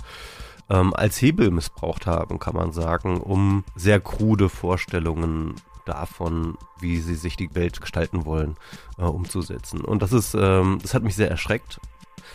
ähm, 0.72 0.95
als 0.95 1.22
Hebel 1.22 1.51
missbraucht 1.51 2.07
haben, 2.07 2.39
kann 2.39 2.55
man 2.55 2.72
sagen, 2.72 3.22
um 3.22 3.63
sehr 3.76 3.99
krude 3.99 4.49
Vorstellungen 4.49 5.53
davon, 5.86 6.57
wie 6.80 6.99
sie 6.99 7.15
sich 7.15 7.38
die 7.38 7.53
Welt 7.53 7.80
gestalten 7.80 8.26
wollen, 8.26 8.55
äh, 8.97 9.03
umzusetzen. 9.03 9.82
Und 9.82 10.01
das 10.01 10.13
ist, 10.13 10.34
ähm, 10.34 10.80
das 10.82 10.95
hat 10.95 11.03
mich 11.03 11.15
sehr 11.15 11.30
erschreckt. 11.30 11.80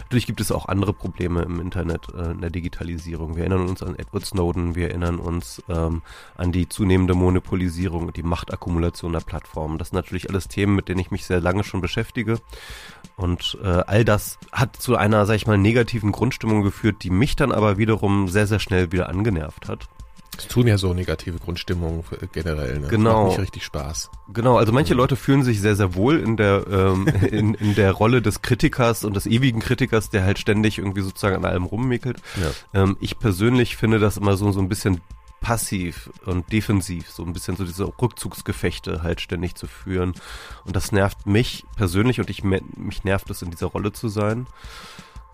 Natürlich 0.05 0.27
gibt 0.27 0.41
es 0.41 0.53
auch 0.53 0.67
andere 0.67 0.93
Probleme 0.93 1.43
im 1.43 1.61
Internet, 1.61 2.09
äh, 2.15 2.33
in 2.33 2.41
der 2.41 2.51
Digitalisierung. 2.51 3.37
Wir 3.37 3.45
erinnern 3.45 3.69
uns 3.69 3.83
an 3.83 3.97
Edward 3.97 4.25
Snowden, 4.25 4.75
wir 4.75 4.89
erinnern 4.89 5.19
uns 5.19 5.63
ähm, 5.69 6.03
an 6.37 6.53
die 6.53 6.69
zunehmende 6.69 7.15
Monopolisierung 7.15 8.07
und 8.07 8.17
die 8.17 8.23
Machtakkumulation 8.23 9.13
der 9.13 9.21
Plattformen. 9.21 9.79
Das 9.79 9.89
sind 9.89 9.97
natürlich 9.97 10.29
alles 10.29 10.49
Themen, 10.49 10.75
mit 10.75 10.89
denen 10.89 11.01
ich 11.01 11.11
mich 11.11 11.27
sehr 11.27 11.41
lange 11.41 11.65
schon 11.65 11.81
beschäftige. 11.81 12.39
Und 13.17 13.59
äh, 13.63 13.67
all 13.67 14.05
das 14.05 14.39
hat 14.51 14.77
zu 14.77 14.97
einer, 14.97 15.27
sag 15.27 15.37
ich 15.37 15.47
mal, 15.47 15.59
negativen 15.59 16.13
Grundstimmung 16.13 16.63
geführt, 16.63 17.03
die 17.03 17.11
mich 17.11 17.37
dann 17.37 17.53
aber 17.53 17.79
wiederum 17.79 18.29
sehr, 18.29 18.47
sehr 18.47 18.59
schnell 18.59 18.93
wieder 18.93 19.09
angenervt 19.09 19.69
hat. 19.69 19.89
Es 20.39 20.49
tun 20.49 20.67
ja 20.67 20.79
so 20.79 20.95
negative 20.95 21.39
Grundstimmungen 21.39 22.05
generell. 22.33 22.81
Ne? 22.81 22.89
Genau. 22.89 23.25
Macht 23.25 23.33
nicht 23.33 23.41
richtig 23.41 23.65
Spaß. 23.65 24.11
Genau, 24.33 24.57
also 24.57 24.73
manche 24.73 24.95
Leute 24.95 25.17
fühlen 25.17 25.43
sich 25.43 25.61
sehr, 25.61 25.77
sehr 25.77 25.95
wohl 25.95 26.19
in 26.19 26.37
der, 26.37 26.67
ähm, 26.71 27.07
in, 27.31 27.55
in 27.55 27.75
der 27.75 27.93
Rolle 27.93 28.23
des 28.23 28.41
Kritikers 28.41 29.05
und 29.05 29.15
des 29.15 29.27
ewigen 29.27 29.61
Kritikers, 29.61 30.09
der 30.09 30.25
halt 30.25 30.39
ständig 30.39 30.79
irgendwie 30.79 31.03
sozusagen 31.03 31.37
an 31.37 31.45
allem 31.45 31.65
rummickelt. 31.65 32.19
Ja. 32.41 32.83
Ähm, 32.83 32.97
ich 33.01 33.19
persönlich 33.19 33.77
finde 33.77 33.99
das 33.99 34.17
immer 34.17 34.37
so, 34.37 34.51
so 34.53 34.61
ein 34.61 34.69
bisschen 34.69 35.03
passiv 35.43 36.09
und 36.25 36.51
defensiv, 36.51 37.11
so 37.11 37.25
ein 37.25 37.33
bisschen 37.33 37.57
so 37.57 37.65
diese 37.65 37.85
Rückzugsgefechte 38.01 39.03
halt 39.03 39.21
ständig 39.21 39.57
zu 39.57 39.67
führen. 39.67 40.15
Und 40.65 40.77
das 40.77 40.93
nervt 40.93 41.27
mich 41.27 41.65
persönlich 41.77 42.21
und 42.21 42.31
ich, 42.31 42.43
mich 42.43 43.05
nervt 43.05 43.29
es, 43.29 43.43
in 43.43 43.51
dieser 43.51 43.67
Rolle 43.67 43.93
zu 43.93 44.09
sein. 44.09 44.47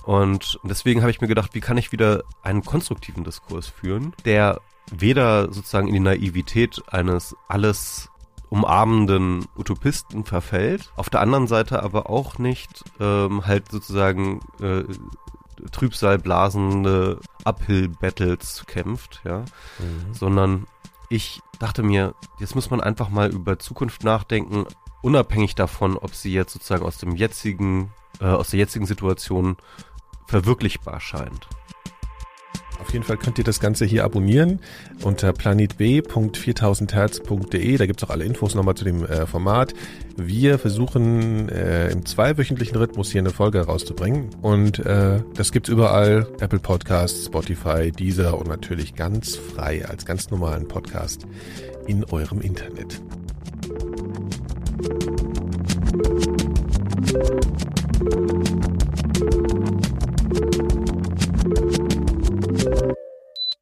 Und 0.04 0.58
deswegen 0.64 1.02
habe 1.02 1.10
ich 1.10 1.20
mir 1.20 1.28
gedacht, 1.28 1.54
wie 1.54 1.60
kann 1.60 1.76
ich 1.76 1.92
wieder 1.92 2.24
einen 2.42 2.64
konstruktiven 2.64 3.24
Diskurs 3.24 3.66
führen, 3.66 4.14
der 4.24 4.60
weder 4.90 5.52
sozusagen 5.52 5.88
in 5.88 5.94
die 5.94 6.00
Naivität 6.00 6.82
eines 6.88 7.36
alles 7.48 8.10
umarmenden 8.50 9.46
Utopisten 9.56 10.24
verfällt, 10.24 10.90
auf 10.96 11.10
der 11.10 11.20
anderen 11.20 11.46
Seite 11.46 11.82
aber 11.82 12.08
auch 12.08 12.38
nicht 12.38 12.84
ähm, 12.98 13.46
halt 13.46 13.70
sozusagen 13.70 14.40
äh, 14.60 14.84
Trübsalblasende 15.70 17.20
Uphill-Battles 17.44 18.64
kämpft, 18.66 19.20
ja, 19.24 19.40
mhm. 19.40 20.14
sondern 20.14 20.66
ich 21.08 21.40
dachte 21.58 21.82
mir, 21.82 22.14
jetzt 22.38 22.54
muss 22.54 22.70
man 22.70 22.80
einfach 22.80 23.08
mal 23.08 23.30
über 23.30 23.58
Zukunft 23.58 24.04
nachdenken, 24.04 24.66
unabhängig 25.02 25.54
davon, 25.54 25.96
ob 25.96 26.14
sie 26.14 26.32
jetzt 26.32 26.52
sozusagen 26.52 26.84
aus 26.84 26.98
dem 26.98 27.16
jetzigen, 27.16 27.92
äh, 28.20 28.26
aus 28.26 28.50
der 28.50 28.60
jetzigen 28.60 28.86
Situation 28.86 29.56
verwirklichbar 30.26 31.00
scheint. 31.00 31.48
Auf 32.80 32.92
jeden 32.92 33.04
Fall 33.04 33.16
könnt 33.16 33.38
ihr 33.38 33.44
das 33.44 33.60
Ganze 33.60 33.84
hier 33.84 34.02
abonnieren 34.04 34.58
unter 35.02 35.32
planetb.4000herz.de. 35.32 37.76
Da 37.76 37.86
gibt's 37.86 38.02
auch 38.04 38.10
alle 38.10 38.24
Infos 38.24 38.54
nochmal 38.54 38.74
zu 38.74 38.84
dem 38.84 39.04
äh, 39.04 39.26
Format. 39.26 39.74
Wir 40.16 40.58
versuchen 40.58 41.48
äh, 41.48 41.90
im 41.90 42.04
zweiwöchentlichen 42.06 42.76
Rhythmus 42.76 43.10
hier 43.10 43.20
eine 43.20 43.30
Folge 43.30 43.60
rauszubringen. 43.60 44.30
Und 44.42 44.78
äh, 44.80 45.22
das 45.34 45.52
gibt's 45.52 45.68
überall. 45.68 46.26
Apple 46.40 46.60
Podcasts, 46.60 47.26
Spotify, 47.26 47.92
Deezer 47.92 48.38
und 48.38 48.48
natürlich 48.48 48.94
ganz 48.94 49.36
frei 49.36 49.84
als 49.86 50.06
ganz 50.06 50.30
normalen 50.30 50.68
Podcast 50.68 51.26
in 51.86 52.04
eurem 52.04 52.40
Internet. 52.40 53.02